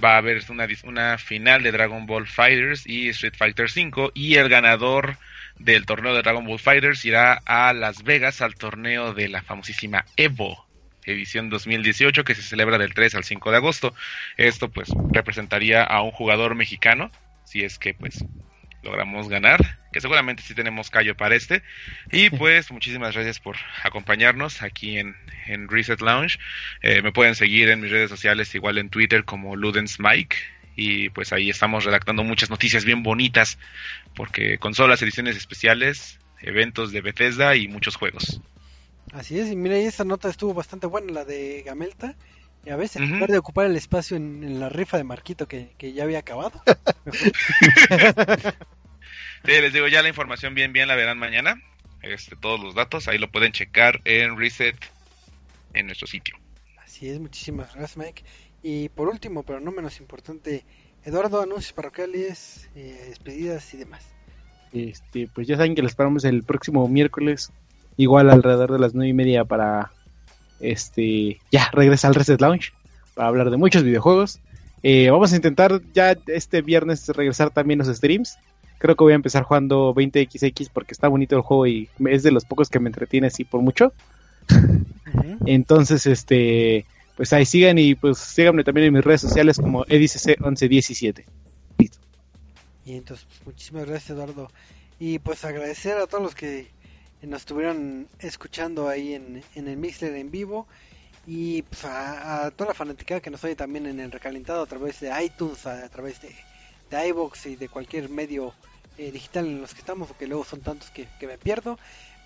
[0.00, 4.36] va a haber una, una final de Dragon Ball Fighters y Street Fighter 5 y
[4.36, 5.16] el ganador
[5.58, 10.04] del torneo de Dragon Ball Fighters irá a Las Vegas al torneo de la famosísima
[10.16, 10.63] Evo
[11.06, 13.94] edición 2018 que se celebra del 3 al 5 de agosto.
[14.36, 17.10] Esto pues representaría a un jugador mexicano,
[17.44, 18.24] si es que pues
[18.84, 21.62] logramos ganar, que seguramente sí tenemos callo para este.
[22.12, 25.16] Y pues muchísimas gracias por acompañarnos aquí en,
[25.46, 26.38] en Reset Lounge.
[26.82, 30.36] Eh, me pueden seguir en mis redes sociales, igual en Twitter como Ludens Mike.
[30.76, 33.58] Y pues ahí estamos redactando muchas noticias bien bonitas,
[34.14, 38.40] porque consolas, ediciones especiales, eventos de Bethesda y muchos juegos.
[39.14, 42.16] Así es, y mira, y esa nota estuvo bastante buena, la de Gamelta.
[42.64, 43.14] Y a veces, en Ujú.
[43.14, 46.18] lugar de ocupar el espacio en, en la rifa de Marquito que, que ya había
[46.18, 46.60] acabado,
[49.44, 51.60] Sí, les digo, ya la información bien, bien la verán mañana.
[52.02, 54.76] Este, todos los datos, ahí lo pueden checar en Reset
[55.74, 56.34] en nuestro sitio.
[56.76, 58.24] Así es, muchísimas gracias, Mike.
[58.62, 60.64] Y por último, pero no menos importante,
[61.04, 64.16] Eduardo, anuncios parroquiales, eh, despedidas y demás.
[64.72, 67.52] Este, pues ya saben que les esperamos el próximo miércoles,
[67.96, 69.92] igual alrededor de las nueve y media para
[70.60, 72.72] este ya regresa al Reset Lounge
[73.14, 74.40] para hablar de muchos videojuegos.
[74.82, 78.38] Eh, vamos a intentar ya este viernes regresar también los streams.
[78.78, 82.32] Creo que voy a empezar jugando 20XX porque está bonito el juego y es de
[82.32, 83.92] los pocos que me entretiene así por mucho.
[85.46, 86.84] Entonces, este,
[87.16, 91.24] pues ahí sigan y pues síganme también en mis redes sociales como edicc1117.
[92.86, 94.50] Y entonces, pues, muchísimas gracias, Eduardo.
[94.98, 96.68] Y pues agradecer a todos los que
[97.26, 100.66] nos estuvieron escuchando ahí en, en el Mixler en vivo.
[101.26, 105.00] Y pues a, toda la fanaticada que nos oye también en el recalentado a través
[105.00, 106.34] de iTunes, a, través de,
[106.90, 108.52] de iVoox y de cualquier medio
[108.98, 111.78] eh, digital en los que estamos, porque luego son tantos que, que me pierdo.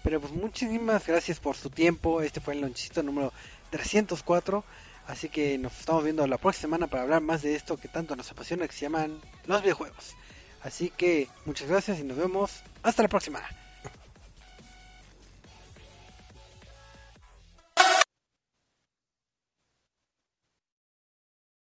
[0.02, 2.22] Pero pues muchísimas gracias por su tiempo.
[2.22, 3.32] Este fue el lonchito número
[3.70, 4.64] 304.
[5.06, 8.14] Así que nos estamos viendo la próxima semana para hablar más de esto que tanto
[8.14, 10.14] nos apasiona, que se llaman los videojuegos.
[10.62, 12.62] Así que muchas gracias y nos vemos.
[12.82, 13.40] Hasta la próxima.